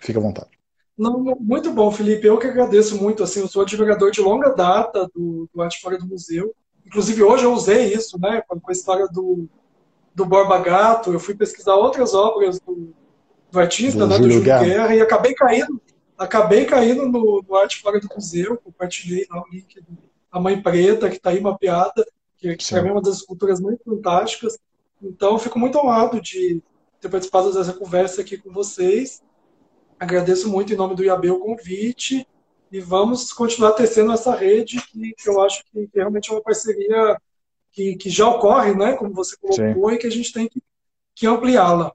Fique 0.00 0.18
à 0.18 0.22
vontade. 0.22 0.50
Não, 0.96 1.20
muito 1.38 1.70
bom, 1.72 1.90
Felipe. 1.90 2.26
Eu 2.26 2.38
que 2.38 2.46
agradeço 2.46 3.00
muito. 3.00 3.22
Assim, 3.22 3.40
eu 3.40 3.48
sou 3.48 3.62
admirador 3.62 4.10
de 4.10 4.20
longa 4.20 4.50
data 4.50 5.08
do, 5.14 5.48
do 5.52 5.62
Arte 5.62 5.80
Fora 5.80 5.98
do 5.98 6.06
Museu. 6.06 6.54
Inclusive, 6.86 7.22
hoje 7.22 7.44
eu 7.44 7.52
usei 7.52 7.92
isso, 7.92 8.18
né? 8.18 8.42
Com 8.46 8.58
a 8.68 8.72
história 8.72 9.06
do, 9.08 9.46
do 10.14 10.24
Borba 10.24 10.58
Gato. 10.58 11.12
Eu 11.12 11.20
fui 11.20 11.34
pesquisar 11.34 11.74
outras 11.74 12.14
obras 12.14 12.58
do, 12.58 12.94
do 13.52 13.60
artista, 13.60 14.00
do 14.00 14.06
né? 14.08 14.16
Júlio 14.16 14.28
do 14.28 14.32
Júlio 14.34 14.44
Guerra. 14.44 14.64
Guerra, 14.64 14.96
e 14.96 15.00
acabei 15.00 15.34
caindo, 15.34 15.80
acabei 16.18 16.64
caindo 16.64 17.06
no, 17.06 17.44
no 17.46 17.54
Arte 17.54 17.80
Fora 17.80 18.00
do 18.00 18.08
Museu. 18.12 18.56
Compartilhei 18.56 19.26
lá 19.30 19.40
o 19.40 19.48
link 19.52 19.80
da 20.32 20.40
Mãe 20.40 20.60
Preta, 20.60 21.08
que 21.08 21.16
está 21.16 21.30
aí 21.30 21.40
mapeada 21.40 22.04
que 22.42 22.68
para 22.68 22.82
mim 22.82 22.88
é 22.88 22.92
uma 22.92 23.02
das 23.02 23.18
esculturas 23.18 23.60
muito 23.60 23.84
fantásticas. 23.84 24.58
Então, 25.00 25.38
fico 25.38 25.58
muito 25.58 25.78
honrado 25.78 26.20
de 26.20 26.60
ter 27.00 27.08
participado 27.08 27.52
dessa 27.52 27.72
conversa 27.72 28.20
aqui 28.20 28.36
com 28.36 28.52
vocês. 28.52 29.22
Agradeço 29.98 30.48
muito 30.48 30.72
em 30.72 30.76
nome 30.76 30.96
do 30.96 31.04
IAB 31.04 31.30
o 31.30 31.38
convite 31.38 32.26
e 32.70 32.80
vamos 32.80 33.32
continuar 33.32 33.72
tecendo 33.72 34.12
essa 34.12 34.34
rede 34.34 34.80
que, 34.86 35.14
que 35.14 35.28
eu 35.28 35.40
acho 35.40 35.62
que, 35.64 35.86
que, 35.86 35.98
realmente 35.98 36.30
é 36.30 36.34
uma 36.34 36.42
parceria 36.42 37.20
que, 37.70 37.96
que 37.96 38.10
já 38.10 38.28
ocorre, 38.28 38.74
né, 38.74 38.94
como 38.94 39.12
você 39.12 39.36
colocou, 39.36 39.90
Sim. 39.90 39.94
e 39.94 39.98
que 39.98 40.06
a 40.06 40.10
gente 40.10 40.32
tem 40.32 40.48
que, 40.48 40.62
que 41.14 41.26
ampliá-la. 41.26 41.92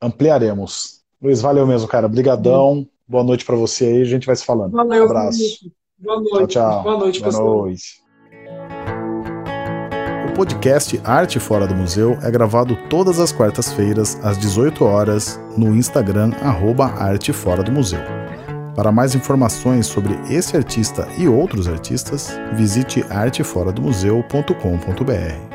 Ampliaremos. 0.00 1.00
Luiz, 1.20 1.40
valeu 1.40 1.66
mesmo, 1.66 1.88
cara. 1.88 2.06
Obrigadão. 2.06 2.86
Boa 3.06 3.24
noite 3.24 3.44
para 3.44 3.56
você 3.56 3.86
aí. 3.86 4.02
A 4.02 4.04
gente 4.04 4.26
vai 4.26 4.36
se 4.36 4.44
falando. 4.44 4.72
Valeu, 4.72 5.02
um 5.02 5.06
abraço. 5.06 5.70
Boa 5.98 6.20
noite. 6.20 6.30
Tchau, 6.30 6.46
tchau. 6.46 6.82
Boa 6.82 6.98
noite, 6.98 7.20
Boa 7.20 7.30
pessoal. 7.30 7.58
noite 7.62 8.08
podcast 10.38 11.00
Arte 11.02 11.40
Fora 11.40 11.66
do 11.66 11.74
Museu 11.74 12.16
é 12.22 12.30
gravado 12.30 12.78
todas 12.88 13.18
as 13.18 13.32
quartas-feiras, 13.32 14.16
às 14.22 14.38
18 14.38 14.84
horas, 14.84 15.40
no 15.56 15.74
Instagram, 15.74 16.30
arroba 16.40 16.86
Arte 16.86 17.32
Fora 17.32 17.60
do 17.60 17.72
Museu. 17.72 17.98
Para 18.76 18.92
mais 18.92 19.16
informações 19.16 19.88
sobre 19.88 20.14
esse 20.30 20.56
artista 20.56 21.08
e 21.18 21.26
outros 21.26 21.66
artistas, 21.66 22.30
visite 22.54 23.04
arteforadomuseu.com.br. 23.10 25.47